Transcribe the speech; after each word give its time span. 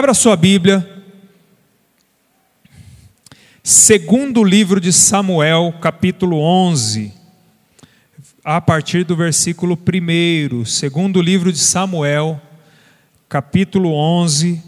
Abra 0.00 0.14
sua 0.14 0.34
Bíblia. 0.34 1.04
Segundo 3.62 4.42
livro 4.42 4.80
de 4.80 4.94
Samuel, 4.94 5.74
capítulo 5.78 6.38
11, 6.38 7.12
a 8.42 8.62
partir 8.62 9.04
do 9.04 9.14
versículo 9.14 9.78
1. 9.78 10.64
Segundo 10.64 11.20
livro 11.20 11.52
de 11.52 11.58
Samuel, 11.58 12.40
capítulo 13.28 13.92
11, 13.92 14.62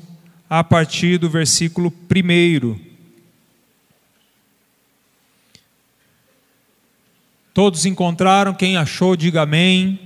a 0.50 0.62
partir 0.62 1.16
do 1.16 1.30
versículo 1.30 1.90
1. 1.90 2.78
Todos 7.54 7.86
encontraram? 7.86 8.52
Quem 8.52 8.76
achou, 8.76 9.16
diga 9.16 9.40
amém. 9.40 9.98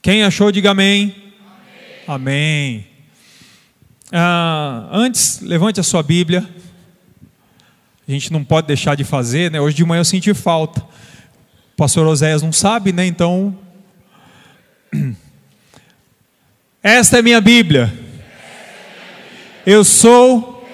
Quem 0.00 0.22
achou, 0.22 0.52
diga 0.52 0.70
amém. 0.70 1.21
Amém. 2.14 2.86
Ah, 4.12 4.86
antes, 4.92 5.40
levante 5.40 5.80
a 5.80 5.82
sua 5.82 6.02
Bíblia. 6.02 6.46
A 8.06 8.10
gente 8.12 8.30
não 8.30 8.44
pode 8.44 8.66
deixar 8.66 8.94
de 8.94 9.02
fazer, 9.02 9.50
né? 9.50 9.58
Hoje 9.58 9.76
de 9.76 9.82
manhã 9.82 10.00
eu 10.00 10.04
senti 10.04 10.34
falta. 10.34 10.80
O 10.82 11.76
pastor 11.78 12.06
Oséias 12.06 12.42
não 12.42 12.52
sabe, 12.52 12.92
né? 12.92 13.06
Então. 13.06 13.56
Esta 16.82 17.20
é 17.20 17.22
minha 17.22 17.40
Bíblia. 17.40 17.90
Eu 19.64 19.82
sou 19.82 20.68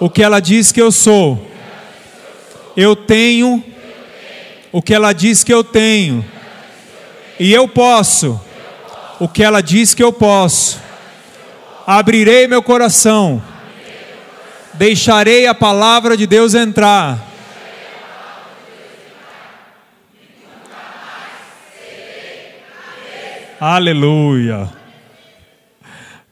o 0.00 0.10
que 0.10 0.24
ela 0.24 0.40
diz 0.40 0.72
que 0.72 0.82
eu 0.82 0.90
sou. 0.90 1.48
Eu 2.76 2.96
tenho 2.96 3.62
o 4.72 4.82
que 4.82 4.92
ela 4.92 5.12
diz 5.12 5.44
que 5.44 5.54
eu 5.54 5.62
tenho. 5.62 6.24
E 7.38 7.52
eu 7.52 7.68
posso 7.68 8.40
o 9.20 9.28
que 9.28 9.42
ela 9.42 9.62
diz 9.62 9.94
que 9.94 10.02
eu 10.02 10.12
posso. 10.12 10.80
Abrirei 11.86 12.46
meu 12.46 12.62
coração. 12.62 13.42
Deixarei 14.74 15.46
a 15.46 15.54
palavra 15.54 16.16
de 16.16 16.26
Deus 16.26 16.54
entrar. 16.54 17.32
Aleluia. 23.60 24.68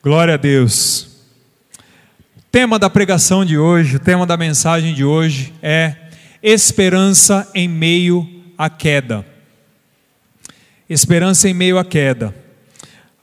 Glória 0.02 0.34
a 0.34 0.36
Deus. 0.36 1.08
Tema 2.50 2.78
da 2.78 2.90
pregação 2.90 3.44
de 3.44 3.56
hoje, 3.56 3.96
o 3.96 4.00
tema 4.00 4.26
da 4.26 4.36
mensagem 4.36 4.92
de 4.92 5.04
hoje 5.04 5.54
é 5.62 5.94
esperança 6.42 7.48
em 7.54 7.68
meio 7.68 8.28
à 8.58 8.68
queda. 8.68 9.24
Esperança 10.90 11.48
em 11.48 11.54
meio 11.54 11.78
à 11.78 11.84
queda. 11.84 12.41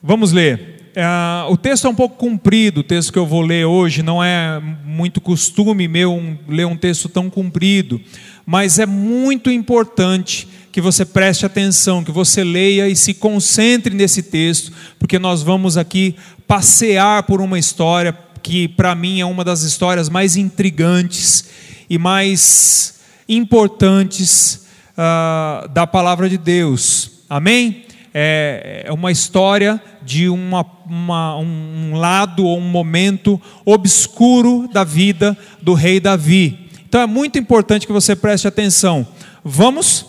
Vamos 0.01 0.31
ler. 0.31 0.91
É, 0.95 1.05
o 1.49 1.57
texto 1.57 1.85
é 1.85 1.89
um 1.89 1.95
pouco 1.95 2.15
comprido, 2.15 2.79
o 2.79 2.83
texto 2.83 3.11
que 3.11 3.19
eu 3.19 3.25
vou 3.25 3.41
ler 3.41 3.65
hoje 3.65 4.01
não 4.01 4.23
é 4.23 4.57
muito 4.85 5.19
costume 5.19 5.89
meu 5.89 6.13
um, 6.13 6.37
ler 6.47 6.65
um 6.65 6.77
texto 6.77 7.09
tão 7.09 7.29
comprido, 7.29 7.99
mas 8.45 8.79
é 8.79 8.85
muito 8.85 9.51
importante 9.51 10.47
que 10.71 10.79
você 10.79 11.03
preste 11.03 11.45
atenção, 11.45 12.01
que 12.01 12.13
você 12.13 12.45
leia 12.45 12.87
e 12.87 12.95
se 12.95 13.13
concentre 13.13 13.93
nesse 13.93 14.23
texto, 14.23 14.71
porque 14.97 15.19
nós 15.19 15.43
vamos 15.43 15.77
aqui 15.77 16.15
passear 16.47 17.23
por 17.23 17.41
uma 17.41 17.59
história 17.59 18.17
que, 18.41 18.69
para 18.69 18.95
mim, 18.95 19.19
é 19.19 19.25
uma 19.25 19.43
das 19.43 19.63
histórias 19.63 20.07
mais 20.07 20.37
intrigantes 20.37 21.49
e 21.89 21.97
mais 21.97 23.01
importantes 23.27 24.65
uh, 24.93 25.67
da 25.67 25.85
palavra 25.85 26.29
de 26.29 26.37
Deus. 26.37 27.11
Amém? 27.29 27.88
É, 28.13 28.83
é 28.85 28.91
uma 28.91 29.11
história 29.11 29.81
de 30.01 30.29
uma, 30.29 30.65
uma, 30.85 31.37
um 31.37 31.95
lado 31.95 32.45
ou 32.45 32.57
um 32.57 32.69
momento 32.69 33.41
obscuro 33.65 34.67
da 34.71 34.83
vida 34.83 35.37
do 35.61 35.73
rei 35.73 35.99
Davi. 35.99 36.69
Então 36.87 37.01
é 37.01 37.05
muito 37.05 37.37
importante 37.37 37.85
que 37.85 37.93
você 37.93 38.15
preste 38.15 38.47
atenção. 38.47 39.07
Vamos? 39.43 40.05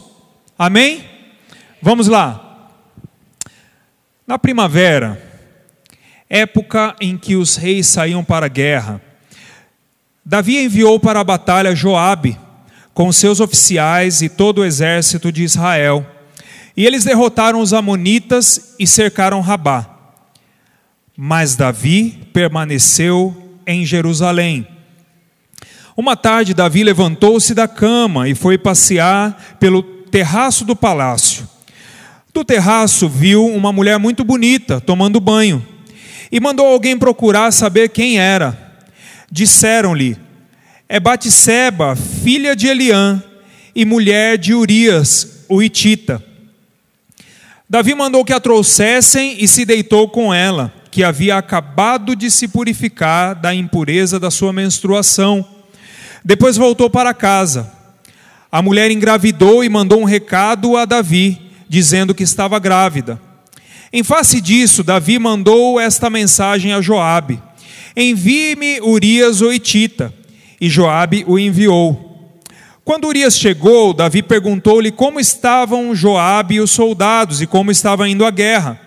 Amém? 0.58 1.04
Vamos 1.82 2.08
lá. 2.08 2.68
Na 4.26 4.38
primavera, 4.38 5.20
época 6.28 6.94
em 7.00 7.18
que 7.18 7.36
os 7.36 7.56
reis 7.56 7.86
saíam 7.86 8.22
para 8.22 8.46
a 8.46 8.48
guerra, 8.48 9.00
Davi 10.24 10.58
enviou 10.58 11.00
para 11.00 11.20
a 11.20 11.24
batalha 11.24 11.74
Joabe 11.74 12.38
com 12.94 13.10
seus 13.12 13.40
oficiais 13.40 14.22
e 14.22 14.28
todo 14.28 14.58
o 14.58 14.64
exército 14.64 15.32
de 15.32 15.42
Israel. 15.42 16.06
E 16.80 16.86
eles 16.86 17.04
derrotaram 17.04 17.60
os 17.60 17.74
Amonitas 17.74 18.74
e 18.78 18.86
cercaram 18.86 19.42
Rabá. 19.42 19.86
Mas 21.14 21.54
Davi 21.54 22.26
permaneceu 22.32 23.36
em 23.66 23.84
Jerusalém. 23.84 24.66
Uma 25.94 26.16
tarde, 26.16 26.54
Davi 26.54 26.82
levantou-se 26.82 27.52
da 27.52 27.68
cama 27.68 28.30
e 28.30 28.34
foi 28.34 28.56
passear 28.56 29.58
pelo 29.60 29.82
terraço 29.82 30.64
do 30.64 30.74
palácio. 30.74 31.46
Do 32.32 32.42
terraço 32.46 33.10
viu 33.10 33.44
uma 33.44 33.74
mulher 33.74 33.98
muito 33.98 34.24
bonita 34.24 34.80
tomando 34.80 35.20
banho 35.20 35.62
e 36.32 36.40
mandou 36.40 36.66
alguém 36.66 36.98
procurar 36.98 37.52
saber 37.52 37.90
quem 37.90 38.18
era. 38.18 38.56
Disseram-lhe: 39.30 40.16
É 40.88 40.98
Batisseba, 40.98 41.94
filha 41.94 42.56
de 42.56 42.68
Eliã 42.68 43.22
e 43.76 43.84
mulher 43.84 44.38
de 44.38 44.54
Urias, 44.54 45.44
o 45.46 45.62
Itita. 45.62 46.29
Davi 47.70 47.94
mandou 47.94 48.24
que 48.24 48.32
a 48.32 48.40
trouxessem 48.40 49.36
e 49.38 49.46
se 49.46 49.64
deitou 49.64 50.08
com 50.08 50.34
ela, 50.34 50.74
que 50.90 51.04
havia 51.04 51.36
acabado 51.36 52.16
de 52.16 52.28
se 52.28 52.48
purificar 52.48 53.32
da 53.36 53.54
impureza 53.54 54.18
da 54.18 54.28
sua 54.28 54.52
menstruação. 54.52 55.46
Depois 56.24 56.56
voltou 56.56 56.90
para 56.90 57.14
casa. 57.14 57.72
A 58.50 58.60
mulher 58.60 58.90
engravidou 58.90 59.62
e 59.62 59.68
mandou 59.68 60.00
um 60.00 60.04
recado 60.04 60.76
a 60.76 60.84
Davi, 60.84 61.40
dizendo 61.68 62.12
que 62.12 62.24
estava 62.24 62.58
grávida. 62.58 63.20
Em 63.92 64.02
face 64.02 64.40
disso, 64.40 64.82
Davi 64.82 65.20
mandou 65.20 65.78
esta 65.78 66.10
mensagem 66.10 66.72
a 66.72 66.80
Joabe: 66.80 67.40
Envie-me 67.96 68.80
Urias 68.80 69.40
o 69.42 69.52
Itita. 69.52 70.12
E 70.60 70.68
Joabe 70.68 71.24
o 71.24 71.38
enviou. 71.38 72.09
Quando 72.90 73.06
Urias 73.06 73.38
chegou, 73.38 73.94
Davi 73.94 74.20
perguntou-lhe 74.20 74.90
como 74.90 75.20
estavam 75.20 75.94
Joabe 75.94 76.56
e 76.56 76.60
os 76.60 76.72
soldados 76.72 77.40
e 77.40 77.46
como 77.46 77.70
estava 77.70 78.08
indo 78.08 78.24
a 78.24 78.32
guerra. 78.32 78.80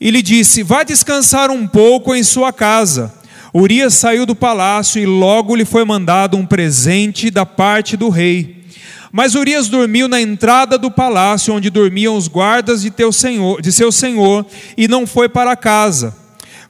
E 0.00 0.10
lhe 0.10 0.20
disse: 0.20 0.64
Vá 0.64 0.82
descansar 0.82 1.48
um 1.48 1.68
pouco 1.68 2.16
em 2.16 2.24
sua 2.24 2.52
casa. 2.52 3.14
Urias 3.54 3.94
saiu 3.94 4.26
do 4.26 4.34
palácio 4.34 5.00
e 5.00 5.06
logo 5.06 5.54
lhe 5.54 5.64
foi 5.64 5.84
mandado 5.84 6.36
um 6.36 6.44
presente 6.44 7.30
da 7.30 7.46
parte 7.46 7.96
do 7.96 8.08
rei. 8.08 8.64
Mas 9.12 9.36
Urias 9.36 9.68
dormiu 9.68 10.08
na 10.08 10.20
entrada 10.20 10.76
do 10.76 10.90
palácio 10.90 11.54
onde 11.54 11.70
dormiam 11.70 12.16
os 12.16 12.26
guardas 12.26 12.82
de, 12.82 12.90
teu 12.90 13.12
senhor, 13.12 13.62
de 13.62 13.70
seu 13.70 13.92
senhor 13.92 14.44
e 14.76 14.88
não 14.88 15.06
foi 15.06 15.28
para 15.28 15.54
casa. 15.54 16.25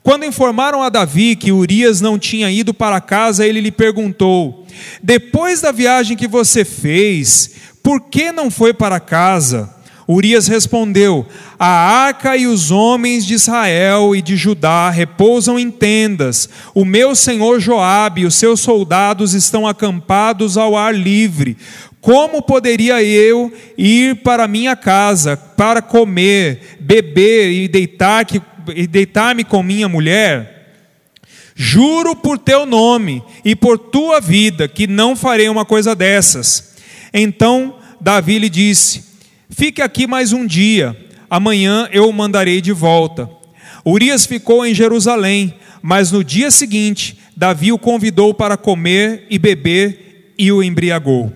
Quando 0.07 0.25
informaram 0.25 0.85
a 0.85 0.89
Davi 0.89 1.35
que 1.35 1.51
Urias 1.51 2.01
não 2.01 2.17
tinha 2.17 2.49
ido 2.49 2.73
para 2.73 3.01
casa, 3.01 3.45
ele 3.45 3.61
lhe 3.61 3.73
perguntou: 3.73 4.65
Depois 5.03 5.61
da 5.61 5.73
viagem 5.73 6.17
que 6.17 6.29
você 6.29 6.65
fez, 6.65 7.51
por 7.83 8.03
que 8.03 8.31
não 8.31 8.49
foi 8.49 8.73
para 8.73 9.01
casa? 9.01 9.69
Urias 10.09 10.47
respondeu: 10.47 11.27
A 11.59 11.67
arca 11.67 12.37
e 12.37 12.47
os 12.47 12.71
homens 12.71 13.27
de 13.27 13.35
Israel 13.35 14.15
e 14.15 14.23
de 14.23 14.37
Judá 14.37 14.91
repousam 14.91 15.59
em 15.59 15.73
tendas. 15.73 16.49
O 16.73 16.85
meu 16.85 17.17
senhor 17.17 17.59
Joabe 17.59 18.21
e 18.21 18.27
os 18.27 18.37
seus 18.37 18.61
soldados 18.61 19.35
estão 19.35 19.67
acampados 19.67 20.57
ao 20.57 20.77
ar 20.77 20.95
livre. 20.95 21.57
Como 22.01 22.41
poderia 22.43 23.03
eu 23.03 23.53
ir 23.77 24.23
para 24.23 24.47
minha 24.47 24.77
casa 24.77 25.37
para 25.37 25.83
comer, 25.83 26.77
beber 26.79 27.51
e 27.51 27.67
deitar 27.67 28.25
que 28.25 28.41
e 28.75 28.87
deitar-me 28.87 29.45
com 29.45 29.63
minha 29.63 29.89
mulher, 29.89 30.57
juro 31.55 32.15
por 32.15 32.39
teu 32.39 32.67
nome 32.67 33.23
e 33.45 33.57
por 33.57 33.79
tua 33.79 34.21
vida 34.21 34.69
que 34.69 34.87
não 34.87 35.17
farei 35.17 35.49
uma 35.49 35.65
coisa 35.65 35.95
dessas. 35.95 36.75
Então 37.13 37.77
Davi 38.01 38.39
lhe 38.39 38.49
disse: 38.49 39.05
Fique 39.49 39.81
aqui 39.81 40.07
mais 40.07 40.33
um 40.33 40.47
dia, 40.47 40.97
amanhã 41.31 41.89
eu 41.93 42.09
o 42.09 42.13
mandarei 42.13 42.61
de 42.61 42.73
volta. 42.73 43.29
Urias 43.85 44.27
ficou 44.27 44.67
em 44.67 44.75
Jerusalém, 44.75 45.55
mas 45.81 46.11
no 46.11 46.23
dia 46.23 46.51
seguinte 46.51 47.19
Davi 47.37 47.73
o 47.73 47.79
convidou 47.79 48.35
para 48.35 48.57
comer 48.57 49.27
e 49.31 49.39
beber 49.39 50.35
e 50.39 50.51
o 50.51 50.63
embriagou. 50.63 51.33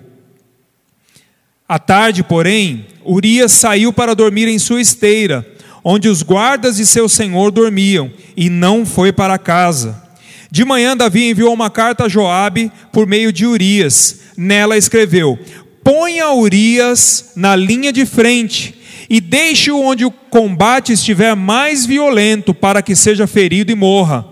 À 1.67 1.79
tarde, 1.79 2.21
porém, 2.21 2.85
Urias 3.05 3.53
saiu 3.53 3.93
para 3.93 4.13
dormir 4.13 4.47
em 4.47 4.59
sua 4.59 4.81
esteira 4.81 5.50
onde 5.83 6.07
os 6.07 6.21
guardas 6.21 6.77
de 6.77 6.85
seu 6.85 7.09
senhor 7.09 7.51
dormiam, 7.51 8.11
e 8.35 8.49
não 8.49 8.85
foi 8.85 9.11
para 9.11 9.37
casa. 9.37 10.01
De 10.49 10.65
manhã 10.65 10.97
Davi 10.97 11.29
enviou 11.29 11.53
uma 11.53 11.69
carta 11.69 12.05
a 12.05 12.09
Joabe 12.09 12.71
por 12.91 13.07
meio 13.07 13.31
de 13.31 13.45
Urias. 13.45 14.19
Nela 14.35 14.77
escreveu: 14.77 15.39
Ponha 15.83 16.31
Urias 16.31 17.31
na 17.35 17.55
linha 17.55 17.91
de 17.91 18.05
frente 18.05 18.75
e 19.09 19.19
deixe-o 19.19 19.81
onde 19.81 20.05
o 20.05 20.11
combate 20.11 20.93
estiver 20.93 21.35
mais 21.35 21.85
violento, 21.85 22.53
para 22.53 22.81
que 22.81 22.95
seja 22.95 23.27
ferido 23.27 23.71
e 23.71 23.75
morra. 23.75 24.30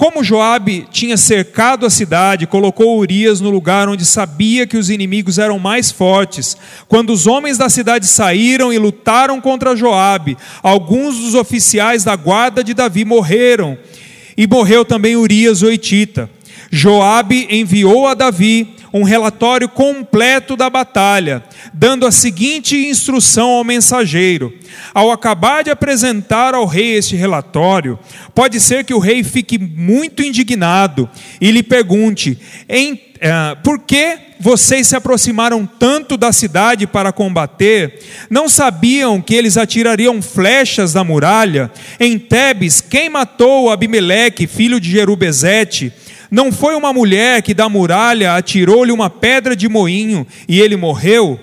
Como 0.00 0.24
Joabe 0.24 0.88
tinha 0.90 1.18
cercado 1.18 1.84
a 1.84 1.90
cidade, 1.90 2.46
colocou 2.46 2.98
Urias 2.98 3.38
no 3.38 3.50
lugar 3.50 3.86
onde 3.86 4.02
sabia 4.06 4.66
que 4.66 4.78
os 4.78 4.88
inimigos 4.88 5.38
eram 5.38 5.58
mais 5.58 5.92
fortes. 5.92 6.56
Quando 6.88 7.12
os 7.12 7.26
homens 7.26 7.58
da 7.58 7.68
cidade 7.68 8.06
saíram 8.06 8.72
e 8.72 8.78
lutaram 8.78 9.42
contra 9.42 9.76
Joabe, 9.76 10.38
alguns 10.62 11.18
dos 11.18 11.34
oficiais 11.34 12.02
da 12.02 12.16
guarda 12.16 12.64
de 12.64 12.72
Davi 12.72 13.04
morreram, 13.04 13.76
e 14.38 14.46
morreu 14.46 14.86
também 14.86 15.16
Urias 15.16 15.60
o 15.60 15.68
Etita. 15.70 16.30
Joabe 16.70 17.46
enviou 17.50 18.08
a 18.08 18.14
Davi 18.14 18.74
um 18.92 19.02
relatório 19.02 19.68
completo 19.68 20.56
da 20.56 20.68
batalha, 20.68 21.42
dando 21.72 22.06
a 22.06 22.12
seguinte 22.12 22.76
instrução 22.76 23.50
ao 23.50 23.64
mensageiro: 23.64 24.52
Ao 24.92 25.10
acabar 25.10 25.62
de 25.64 25.70
apresentar 25.70 26.54
ao 26.54 26.66
rei 26.66 26.96
este 26.96 27.16
relatório, 27.16 27.98
pode 28.34 28.60
ser 28.60 28.84
que 28.84 28.94
o 28.94 28.98
rei 28.98 29.22
fique 29.22 29.58
muito 29.58 30.22
indignado 30.22 31.08
e 31.40 31.50
lhe 31.50 31.62
pergunte: 31.62 32.38
em, 32.68 33.00
eh, 33.20 33.56
por 33.62 33.78
que 33.80 34.30
vocês 34.40 34.86
se 34.86 34.96
aproximaram 34.96 35.66
tanto 35.66 36.16
da 36.16 36.32
cidade 36.32 36.86
para 36.86 37.12
combater? 37.12 38.00
Não 38.30 38.48
sabiam 38.48 39.20
que 39.20 39.34
eles 39.34 39.58
atirariam 39.58 40.22
flechas 40.22 40.94
da 40.94 41.04
muralha? 41.04 41.70
Em 42.00 42.18
Tebes, 42.18 42.80
quem 42.80 43.10
matou 43.10 43.70
Abimeleque, 43.70 44.46
filho 44.46 44.80
de 44.80 44.90
Jerubezete? 44.90 45.92
Não 46.30 46.52
foi 46.52 46.74
uma 46.74 46.92
mulher 46.92 47.42
que 47.42 47.52
da 47.52 47.68
muralha 47.68 48.36
atirou-lhe 48.36 48.92
uma 48.92 49.10
pedra 49.10 49.56
de 49.56 49.68
moinho 49.68 50.26
e 50.48 50.60
ele 50.60 50.76
morreu? 50.76 51.38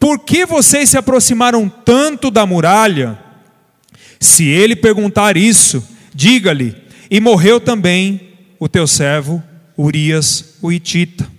Por 0.00 0.18
que 0.18 0.44
vocês 0.44 0.90
se 0.90 0.98
aproximaram 0.98 1.68
tanto 1.68 2.30
da 2.30 2.44
muralha? 2.44 3.18
Se 4.18 4.46
ele 4.46 4.74
perguntar 4.74 5.36
isso, 5.36 5.86
diga-lhe: 6.14 6.74
e 7.10 7.20
morreu 7.20 7.60
também 7.60 8.32
o 8.58 8.68
teu 8.68 8.86
servo 8.86 9.42
Urias 9.76 10.56
o 10.62 10.72
Itita. 10.72 11.30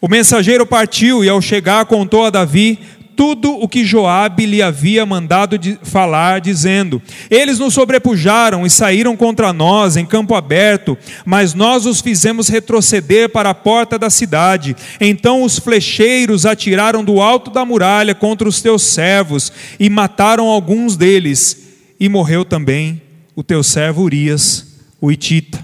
O 0.00 0.08
mensageiro 0.08 0.66
partiu 0.66 1.22
e 1.22 1.28
ao 1.28 1.42
chegar 1.42 1.84
contou 1.84 2.24
a 2.24 2.30
Davi 2.30 2.78
tudo 3.20 3.52
o 3.52 3.68
que 3.68 3.84
Joabe 3.84 4.46
lhe 4.46 4.62
havia 4.62 5.04
mandado 5.04 5.60
falar, 5.82 6.40
dizendo: 6.40 7.02
Eles 7.30 7.58
nos 7.58 7.74
sobrepujaram 7.74 8.64
e 8.64 8.70
saíram 8.70 9.14
contra 9.14 9.52
nós 9.52 9.98
em 9.98 10.06
campo 10.06 10.34
aberto, 10.34 10.96
mas 11.26 11.52
nós 11.52 11.84
os 11.84 12.00
fizemos 12.00 12.48
retroceder 12.48 13.28
para 13.28 13.50
a 13.50 13.54
porta 13.54 13.98
da 13.98 14.08
cidade. 14.08 14.74
Então 14.98 15.42
os 15.42 15.58
flecheiros 15.58 16.46
atiraram 16.46 17.04
do 17.04 17.20
alto 17.20 17.50
da 17.50 17.62
muralha 17.62 18.14
contra 18.14 18.48
os 18.48 18.62
teus 18.62 18.84
servos 18.84 19.52
e 19.78 19.90
mataram 19.90 20.46
alguns 20.46 20.96
deles, 20.96 21.74
e 22.00 22.08
morreu 22.08 22.42
também 22.42 23.02
o 23.36 23.42
teu 23.42 23.62
servo 23.62 24.00
Urias, 24.00 24.78
o 24.98 25.12
Itita. 25.12 25.62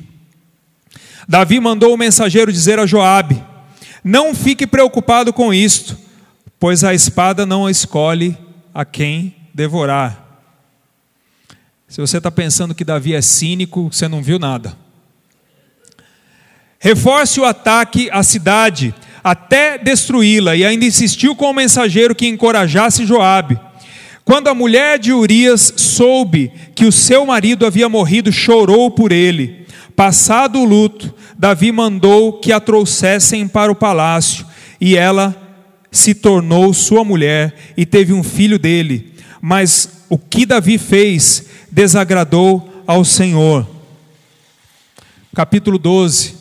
Davi 1.26 1.58
mandou 1.58 1.94
o 1.94 1.96
mensageiro 1.96 2.52
dizer 2.52 2.78
a 2.78 2.84
Joabe: 2.84 3.42
Não 4.04 4.34
fique 4.34 4.66
preocupado 4.66 5.32
com 5.32 5.54
isto 5.54 6.04
pois 6.58 6.84
a 6.84 6.94
espada 6.94 7.44
não 7.44 7.68
escolhe 7.68 8.36
a 8.72 8.84
quem 8.84 9.34
devorar. 9.54 10.24
Se 11.88 12.00
você 12.00 12.18
está 12.18 12.30
pensando 12.30 12.74
que 12.74 12.84
Davi 12.84 13.14
é 13.14 13.22
cínico, 13.22 13.90
você 13.92 14.08
não 14.08 14.22
viu 14.22 14.38
nada. 14.38 14.76
Reforce 16.78 17.40
o 17.40 17.44
ataque 17.44 18.10
à 18.10 18.22
cidade 18.22 18.94
até 19.22 19.76
destruí-la, 19.76 20.54
e 20.54 20.64
ainda 20.64 20.84
insistiu 20.84 21.34
com 21.34 21.50
o 21.50 21.54
mensageiro 21.54 22.14
que 22.14 22.28
encorajasse 22.28 23.04
Joabe. 23.04 23.58
Quando 24.24 24.48
a 24.48 24.54
mulher 24.54 24.98
de 24.98 25.12
Urias 25.12 25.72
soube 25.76 26.52
que 26.74 26.84
o 26.84 26.92
seu 26.92 27.26
marido 27.26 27.66
havia 27.66 27.88
morrido, 27.88 28.30
chorou 28.32 28.90
por 28.90 29.10
ele. 29.10 29.66
Passado 29.96 30.60
o 30.60 30.64
luto, 30.64 31.14
Davi 31.38 31.72
mandou 31.72 32.34
que 32.34 32.52
a 32.52 32.60
trouxessem 32.60 33.48
para 33.48 33.70
o 33.70 33.74
palácio, 33.74 34.46
e 34.80 34.96
ela 34.96 35.45
se 35.96 36.14
tornou 36.14 36.72
sua 36.72 37.04
mulher 37.04 37.56
e 37.76 37.84
teve 37.84 38.12
um 38.12 38.22
filho 38.22 38.58
dele. 38.58 39.12
Mas 39.40 40.04
o 40.08 40.18
que 40.18 40.46
Davi 40.46 40.78
fez 40.78 41.46
desagradou 41.70 42.82
ao 42.86 43.04
Senhor. 43.04 43.66
Capítulo 45.34 45.78
12. 45.78 46.34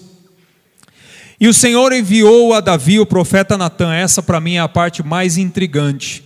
E 1.39 1.47
o 1.47 1.53
Senhor 1.53 1.91
enviou 1.91 2.53
a 2.53 2.61
Davi 2.61 2.99
o 2.99 3.05
profeta 3.05 3.57
Natan. 3.57 3.93
Essa 3.93 4.23
para 4.23 4.39
mim 4.39 4.55
é 4.55 4.59
a 4.59 4.69
parte 4.69 5.03
mais 5.03 5.37
intrigante. 5.37 6.23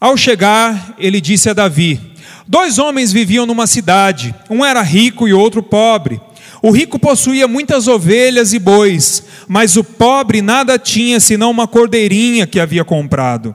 Ao 0.00 0.16
chegar, 0.16 0.96
ele 0.98 1.20
disse 1.20 1.48
a 1.48 1.52
Davi: 1.52 2.00
Dois 2.46 2.78
homens 2.78 3.12
viviam 3.12 3.46
numa 3.46 3.68
cidade, 3.68 4.34
um 4.50 4.64
era 4.64 4.82
rico 4.82 5.28
e 5.28 5.32
outro 5.32 5.62
pobre. 5.62 6.20
O 6.62 6.70
rico 6.70 6.96
possuía 6.96 7.48
muitas 7.48 7.88
ovelhas 7.88 8.52
e 8.52 8.58
bois, 8.60 9.24
mas 9.48 9.76
o 9.76 9.82
pobre 9.82 10.40
nada 10.40 10.78
tinha 10.78 11.18
senão 11.18 11.50
uma 11.50 11.66
cordeirinha 11.66 12.46
que 12.46 12.60
havia 12.60 12.84
comprado. 12.84 13.52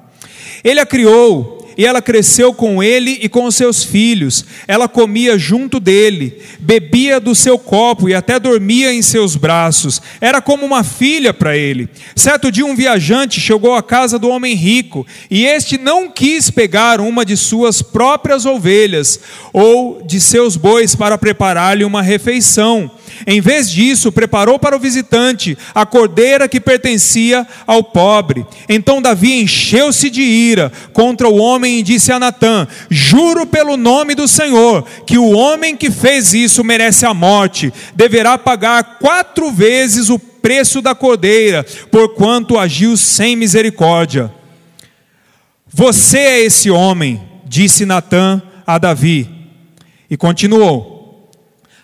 Ele 0.61 0.81
a 0.81 0.85
criou 0.85 1.56
e 1.77 1.85
ela 1.85 2.01
cresceu 2.01 2.53
com 2.53 2.81
ele 2.81 3.19
e 3.21 3.29
com 3.29 3.45
os 3.45 3.55
seus 3.55 3.83
filhos. 3.83 4.43
Ela 4.67 4.87
comia 4.87 5.37
junto 5.37 5.79
dele, 5.79 6.41
bebia 6.59 7.19
do 7.19 7.35
seu 7.35 7.59
copo 7.59 8.09
e 8.09 8.15
até 8.15 8.39
dormia 8.39 8.91
em 8.91 9.01
seus 9.01 9.35
braços. 9.35 10.01
Era 10.19 10.41
como 10.41 10.65
uma 10.65 10.83
filha 10.83 11.33
para 11.33 11.55
ele. 11.55 11.87
Certo 12.15 12.51
dia, 12.51 12.65
um 12.65 12.75
viajante 12.75 13.39
chegou 13.39 13.75
à 13.75 13.83
casa 13.83 14.17
do 14.17 14.29
homem 14.29 14.55
rico 14.55 15.05
e 15.29 15.45
este 15.45 15.77
não 15.77 16.09
quis 16.09 16.49
pegar 16.49 16.99
uma 16.99 17.23
de 17.23 17.37
suas 17.37 17.81
próprias 17.81 18.45
ovelhas 18.45 19.19
ou 19.53 20.01
de 20.03 20.19
seus 20.19 20.55
bois 20.55 20.95
para 20.95 21.17
preparar-lhe 21.17 21.85
uma 21.85 22.01
refeição. 22.01 22.89
Em 23.25 23.41
vez 23.41 23.69
disso, 23.69 24.11
preparou 24.11 24.59
para 24.59 24.75
o 24.75 24.79
visitante 24.79 25.57
a 25.73 25.85
cordeira 25.85 26.47
que 26.47 26.59
pertencia 26.59 27.47
ao 27.65 27.83
pobre. 27.83 28.45
Então 28.69 29.01
Davi 29.01 29.41
encheu-se 29.41 30.09
de 30.09 30.21
ira 30.21 30.71
contra 30.93 31.27
o 31.27 31.37
homem 31.37 31.79
e 31.79 31.83
disse 31.83 32.11
a 32.11 32.19
Natã: 32.19 32.67
Juro 32.89 33.45
pelo 33.45 33.77
nome 33.77 34.13
do 34.13 34.27
Senhor 34.27 34.85
que 35.05 35.17
o 35.17 35.31
homem 35.31 35.75
que 35.75 35.89
fez 35.89 36.33
isso 36.33 36.63
merece 36.63 37.05
a 37.05 37.13
morte, 37.13 37.73
deverá 37.95 38.37
pagar 38.37 38.97
quatro 38.99 39.51
vezes 39.51 40.09
o 40.09 40.19
preço 40.19 40.81
da 40.81 40.93
cordeira, 40.93 41.65
porquanto 41.91 42.57
agiu 42.57 42.95
sem 42.95 43.35
misericórdia. 43.35 44.31
Você 45.67 46.17
é 46.17 46.39
esse 46.41 46.71
homem, 46.71 47.21
disse 47.45 47.85
Natã 47.85 48.41
a 48.65 48.77
Davi. 48.77 49.29
E 50.09 50.15
continuou: 50.15 50.96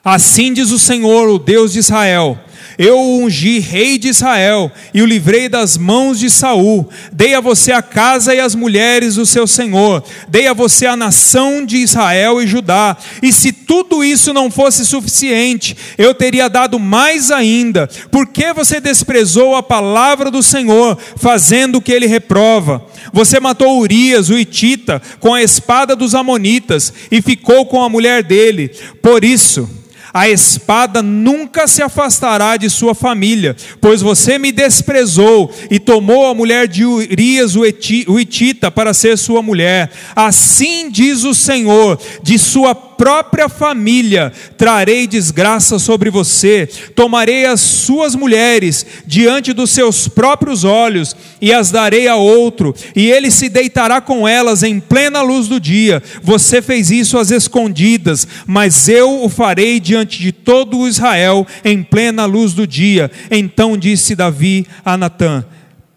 Assim 0.04 0.52
diz 0.54 0.72
o 0.72 0.80
Senhor, 0.80 1.30
o 1.30 1.40
Deus 1.40 1.72
de 1.72 1.80
Israel: 1.80 2.38
eu 2.78 2.98
o 2.98 3.24
ungi 3.24 3.60
rei 3.60 3.98
de 3.98 4.08
Israel 4.08 4.72
e 4.94 5.02
o 5.02 5.06
livrei 5.06 5.48
das 5.48 5.78
mãos 5.78 6.20
de 6.20 6.30
Saul. 6.30 6.90
Dei 7.12 7.36
a 7.36 7.40
você 7.40 7.72
a 7.72 7.82
casa 7.82 8.34
e 8.34 8.40
as 8.40 8.56
mulheres 8.56 9.16
do 9.16 9.26
seu 9.26 9.46
senhor. 9.46 10.04
Dei 10.28 10.48
a 10.48 10.54
você 10.54 10.86
a 10.86 10.96
nação 10.96 11.66
de 11.66 11.78
Israel 11.78 12.42
e 12.42 12.48
Judá. 12.48 12.98
E 13.22 13.32
se 13.32 13.52
tudo 13.52 14.04
isso 14.04 14.34
não 14.34 14.50
fosse 14.50 14.86
suficiente, 14.86 15.76
eu 15.98 16.14
teria 16.16 16.50
dado 16.50 16.80
mais 16.80 17.30
ainda. 17.30 17.88
Por 18.12 18.28
que 18.28 18.52
você 18.54 18.80
desprezou 18.80 19.56
a 19.56 19.62
palavra 19.62 20.32
do 20.32 20.42
Senhor, 20.42 20.98
fazendo 21.16 21.76
o 21.76 21.82
que 21.82 21.92
ele 21.92 22.08
reprova? 22.08 22.84
Você 23.12 23.40
matou 23.40 23.80
Urias, 23.80 24.30
o 24.30 24.38
Itita, 24.38 25.02
com 25.20 25.34
a 25.34 25.44
espada 25.44 25.96
dos 25.96 26.16
amonitas 26.16 26.92
e 27.12 27.22
ficou 27.22 27.66
com 27.66 27.84
a 27.84 27.90
mulher 27.90 28.24
dele. 28.24 28.72
Por 29.02 29.24
isso, 29.24 29.83
a 30.14 30.30
espada 30.30 31.02
nunca 31.02 31.68
se 31.68 31.82
afastará 31.82 32.56
de 32.56 32.70
sua 32.70 32.94
família, 32.94 33.56
pois 33.82 34.02
você 34.02 34.38
me 34.38 34.52
desprezou 34.52 35.52
e 35.72 35.80
tomou 35.80 36.28
a 36.28 36.36
mulher 36.36 36.68
de 36.68 36.86
Urias, 36.86 37.56
o 37.56 37.66
Itita, 37.66 38.70
para 38.70 38.94
ser 38.94 39.18
sua 39.18 39.42
mulher. 39.42 39.90
Assim 40.16 40.92
diz 40.92 41.24
o 41.24 41.34
Senhor, 41.34 42.00
de 42.22 42.38
sua 42.38 42.76
própria 43.04 43.50
família 43.50 44.32
trarei 44.58 45.06
desgraça 45.06 45.78
sobre 45.78 46.10
você, 46.10 46.66
tomarei 46.96 47.46
as 47.46 47.60
suas 47.60 48.16
mulheres 48.16 48.86
diante 49.06 49.52
dos 49.52 49.72
seus 49.72 50.08
próprios 50.08 50.64
olhos 50.64 51.14
e 51.42 51.52
as 51.52 51.70
darei 51.70 52.08
a 52.08 52.16
outro, 52.16 52.74
e 52.96 53.12
ele 53.12 53.30
se 53.30 53.50
deitará 53.50 54.00
com 54.00 54.26
elas 54.26 54.64
em 54.64 54.80
plena 54.80 55.22
luz 55.22 55.50
do 55.50 55.60
dia. 55.60 56.02
Você 56.22 56.62
fez 56.62 56.92
isso 56.92 57.18
às 57.18 57.30
escondidas, 57.30 58.26
mas 58.48 58.88
eu 58.88 59.22
o 59.22 59.28
farei 59.28 59.82
diante 59.82 60.22
de 60.22 60.32
todo 60.32 60.88
Israel 60.88 61.46
em 61.66 61.84
plena 61.84 62.24
luz 62.24 62.54
do 62.54 62.66
dia. 62.66 63.12
Então 63.30 63.78
disse 63.78 64.16
Davi 64.16 64.66
a 64.86 64.96
Natã: 64.96 65.44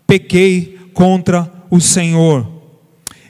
Pequei 0.09 0.77
contra 0.93 1.49
o 1.71 1.81
Senhor. 1.81 2.45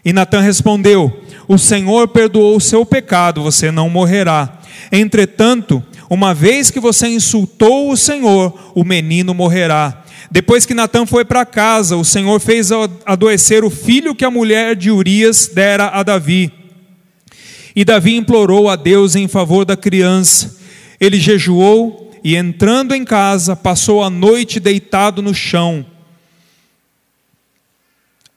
E 0.03 0.15
Natã 0.15 0.41
respondeu: 0.41 1.26
O 1.49 1.59
Senhor 1.59 2.09
perdoou 2.09 2.57
o 2.57 2.61
seu 2.61 2.85
pecado, 2.85 3.43
você 3.43 3.71
não 3.71 3.89
morrerá. 3.89 4.59
Entretanto, 4.91 5.83
uma 6.11 6.35
vez 6.35 6.71
que 6.71 6.81
você 6.81 7.09
insultou 7.09 7.91
o 7.91 7.97
Senhor, 7.97 8.73
o 8.75 8.85
menino 8.85 9.35
morrerá. 9.35 10.05
Depois 10.31 10.67
que 10.67 10.75
Natã 10.75 11.07
foi 11.07 11.25
para 11.25 11.47
casa, 11.47 11.97
o 11.97 12.05
Senhor 12.05 12.41
fez 12.41 12.71
adoecer 13.05 13.65
o 13.65 13.71
filho 13.71 14.15
que 14.15 14.25
a 14.25 14.31
mulher 14.31 14.75
de 14.75 14.91
Urias 14.91 15.51
dera 15.53 15.89
a 15.89 16.03
Davi. 16.03 16.53
E 17.75 17.85
Davi 17.85 18.17
implorou 18.17 18.69
a 18.69 18.77
Deus 18.77 19.15
em 19.15 19.29
favor 19.29 19.65
da 19.65 19.77
criança. 19.77 20.57
Ele 21.01 21.19
jejuou 21.19 22.11
e, 22.25 22.35
entrando 22.35 22.95
em 22.95 23.05
casa, 23.05 23.55
passou 23.55 24.03
a 24.03 24.11
noite 24.11 24.59
deitado 24.59 25.23
no 25.23 25.35
chão. 25.35 25.85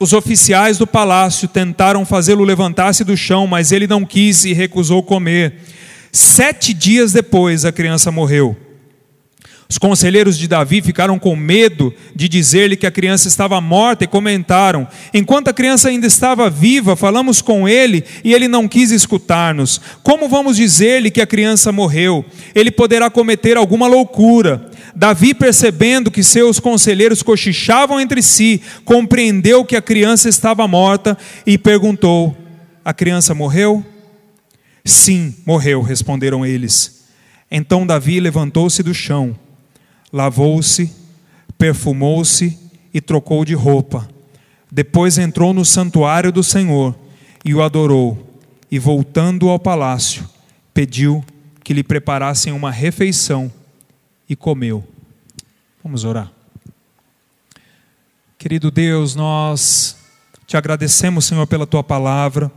Os 0.01 0.13
oficiais 0.13 0.77
do 0.77 0.87
palácio 0.87 1.45
tentaram 1.45 2.05
fazê-lo 2.05 2.45
levantar-se 2.45 3.03
do 3.03 3.17
chão, 3.17 3.45
mas 3.45 3.73
ele 3.73 3.85
não 3.85 4.05
quis 4.05 4.45
e 4.45 4.53
recusou 4.53 5.03
comer. 5.03 5.55
Sete 6.09 6.73
dias 6.73 7.11
depois, 7.11 7.65
a 7.65 7.71
criança 7.73 8.09
morreu. 8.09 8.55
Os 9.67 9.77
conselheiros 9.77 10.37
de 10.37 10.47
Davi 10.47 10.81
ficaram 10.81 11.19
com 11.19 11.35
medo 11.35 11.93
de 12.15 12.29
dizer-lhe 12.29 12.77
que 12.77 12.87
a 12.87 12.91
criança 12.91 13.27
estava 13.27 13.59
morta 13.59 14.05
e 14.05 14.07
comentaram: 14.07 14.87
Enquanto 15.13 15.49
a 15.49 15.53
criança 15.53 15.89
ainda 15.89 16.07
estava 16.07 16.49
viva, 16.49 16.95
falamos 16.95 17.41
com 17.41 17.67
ele 17.67 18.05
e 18.23 18.33
ele 18.33 18.47
não 18.47 18.69
quis 18.69 18.91
escutar-nos. 18.91 19.81
Como 20.01 20.29
vamos 20.29 20.55
dizer-lhe 20.55 21.11
que 21.11 21.21
a 21.21 21.27
criança 21.27 21.73
morreu? 21.73 22.23
Ele 22.55 22.71
poderá 22.71 23.09
cometer 23.09 23.57
alguma 23.57 23.85
loucura. 23.85 24.71
Davi, 24.95 25.33
percebendo 25.33 26.11
que 26.11 26.23
seus 26.23 26.59
conselheiros 26.59 27.21
cochichavam 27.23 27.99
entre 27.99 28.21
si, 28.21 28.61
compreendeu 28.83 29.63
que 29.63 29.75
a 29.75 29.81
criança 29.81 30.29
estava 30.29 30.67
morta 30.67 31.17
e 31.45 31.57
perguntou: 31.57 32.35
A 32.83 32.93
criança 32.93 33.33
morreu? 33.33 33.85
Sim, 34.83 35.35
morreu, 35.45 35.81
responderam 35.81 36.45
eles. 36.45 37.05
Então 37.51 37.85
Davi 37.85 38.19
levantou-se 38.19 38.81
do 38.81 38.93
chão 38.93 39.35
lavou-se, 40.11 40.91
perfumou-se 41.57 42.57
e 42.93 42.99
trocou 42.99 43.45
de 43.45 43.53
roupa. 43.53 44.09
Depois 44.71 45.17
entrou 45.17 45.53
no 45.53 45.65
santuário 45.65 46.31
do 46.31 46.43
Senhor 46.43 46.97
e 47.43 47.53
o 47.53 47.61
adorou. 47.61 48.25
E 48.71 48.77
voltando 48.77 49.49
ao 49.49 49.57
palácio, 49.57 50.29
pediu 50.73 51.23
que 51.63 51.73
lhe 51.73 51.83
preparassem 51.83 52.53
uma 52.53 52.71
refeição 52.71 53.51
e 54.29 54.35
comeu. 54.35 54.87
Vamos 55.83 56.03
orar. 56.03 56.31
Querido 58.37 58.69
Deus, 58.69 59.15
nós 59.15 59.97
te 60.45 60.55
agradecemos, 60.55 61.25
Senhor, 61.25 61.45
pela 61.47 61.65
tua 61.65 61.83
palavra. 61.83 62.51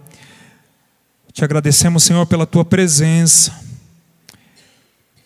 Te 1.33 1.43
agradecemos, 1.43 2.05
Senhor, 2.05 2.26
pela 2.26 2.47
tua 2.47 2.64
presença. 2.64 3.59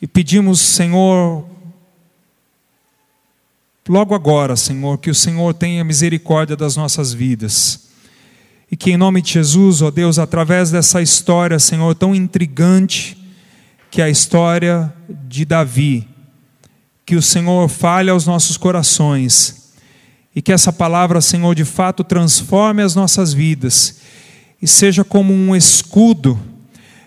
E 0.01 0.07
pedimos, 0.07 0.61
Senhor, 0.61 1.45
logo 3.89 4.15
agora, 4.15 4.55
Senhor, 4.57 4.99
que 4.99 5.11
o 5.11 5.15
Senhor 5.15 5.53
tenha 5.53 5.85
misericórdia 5.85 6.57
das 6.57 6.77
nossas 6.77 7.13
vidas. 7.13 7.89
E 8.71 8.77
que 8.77 8.93
em 8.93 8.97
nome 8.97 9.21
de 9.21 9.33
Jesus, 9.33 9.83
ó 9.83 9.91
Deus, 9.91 10.19
através 10.19 10.71
dessa 10.71 11.03
história, 11.03 11.59
Senhor, 11.59 11.95
tão 11.95 12.15
intrigante, 12.15 13.17
que 13.91 14.01
é 14.01 14.05
a 14.05 14.11
história 14.11 14.93
de 15.09 15.45
Davi, 15.45 16.16
que 17.07 17.17
o 17.17 17.23
Senhor 17.23 17.69
fale 17.69 18.11
aos 18.11 18.27
nossos 18.27 18.57
corações 18.57 19.73
e 20.35 20.43
que 20.43 20.53
essa 20.53 20.73
palavra, 20.73 21.21
Senhor, 21.21 21.55
de 21.55 21.65
fato 21.65 22.05
transforme 22.05 22.83
as 22.83 22.95
nossas 22.95 23.33
vidas 23.33 24.01
e 24.61 24.67
seja 24.67 25.05
como 25.05 25.33
um 25.33 25.57
escudo 25.57 26.39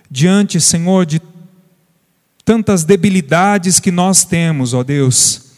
diante, 0.09 0.59
Senhor, 0.59 1.05
de 1.05 1.21
tantas 2.43 2.83
debilidades 2.83 3.79
que 3.79 3.91
nós 3.91 4.23
temos, 4.23 4.73
ó 4.73 4.83
Deus 4.83 5.49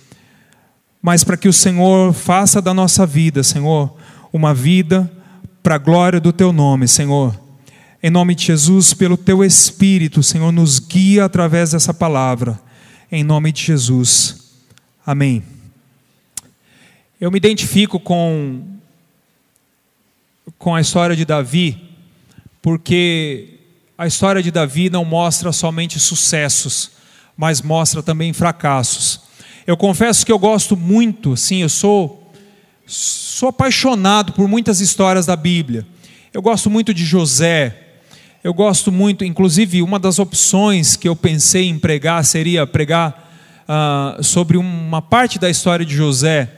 mas 1.01 1.23
para 1.23 1.35
que 1.35 1.47
o 1.47 1.53
Senhor 1.53 2.13
faça 2.13 2.61
da 2.61 2.73
nossa 2.73 3.05
vida, 3.05 3.41
Senhor, 3.41 3.93
uma 4.31 4.53
vida 4.53 5.11
para 5.63 5.75
a 5.75 5.79
glória 5.79 6.19
do 6.19 6.31
Teu 6.31 6.53
nome, 6.53 6.87
Senhor. 6.87 7.37
Em 8.03 8.09
nome 8.09 8.35
de 8.35 8.45
Jesus, 8.45 8.93
pelo 8.93 9.17
Teu 9.17 9.43
Espírito, 9.43 10.21
Senhor, 10.21 10.51
nos 10.51 10.79
guia 10.79 11.25
através 11.25 11.71
dessa 11.71 11.93
palavra. 11.93 12.59
Em 13.13 13.25
nome 13.25 13.51
de 13.51 13.61
Jesus. 13.61 14.53
Amém. 15.05 15.43
Eu 17.19 17.29
me 17.29 17.35
identifico 17.35 17.99
com, 17.99 18.63
com 20.57 20.73
a 20.73 20.79
história 20.79 21.13
de 21.13 21.25
Davi, 21.25 21.89
porque 22.61 23.59
a 23.97 24.07
história 24.07 24.41
de 24.41 24.49
Davi 24.49 24.89
não 24.89 25.03
mostra 25.03 25.51
somente 25.51 25.99
sucessos, 25.99 26.91
mas 27.35 27.61
mostra 27.61 28.01
também 28.01 28.31
fracassos. 28.31 29.19
Eu 29.67 29.75
confesso 29.75 30.25
que 30.25 30.31
eu 30.31 30.39
gosto 30.39 30.77
muito, 30.77 31.35
sim, 31.35 31.63
eu 31.63 31.69
sou 31.69 32.31
sou 32.87 33.49
apaixonado 33.49 34.31
por 34.31 34.47
muitas 34.47 34.79
histórias 34.79 35.25
da 35.25 35.35
Bíblia. 35.35 35.85
Eu 36.33 36.41
gosto 36.41 36.69
muito 36.69 36.93
de 36.93 37.03
José. 37.03 37.90
Eu 38.43 38.53
gosto 38.53 38.91
muito, 38.91 39.23
inclusive, 39.23 39.81
uma 39.81 39.99
das 39.99 40.19
opções 40.19 40.95
que 40.95 41.07
eu 41.07 41.15
pensei 41.15 41.69
em 41.69 41.77
pregar 41.77 42.25
seria 42.25 42.65
pregar 42.65 43.31
uh, 43.67 44.23
sobre 44.23 44.57
uma 44.57 45.01
parte 45.01 45.37
da 45.37 45.49
história 45.49 45.85
de 45.85 45.95
José, 45.95 46.49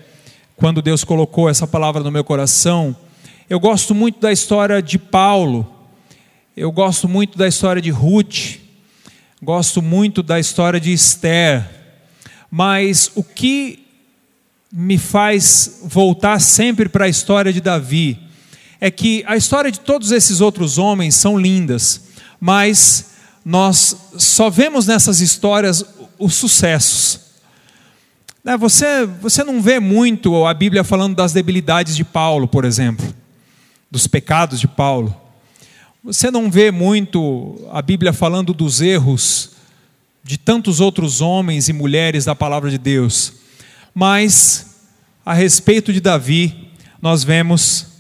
quando 0.55 0.81
Deus 0.81 1.03
colocou 1.03 1.49
essa 1.49 1.67
palavra 1.67 2.01
no 2.01 2.11
meu 2.11 2.23
coração. 2.23 2.95
Eu 3.49 3.59
gosto 3.59 3.93
muito 3.93 4.19
da 4.19 4.31
história 4.31 4.81
de 4.81 4.97
Paulo. 4.97 5.69
Eu 6.55 6.71
gosto 6.71 7.07
muito 7.07 7.37
da 7.37 7.47
história 7.47 7.81
de 7.81 7.89
Ruth. 7.89 8.59
Gosto 9.41 9.81
muito 9.81 10.23
da 10.23 10.39
história 10.39 10.79
de 10.79 10.91
Esther 10.91 11.83
mas 12.55 13.09
o 13.15 13.23
que 13.23 13.83
me 14.71 14.95
faz 14.99 15.79
voltar 15.85 16.39
sempre 16.39 16.87
para 16.87 17.05
a 17.05 17.09
história 17.09 17.51
de 17.51 17.59
Davi 17.59 18.19
é 18.83 18.91
que 18.91 19.23
a 19.25 19.37
história 19.37 19.71
de 19.71 19.79
todos 19.79 20.11
esses 20.11 20.41
outros 20.41 20.77
homens 20.77 21.15
são 21.15 21.39
lindas, 21.39 22.01
mas 22.37 23.11
nós 23.45 23.95
só 24.17 24.49
vemos 24.49 24.85
nessas 24.85 25.21
histórias 25.21 25.85
os 26.19 26.33
sucessos. 26.33 27.17
Né, 28.43 28.57
você, 28.57 29.05
você 29.05 29.41
não 29.41 29.61
vê 29.61 29.79
muito 29.79 30.45
a 30.45 30.53
Bíblia 30.53 30.83
falando 30.83 31.15
das 31.15 31.31
debilidades 31.31 31.95
de 31.95 32.03
Paulo, 32.03 32.45
por 32.45 32.65
exemplo, 32.65 33.07
dos 33.89 34.05
pecados 34.05 34.59
de 34.59 34.67
Paulo. 34.67 35.15
Você 36.03 36.29
não 36.29 36.51
vê 36.51 36.69
muito 36.69 37.65
a 37.71 37.81
Bíblia 37.81 38.11
falando 38.11 38.53
dos 38.53 38.81
erros 38.81 39.51
de 40.21 40.37
tantos 40.37 40.81
outros 40.81 41.21
homens 41.21 41.69
e 41.69 41.73
mulheres 41.73 42.25
da 42.25 42.35
palavra 42.35 42.69
de 42.69 42.77
Deus. 42.77 43.31
Mas, 43.95 44.75
a 45.25 45.33
respeito 45.33 45.93
de 45.93 46.01
Davi, 46.01 46.67
nós 47.01 47.23
vemos 47.23 47.92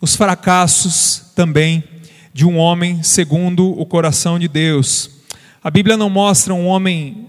os 0.00 0.14
fracassos 0.14 1.22
também 1.34 1.82
de 2.32 2.44
um 2.44 2.58
homem 2.58 3.02
segundo 3.02 3.70
o 3.80 3.86
coração 3.86 4.38
de 4.38 4.46
Deus. 4.46 5.10
A 5.64 5.70
Bíblia 5.70 5.96
não 5.96 6.10
mostra 6.10 6.52
um 6.52 6.66
homem 6.66 7.28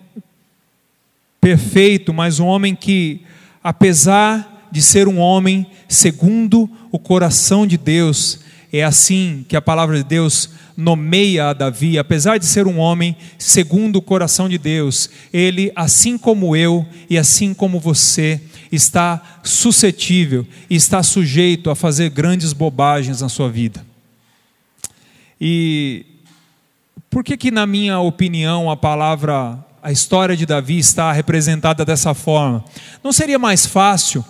perfeito, 1.40 2.14
mas 2.14 2.40
um 2.40 2.46
homem 2.46 2.76
que, 2.76 3.22
apesar 3.64 4.68
de 4.72 4.82
ser 4.82 5.08
um 5.08 5.18
homem 5.18 5.66
segundo 5.88 6.70
o 6.92 7.00
coração 7.00 7.66
de 7.66 7.78
Deus, 7.78 8.40
é 8.72 8.84
assim 8.84 9.46
que 9.48 9.56
a 9.56 9.62
palavra 9.62 9.98
de 9.98 10.04
Deus 10.04 10.50
nomeia 10.76 11.48
a 11.48 11.54
Davi, 11.54 11.98
apesar 11.98 12.38
de 12.38 12.46
ser 12.46 12.68
um 12.68 12.78
homem 12.78 13.16
segundo 13.38 13.96
o 13.96 14.02
coração 14.02 14.48
de 14.48 14.58
Deus, 14.58 15.10
ele, 15.34 15.72
assim 15.76 16.18
como 16.18 16.56
eu 16.56 16.86
e 17.10 17.18
assim 17.18 17.54
como 17.54 17.80
você, 17.80 18.42
está 18.72 19.40
suscetível 19.44 20.46
está 20.70 21.02
sujeito 21.04 21.70
a 21.70 21.76
fazer 21.76 22.10
grandes 22.10 22.54
bobagens 22.54 23.22
na 23.22 23.30
sua 23.30 23.50
vida. 23.50 23.86
E 25.40 26.06
por 27.10 27.24
que 27.24 27.38
que 27.38 27.52
na 27.52 27.66
minha 27.66 28.00
opinião 28.00 28.70
a 28.70 28.76
palavra 28.76 29.58
a 29.82 29.92
história 29.92 30.36
de 30.36 30.46
Davi 30.46 30.78
está 30.78 31.12
representada 31.12 31.86
dessa 31.86 32.14
forma? 32.14 32.64
Não 33.04 33.14
seria 33.14 33.40
mais 33.40 33.66
fácil 33.66 34.26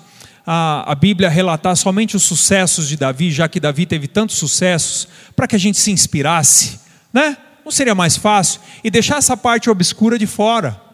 a, 0.46 0.92
a 0.92 0.96
Bíblia 0.96 1.30
relatar 1.30 1.76
somente 1.76 2.16
os 2.16 2.24
sucessos 2.24 2.88
de 2.88 2.96
Davi, 2.96 3.32
já 3.32 3.50
que 3.50 3.60
Davi 3.60 3.86
teve 3.86 4.08
tantos 4.08 4.38
sucessos, 4.38 5.08
para 5.36 5.46
que 5.46 5.56
a 5.56 5.60
gente 5.60 5.78
se 5.78 5.92
inspirasse, 5.92 6.80
né? 7.12 7.36
Não 7.66 7.72
seria 7.72 7.94
mais 7.94 8.16
fácil? 8.16 8.62
E 8.82 8.90
deixar 8.90 9.18
essa 9.18 9.36
parte 9.36 9.70
obscura 9.70 10.18
de 10.18 10.26
fora. 10.26 10.87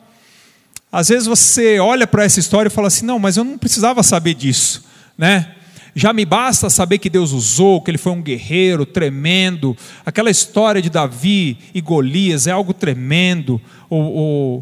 Às 0.94 1.10
vezes 1.10 1.26
você 1.26 1.80
olha 1.80 2.06
para 2.06 2.24
essa 2.24 2.40
história 2.40 2.70
e 2.70 2.72
fala 2.72 2.88
assim: 2.88 3.04
não, 3.04 3.18
mas 3.18 3.36
eu 3.36 3.44
não 3.44 3.58
precisava 3.58 4.04
saber 4.04 4.36
disso, 4.36 4.86
né? 5.18 5.56
Já 5.96 6.14
me 6.14 6.24
basta 6.24 6.70
saber 6.70 7.00
que 7.00 7.10
Deus 7.10 7.32
usou, 7.32 7.82
que 7.82 7.90
ele 7.90 7.98
foi 7.98 8.12
um 8.12 8.22
guerreiro 8.22 8.86
tremendo. 8.86 9.76
Aquela 10.06 10.30
história 10.30 10.84
de 10.84 10.92
Davi 10.92 11.58
e 11.74 11.82
Golias 11.82 12.46
é 12.46 12.52
algo 12.52 12.76
tremendo. 12.76 13.60
O, 13.90 14.62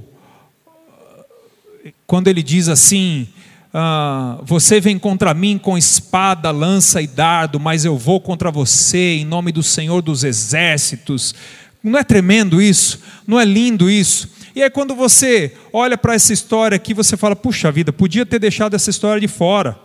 quando 2.07 2.29
ele 2.29 2.41
diz 2.41 2.69
assim: 2.69 3.27
ah, 3.73 4.39
você 4.43 4.79
vem 4.79 4.97
contra 4.97 5.33
mim 5.33 5.57
com 5.57 5.77
espada, 5.77 6.49
lança 6.49 7.01
e 7.01 7.07
dardo, 7.07 7.59
mas 7.59 7.83
eu 7.83 7.97
vou 7.97 8.21
contra 8.21 8.49
você 8.49 9.17
em 9.17 9.25
nome 9.25 9.51
do 9.51 9.61
Senhor 9.63 10.01
dos 10.01 10.23
exércitos. 10.23 11.35
Não 11.83 11.99
é 11.99 12.05
tremendo 12.05 12.61
isso? 12.61 13.01
Não 13.27 13.37
é 13.37 13.43
lindo 13.43 13.89
isso? 13.89 14.29
E 14.55 14.61
aí, 14.61 14.69
quando 14.69 14.95
você 14.95 15.53
olha 15.71 15.97
para 15.97 16.13
essa 16.13 16.33
história 16.33 16.75
aqui, 16.75 16.93
você 16.93 17.15
fala: 17.15 17.35
puxa 17.35 17.71
vida, 17.71 17.93
podia 17.93 18.25
ter 18.25 18.39
deixado 18.39 18.75
essa 18.75 18.89
história 18.89 19.21
de 19.21 19.27
fora. 19.27 19.79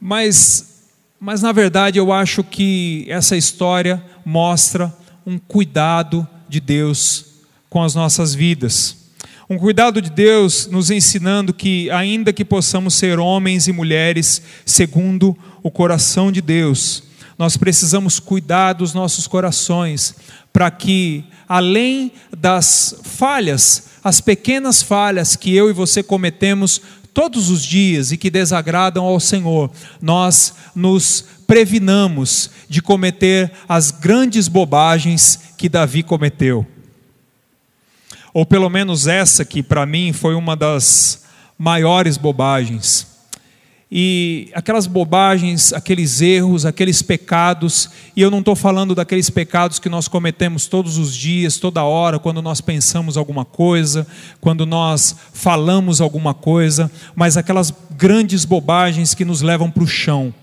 Mas, 0.00 0.82
mas 1.18 1.42
na 1.42 1.52
verdade, 1.52 1.98
eu 1.98 2.12
acho 2.12 2.42
que 2.42 3.06
essa 3.08 3.36
história 3.36 4.04
mostra 4.24 4.94
um 5.26 5.38
cuidado 5.38 6.26
de 6.48 6.60
Deus 6.60 7.26
com 7.70 7.82
as 7.82 7.94
nossas 7.94 8.34
vidas. 8.34 9.04
Um 9.48 9.58
cuidado 9.58 10.00
de 10.00 10.08
Deus 10.08 10.66
nos 10.66 10.90
ensinando 10.90 11.52
que, 11.52 11.90
ainda 11.90 12.32
que 12.32 12.44
possamos 12.44 12.94
ser 12.94 13.18
homens 13.18 13.68
e 13.68 13.72
mulheres 13.72 14.42
segundo 14.64 15.36
o 15.62 15.70
coração 15.70 16.32
de 16.32 16.40
Deus, 16.40 17.02
nós 17.38 17.56
precisamos 17.56 18.18
cuidar 18.18 18.74
dos 18.74 18.94
nossos 18.94 19.26
corações, 19.26 20.14
para 20.52 20.70
que, 20.70 21.24
além 21.48 22.12
das 22.44 22.94
falhas, 23.02 23.84
as 24.04 24.20
pequenas 24.20 24.82
falhas 24.82 25.34
que 25.34 25.56
eu 25.56 25.70
e 25.70 25.72
você 25.72 26.02
cometemos 26.02 26.78
todos 27.14 27.48
os 27.48 27.64
dias 27.64 28.12
e 28.12 28.18
que 28.18 28.28
desagradam 28.28 29.02
ao 29.06 29.18
Senhor, 29.18 29.70
nós 29.98 30.52
nos 30.74 31.24
previnamos 31.46 32.50
de 32.68 32.82
cometer 32.82 33.50
as 33.66 33.90
grandes 33.90 34.46
bobagens 34.46 35.40
que 35.56 35.70
Davi 35.70 36.02
cometeu. 36.02 36.66
Ou 38.34 38.44
pelo 38.44 38.68
menos 38.68 39.06
essa 39.06 39.42
que 39.42 39.62
para 39.62 39.86
mim 39.86 40.12
foi 40.12 40.34
uma 40.34 40.54
das 40.54 41.24
maiores 41.56 42.18
bobagens 42.18 43.13
e 43.90 44.50
aquelas 44.54 44.86
bobagens, 44.86 45.72
aqueles 45.72 46.20
erros, 46.20 46.66
aqueles 46.66 47.02
pecados, 47.02 47.88
e 48.16 48.22
eu 48.22 48.30
não 48.30 48.40
estou 48.40 48.56
falando 48.56 48.94
daqueles 48.94 49.30
pecados 49.30 49.78
que 49.78 49.88
nós 49.88 50.08
cometemos 50.08 50.66
todos 50.66 50.98
os 50.98 51.14
dias, 51.14 51.58
toda 51.58 51.84
hora, 51.84 52.18
quando 52.18 52.42
nós 52.42 52.60
pensamos 52.60 53.16
alguma 53.16 53.44
coisa, 53.44 54.06
quando 54.40 54.66
nós 54.66 55.14
falamos 55.32 56.00
alguma 56.00 56.34
coisa, 56.34 56.90
mas 57.14 57.36
aquelas 57.36 57.72
grandes 57.96 58.44
bobagens 58.44 59.14
que 59.14 59.24
nos 59.24 59.42
levam 59.42 59.70
para 59.70 59.84
o 59.84 59.86
chão 59.86 60.34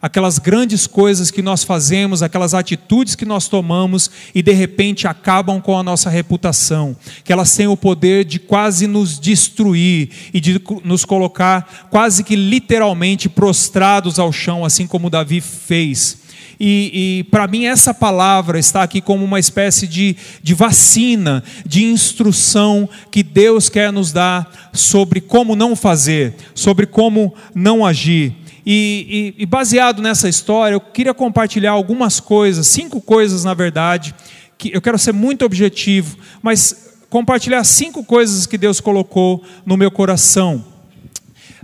aquelas 0.00 0.38
grandes 0.38 0.86
coisas 0.86 1.30
que 1.30 1.42
nós 1.42 1.62
fazemos, 1.62 2.22
aquelas 2.22 2.54
atitudes 2.54 3.14
que 3.14 3.26
nós 3.26 3.48
tomamos 3.48 4.10
e 4.34 4.42
de 4.42 4.52
repente 4.52 5.06
acabam 5.06 5.60
com 5.60 5.76
a 5.76 5.82
nossa 5.82 6.08
reputação, 6.08 6.96
que 7.22 7.32
elas 7.32 7.54
têm 7.54 7.66
o 7.66 7.76
poder 7.76 8.24
de 8.24 8.38
quase 8.38 8.86
nos 8.86 9.18
destruir 9.18 10.10
e 10.32 10.40
de 10.40 10.60
nos 10.84 11.04
colocar 11.04 11.88
quase 11.90 12.24
que 12.24 12.34
literalmente 12.34 13.28
prostrados 13.28 14.18
ao 14.18 14.32
chão, 14.32 14.64
assim 14.64 14.86
como 14.86 15.10
Davi 15.10 15.40
fez. 15.40 16.18
E, 16.62 17.20
e 17.20 17.24
para 17.24 17.46
mim, 17.46 17.64
essa 17.64 17.94
palavra 17.94 18.58
está 18.58 18.82
aqui 18.82 19.00
como 19.00 19.24
uma 19.24 19.38
espécie 19.38 19.86
de, 19.86 20.14
de 20.42 20.52
vacina, 20.52 21.42
de 21.64 21.84
instrução 21.84 22.86
que 23.10 23.22
Deus 23.22 23.70
quer 23.70 23.90
nos 23.90 24.12
dar 24.12 24.70
sobre 24.70 25.22
como 25.22 25.56
não 25.56 25.74
fazer, 25.74 26.34
sobre 26.54 26.84
como 26.84 27.34
não 27.54 27.84
agir. 27.84 28.34
E, 28.64 29.34
e, 29.38 29.42
e, 29.42 29.46
baseado 29.46 30.02
nessa 30.02 30.28
história, 30.28 30.74
eu 30.74 30.80
queria 30.80 31.14
compartilhar 31.14 31.72
algumas 31.72 32.20
coisas, 32.20 32.66
cinco 32.66 33.00
coisas 33.00 33.44
na 33.44 33.54
verdade, 33.54 34.14
que 34.58 34.70
eu 34.74 34.82
quero 34.82 34.98
ser 34.98 35.12
muito 35.12 35.44
objetivo, 35.44 36.18
mas 36.42 36.90
compartilhar 37.08 37.64
cinco 37.64 38.04
coisas 38.04 38.46
que 38.46 38.58
Deus 38.58 38.80
colocou 38.80 39.42
no 39.64 39.76
meu 39.76 39.90
coração. 39.90 40.64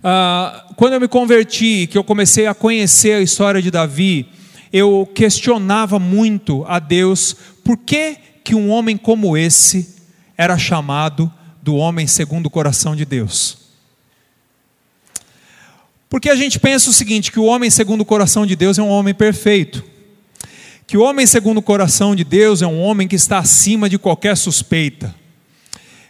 Ah, 0.03 0.67
quando 0.76 0.95
eu 0.95 1.00
me 1.00 1.09
converti, 1.09 1.87
que 1.87 1.99
eu 1.99 2.05
comecei 2.05 2.47
a 2.47 2.55
conhecer 2.55 3.12
a 3.12 3.21
história 3.21 3.61
de 3.61 3.71
Davi, 3.71 4.29
eu 4.73 5.09
questionava 5.15 5.99
muito 5.99 6.65
a 6.67 6.79
Deus 6.79 7.37
por 7.65 7.76
que, 7.76 8.17
que 8.43 8.55
um 8.55 8.71
homem 8.71 8.97
como 8.97 9.37
esse 9.37 9.97
era 10.37 10.59
chamado 10.59 11.33
do 11.62 11.75
homem 11.75 12.07
segundo 12.07 12.47
o 12.47 12.50
coração 12.50 12.95
de 12.95 13.05
Deus. 13.05 13.65
Porque 16.08 16.30
a 16.30 16.36
gente 16.36 16.58
pensa 16.58 16.90
o 16.90 16.92
seguinte: 16.92 17.32
que 17.32 17.40
o 17.40 17.44
homem 17.44 17.70
segundo 17.70 18.00
o 18.02 18.04
coração 18.04 18.46
de 18.46 18.54
Deus 18.56 18.78
é 18.78 18.82
um 18.82 18.88
homem 18.88 19.14
perfeito. 19.14 19.84
Que 20.86 20.96
o 20.96 21.02
homem 21.02 21.26
segundo 21.26 21.58
o 21.58 21.62
coração 21.62 22.14
de 22.14 22.22
Deus 22.22 22.62
é 22.62 22.66
um 22.66 22.80
homem 22.80 23.08
que 23.08 23.16
está 23.16 23.38
acima 23.38 23.88
de 23.88 23.98
qualquer 23.98 24.36
suspeita, 24.36 25.14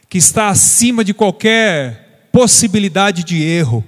que 0.08 0.18
está 0.18 0.48
acima 0.48 1.02
de 1.02 1.14
qualquer 1.14 2.28
possibilidade 2.30 3.24
de 3.24 3.42
erro. 3.42 3.82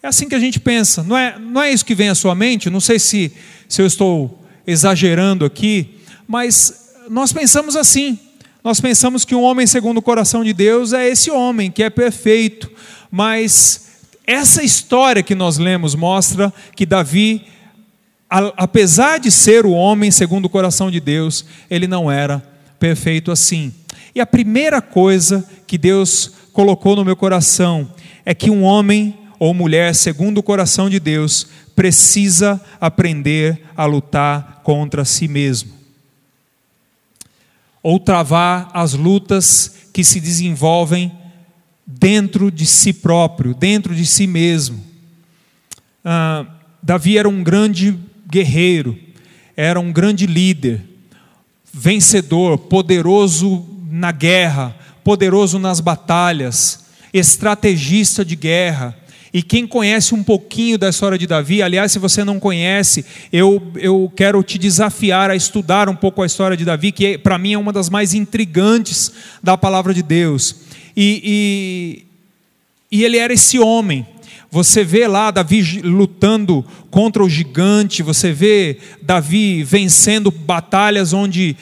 É 0.00 0.06
assim 0.06 0.28
que 0.28 0.36
a 0.36 0.38
gente 0.38 0.60
pensa, 0.60 1.02
não 1.02 1.18
é, 1.18 1.36
não 1.36 1.60
é 1.60 1.72
isso 1.72 1.84
que 1.84 1.94
vem 1.94 2.08
à 2.08 2.14
sua 2.14 2.32
mente? 2.32 2.70
Não 2.70 2.78
sei 2.78 2.96
se, 2.96 3.32
se 3.68 3.82
eu 3.82 3.86
estou 3.86 4.46
exagerando 4.64 5.44
aqui, 5.44 5.96
mas 6.28 6.92
nós 7.10 7.32
pensamos 7.32 7.74
assim. 7.74 8.16
Nós 8.62 8.80
pensamos 8.80 9.24
que 9.24 9.34
um 9.34 9.42
homem 9.42 9.66
segundo 9.66 9.98
o 9.98 10.02
coração 10.02 10.44
de 10.44 10.52
Deus 10.52 10.92
é 10.92 11.08
esse 11.08 11.30
homem 11.30 11.70
que 11.70 11.82
é 11.82 11.90
perfeito, 11.90 12.70
mas 13.10 13.85
essa 14.26 14.62
história 14.62 15.22
que 15.22 15.34
nós 15.34 15.56
lemos 15.56 15.94
mostra 15.94 16.52
que 16.74 16.84
Davi, 16.84 17.46
apesar 18.28 19.18
de 19.18 19.30
ser 19.30 19.64
o 19.64 19.70
homem 19.70 20.10
segundo 20.10 20.46
o 20.46 20.50
coração 20.50 20.90
de 20.90 20.98
Deus, 20.98 21.44
ele 21.70 21.86
não 21.86 22.10
era 22.10 22.40
perfeito 22.78 23.30
assim. 23.30 23.72
E 24.14 24.20
a 24.20 24.26
primeira 24.26 24.82
coisa 24.82 25.48
que 25.66 25.78
Deus 25.78 26.32
colocou 26.52 26.96
no 26.96 27.04
meu 27.04 27.14
coração 27.14 27.88
é 28.24 28.34
que 28.34 28.50
um 28.50 28.64
homem 28.64 29.16
ou 29.38 29.54
mulher 29.54 29.94
segundo 29.94 30.38
o 30.38 30.42
coração 30.42 30.90
de 30.90 30.98
Deus 30.98 31.46
precisa 31.76 32.60
aprender 32.80 33.62
a 33.76 33.84
lutar 33.84 34.62
contra 34.64 35.04
si 35.04 35.28
mesmo. 35.28 35.70
Ou 37.82 38.00
travar 38.00 38.70
as 38.72 38.94
lutas 38.94 39.88
que 39.92 40.02
se 40.02 40.18
desenvolvem 40.18 41.12
dentro 41.86 42.50
de 42.50 42.66
si 42.66 42.92
próprio, 42.92 43.54
dentro 43.54 43.94
de 43.94 44.04
si 44.04 44.26
mesmo. 44.26 44.82
Ah, 46.04 46.44
Davi 46.82 47.16
era 47.16 47.28
um 47.28 47.42
grande 47.42 47.96
guerreiro, 48.28 48.98
era 49.56 49.78
um 49.78 49.92
grande 49.92 50.26
líder, 50.26 50.82
vencedor, 51.72 52.58
poderoso 52.58 53.64
na 53.90 54.10
guerra, 54.10 54.76
poderoso 55.04 55.58
nas 55.58 55.78
batalhas, 55.78 56.86
estrategista 57.12 58.24
de 58.24 58.34
guerra. 58.34 58.96
E 59.32 59.42
quem 59.42 59.66
conhece 59.66 60.14
um 60.14 60.22
pouquinho 60.22 60.78
da 60.78 60.88
história 60.88 61.18
de 61.18 61.26
Davi, 61.26 61.62
aliás, 61.62 61.92
se 61.92 61.98
você 61.98 62.24
não 62.24 62.40
conhece, 62.40 63.04
eu, 63.32 63.70
eu 63.76 64.10
quero 64.16 64.42
te 64.42 64.58
desafiar 64.58 65.30
a 65.30 65.36
estudar 65.36 65.88
um 65.88 65.96
pouco 65.96 66.22
a 66.22 66.26
história 66.26 66.56
de 66.56 66.64
Davi, 66.64 66.90
que 66.90 67.06
é, 67.06 67.18
para 67.18 67.36
mim 67.36 67.52
é 67.52 67.58
uma 67.58 67.72
das 67.72 67.90
mais 67.90 68.14
intrigantes 68.14 69.12
da 69.42 69.56
palavra 69.56 69.92
de 69.92 70.02
Deus. 70.02 70.65
E, 70.96 72.06
e, 72.90 72.98
e 72.98 73.04
ele 73.04 73.18
era 73.18 73.32
esse 73.32 73.58
homem. 73.58 74.06
Você 74.50 74.82
vê 74.82 75.06
lá 75.06 75.30
Davi 75.30 75.80
lutando 75.82 76.64
contra 76.90 77.22
o 77.22 77.28
gigante, 77.28 78.02
você 78.02 78.32
vê 78.32 78.78
Davi 79.02 79.62
vencendo 79.62 80.30
batalhas 80.30 81.12
onde 81.12 81.56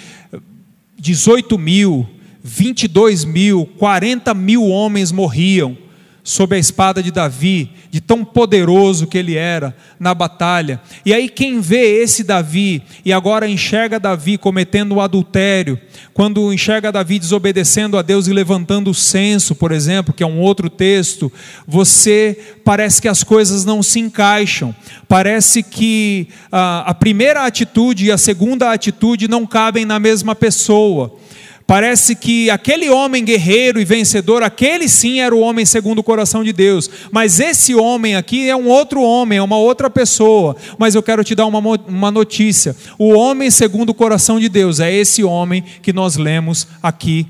18 0.99 1.59
mil, 1.59 2.09
22 2.43 3.25
mil, 3.25 3.67
40 3.79 4.33
mil 4.35 4.65
homens 4.67 5.11
morriam 5.11 5.84
sob 6.27 6.57
a 6.57 6.59
espada 6.59 7.03
de 7.03 7.11
Davi, 7.11 7.71
de 7.91 8.01
tão 8.01 8.25
poderoso 8.25 9.07
que 9.07 9.19
ele 9.19 9.37
era 9.37 9.77
na 10.01 10.15
batalha. 10.15 10.81
E 11.05 11.13
aí, 11.13 11.29
quem 11.29 11.61
vê 11.61 12.03
esse 12.03 12.25
Davi 12.25 12.83
e 13.05 13.13
agora 13.13 13.47
enxerga 13.47 14.01
Davi 14.01 14.39
cometendo 14.39 14.95
o 14.95 15.01
adultério, 15.03 15.79
quando 16.15 16.51
enxerga 16.51 16.91
Davi 16.91 17.19
desobedecendo 17.19 17.99
a 17.99 18.03
Deus 18.03 18.27
e 18.27 18.33
levantando 18.33 18.91
o 18.91 18.95
censo, 18.95 19.55
por 19.55 19.71
exemplo, 19.71 20.15
que 20.15 20.23
é 20.23 20.27
um 20.27 20.41
outro 20.41 20.71
texto, 20.71 21.31
você 21.69 22.57
parece 22.65 23.03
que 23.03 23.09
as 23.09 23.23
coisas 23.23 23.67
não 23.67 23.83
se 23.83 24.01
encaixam, 24.01 24.75
parece 25.07 25.63
que 25.63 26.29
a, 26.51 26.91
a 26.91 26.95
primeira 26.95 27.45
atitude 27.45 28.07
e 28.07 28.11
a 28.11 28.17
segunda 28.17 28.73
atitude 28.73 29.29
não 29.29 29.47
cabem 29.47 29.85
na 29.85 29.99
mesma 29.99 30.35
pessoa. 30.35 31.19
Parece 31.67 32.15
que 32.15 32.51
aquele 32.51 32.91
homem 32.91 33.25
guerreiro 33.25 33.81
e 33.81 33.87
vencedor, 33.87 34.43
aquele 34.43 34.87
sim 34.87 35.21
era 35.21 35.35
o 35.35 35.41
homem 35.41 35.65
segundo 35.65 36.01
o 36.01 36.03
coração 36.03 36.45
de 36.45 36.53
Deus. 36.53 36.91
Mas 37.11 37.41
esse 37.41 37.75
homem 37.75 38.17
aqui 38.17 38.51
é 38.51 38.55
um 38.55 38.69
outro 38.69 39.01
homem, 39.01 39.39
é 39.39 39.43
uma 39.43 39.57
outra 39.57 39.89
pessoa. 39.89 40.55
Mas 40.79 40.95
eu 40.95 41.03
quero 41.03 41.25
te 41.25 41.35
dar 41.35 41.47
uma, 41.47 41.59
uma 41.59 42.11
notícia: 42.11 42.77
o 42.99 43.15
homem 43.15 43.51
segundo 43.51 43.91
o 43.91 43.95
coração 43.95 44.39
de 44.39 44.49
Deus 44.49 44.79
é 44.79 44.93
esse 44.93 45.25
homem 45.25 45.65
que 45.83 45.93
nós 45.93 46.17
lemos 46.17 46.69
aqui 46.83 47.27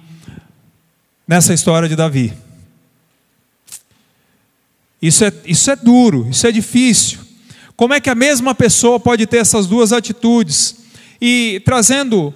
nessa 1.29 1.55
história 1.55 1.89
de 1.89 1.95
Davi. 1.95 2.33
Isso 5.01 5.25
é, 5.25 5.33
isso 5.47 5.71
é 5.71 5.77
duro, 5.77 6.27
isso 6.29 6.45
é 6.45 6.51
difícil. 6.51 7.21
Como 7.77 7.95
é 7.95 8.01
que 8.01 8.11
a 8.11 8.15
mesma 8.17 8.53
pessoa 8.53 8.99
pode 8.99 9.27
ter 9.27 9.37
essas 9.37 9.67
duas 9.67 9.93
atitudes? 9.93 10.77
E 11.21 11.63
trazendo 11.65 12.35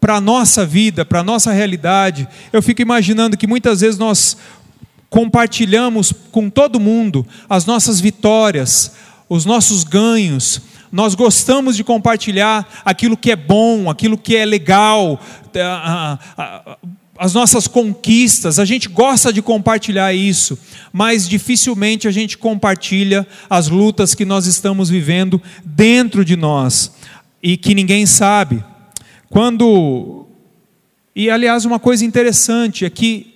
para 0.00 0.16
a 0.16 0.20
nossa 0.20 0.64
vida, 0.64 1.04
para 1.04 1.20
a 1.20 1.24
nossa 1.24 1.52
realidade, 1.52 2.28
eu 2.52 2.62
fico 2.62 2.82
imaginando 2.82 3.36
que 3.36 3.46
muitas 3.46 3.80
vezes 3.80 3.98
nós 3.98 4.36
compartilhamos 5.10 6.12
com 6.30 6.50
todo 6.50 6.78
mundo 6.78 7.26
as 7.48 7.66
nossas 7.66 8.00
vitórias, 8.00 8.92
os 9.28 9.44
nossos 9.44 9.84
ganhos, 9.84 10.60
nós 10.90 11.14
gostamos 11.14 11.76
de 11.76 11.84
compartilhar 11.84 12.66
aquilo 12.84 13.16
que 13.16 13.30
é 13.30 13.36
bom, 13.36 13.90
aquilo 13.90 14.16
que 14.16 14.36
é 14.36 14.44
legal, 14.44 15.20
as 17.18 17.34
nossas 17.34 17.66
conquistas, 17.66 18.58
a 18.58 18.64
gente 18.64 18.88
gosta 18.88 19.32
de 19.32 19.42
compartilhar 19.42 20.14
isso, 20.14 20.56
mas 20.92 21.28
dificilmente 21.28 22.06
a 22.06 22.10
gente 22.10 22.38
compartilha 22.38 23.26
as 23.50 23.68
lutas 23.68 24.14
que 24.14 24.24
nós 24.24 24.46
estamos 24.46 24.88
vivendo 24.88 25.42
dentro 25.64 26.24
de 26.24 26.36
nós 26.36 26.92
e 27.42 27.56
que 27.56 27.74
ninguém 27.74 28.06
sabe. 28.06 28.62
Quando. 29.28 30.26
E 31.14 31.30
aliás, 31.30 31.64
uma 31.64 31.78
coisa 31.78 32.04
interessante 32.04 32.84
é 32.84 32.90
que 32.90 33.34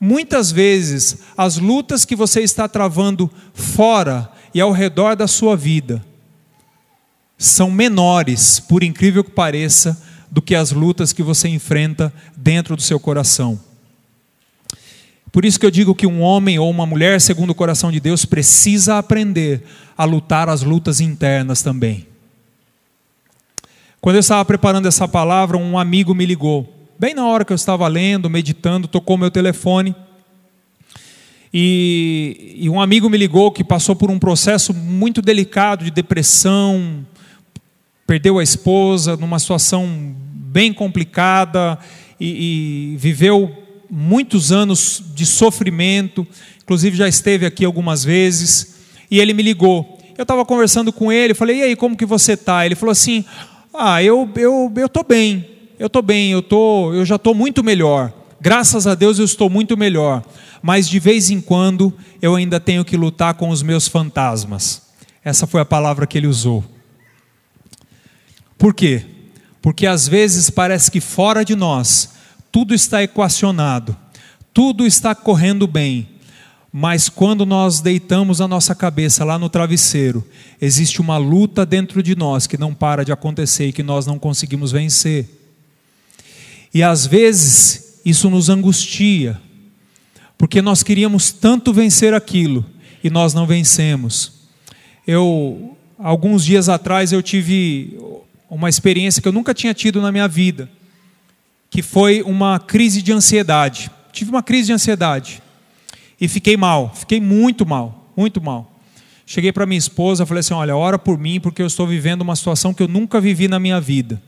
muitas 0.00 0.52
vezes 0.52 1.18
as 1.36 1.56
lutas 1.56 2.04
que 2.04 2.14
você 2.14 2.40
está 2.42 2.68
travando 2.68 3.30
fora 3.54 4.30
e 4.52 4.60
ao 4.60 4.72
redor 4.72 5.16
da 5.16 5.26
sua 5.26 5.56
vida 5.56 6.04
são 7.38 7.70
menores, 7.70 8.60
por 8.60 8.82
incrível 8.82 9.22
que 9.22 9.30
pareça, 9.30 10.00
do 10.30 10.42
que 10.42 10.54
as 10.54 10.72
lutas 10.72 11.12
que 11.12 11.22
você 11.22 11.48
enfrenta 11.48 12.12
dentro 12.36 12.76
do 12.76 12.82
seu 12.82 12.98
coração. 12.98 13.60
Por 15.30 15.44
isso 15.44 15.60
que 15.60 15.66
eu 15.66 15.70
digo 15.70 15.94
que 15.94 16.06
um 16.06 16.22
homem 16.22 16.58
ou 16.58 16.70
uma 16.70 16.86
mulher, 16.86 17.20
segundo 17.20 17.50
o 17.50 17.54
coração 17.54 17.92
de 17.92 18.00
Deus, 18.00 18.24
precisa 18.24 18.96
aprender 18.96 19.62
a 19.96 20.04
lutar 20.04 20.48
as 20.48 20.62
lutas 20.62 21.00
internas 21.00 21.62
também. 21.62 22.06
Quando 24.06 24.14
eu 24.14 24.20
estava 24.20 24.44
preparando 24.44 24.86
essa 24.86 25.08
palavra, 25.08 25.56
um 25.56 25.76
amigo 25.76 26.14
me 26.14 26.24
ligou. 26.24 26.72
Bem 26.96 27.12
na 27.12 27.26
hora 27.26 27.44
que 27.44 27.52
eu 27.52 27.56
estava 27.56 27.88
lendo, 27.88 28.30
meditando, 28.30 28.86
tocou 28.86 29.18
meu 29.18 29.32
telefone. 29.32 29.96
E, 31.52 32.54
e, 32.56 32.70
um 32.70 32.80
amigo 32.80 33.10
me 33.10 33.18
ligou 33.18 33.50
que 33.50 33.64
passou 33.64 33.96
por 33.96 34.08
um 34.08 34.16
processo 34.16 34.72
muito 34.72 35.20
delicado 35.20 35.84
de 35.84 35.90
depressão, 35.90 37.04
perdeu 38.06 38.38
a 38.38 38.44
esposa 38.44 39.16
numa 39.16 39.40
situação 39.40 40.14
bem 40.24 40.72
complicada 40.72 41.76
e, 42.20 42.92
e 42.92 42.96
viveu 42.98 43.52
muitos 43.90 44.52
anos 44.52 45.02
de 45.16 45.26
sofrimento, 45.26 46.24
inclusive 46.62 46.96
já 46.96 47.08
esteve 47.08 47.44
aqui 47.44 47.64
algumas 47.64 48.04
vezes, 48.04 48.76
e 49.10 49.18
ele 49.18 49.34
me 49.34 49.42
ligou. 49.42 49.98
Eu 50.16 50.22
estava 50.22 50.44
conversando 50.44 50.92
com 50.92 51.10
ele, 51.10 51.34
falei, 51.34 51.58
e 51.58 51.62
aí, 51.64 51.74
como 51.74 51.96
que 51.96 52.06
você 52.06 52.34
está? 52.34 52.64
Ele 52.64 52.76
falou 52.76 52.92
assim, 52.92 53.24
ah, 53.78 54.02
eu 54.02 54.28
eu 54.36 54.72
eu 54.76 54.88
tô 54.88 55.02
bem, 55.02 55.48
eu 55.78 55.88
tô 55.88 56.02
bem, 56.02 56.30
eu 56.30 56.42
tô, 56.42 56.92
eu 56.92 57.04
já 57.04 57.16
estou 57.16 57.34
muito 57.34 57.62
melhor. 57.62 58.12
Graças 58.40 58.86
a 58.86 58.94
Deus 58.94 59.18
eu 59.18 59.24
estou 59.24 59.48
muito 59.48 59.76
melhor, 59.76 60.22
mas 60.62 60.88
de 60.88 60.98
vez 60.98 61.30
em 61.30 61.40
quando 61.40 61.92
eu 62.20 62.34
ainda 62.34 62.60
tenho 62.60 62.84
que 62.84 62.96
lutar 62.96 63.34
com 63.34 63.48
os 63.48 63.62
meus 63.62 63.88
fantasmas. 63.88 64.82
Essa 65.24 65.46
foi 65.46 65.60
a 65.60 65.64
palavra 65.64 66.06
que 66.06 66.16
ele 66.16 66.26
usou. 66.26 66.64
Por 68.58 68.74
quê? 68.74 69.04
Porque 69.60 69.86
às 69.86 70.06
vezes 70.06 70.48
parece 70.50 70.90
que 70.90 71.00
fora 71.00 71.44
de 71.44 71.54
nós 71.56 72.10
tudo 72.52 72.74
está 72.74 73.02
equacionado, 73.02 73.96
tudo 74.54 74.86
está 74.86 75.14
correndo 75.14 75.66
bem, 75.66 76.08
mas 76.78 77.08
quando 77.08 77.46
nós 77.46 77.80
deitamos 77.80 78.38
a 78.38 78.46
nossa 78.46 78.74
cabeça 78.74 79.24
lá 79.24 79.38
no 79.38 79.48
travesseiro, 79.48 80.22
existe 80.60 81.00
uma 81.00 81.16
luta 81.16 81.64
dentro 81.64 82.02
de 82.02 82.14
nós 82.14 82.46
que 82.46 82.58
não 82.58 82.74
para 82.74 83.02
de 83.02 83.10
acontecer 83.10 83.68
e 83.68 83.72
que 83.72 83.82
nós 83.82 84.04
não 84.04 84.18
conseguimos 84.18 84.72
vencer. 84.72 85.26
E 86.74 86.82
às 86.82 87.06
vezes 87.06 88.02
isso 88.04 88.28
nos 88.28 88.50
angustia, 88.50 89.40
porque 90.36 90.60
nós 90.60 90.82
queríamos 90.82 91.32
tanto 91.32 91.72
vencer 91.72 92.12
aquilo 92.12 92.62
e 93.02 93.08
nós 93.08 93.32
não 93.32 93.46
vencemos. 93.46 94.32
Eu 95.06 95.74
alguns 95.98 96.44
dias 96.44 96.68
atrás 96.68 97.10
eu 97.10 97.22
tive 97.22 97.98
uma 98.50 98.68
experiência 98.68 99.22
que 99.22 99.28
eu 99.28 99.32
nunca 99.32 99.54
tinha 99.54 99.72
tido 99.72 100.02
na 100.02 100.12
minha 100.12 100.28
vida, 100.28 100.70
que 101.70 101.80
foi 101.80 102.20
uma 102.20 102.58
crise 102.58 103.00
de 103.00 103.12
ansiedade. 103.12 103.90
Tive 104.12 104.30
uma 104.30 104.42
crise 104.42 104.66
de 104.66 104.72
ansiedade 104.74 105.45
e 106.20 106.28
fiquei 106.28 106.56
mal, 106.56 106.92
fiquei 106.94 107.20
muito 107.20 107.66
mal, 107.66 108.12
muito 108.16 108.40
mal. 108.40 108.72
Cheguei 109.26 109.52
para 109.52 109.66
minha 109.66 109.78
esposa, 109.78 110.24
falei 110.24 110.40
assim: 110.40 110.54
olha, 110.54 110.76
ora 110.76 110.98
por 110.98 111.18
mim, 111.18 111.40
porque 111.40 111.60
eu 111.60 111.66
estou 111.66 111.86
vivendo 111.86 112.22
uma 112.22 112.36
situação 112.36 112.72
que 112.72 112.82
eu 112.82 112.88
nunca 112.88 113.20
vivi 113.20 113.48
na 113.48 113.58
minha 113.58 113.80
vida. 113.80 114.22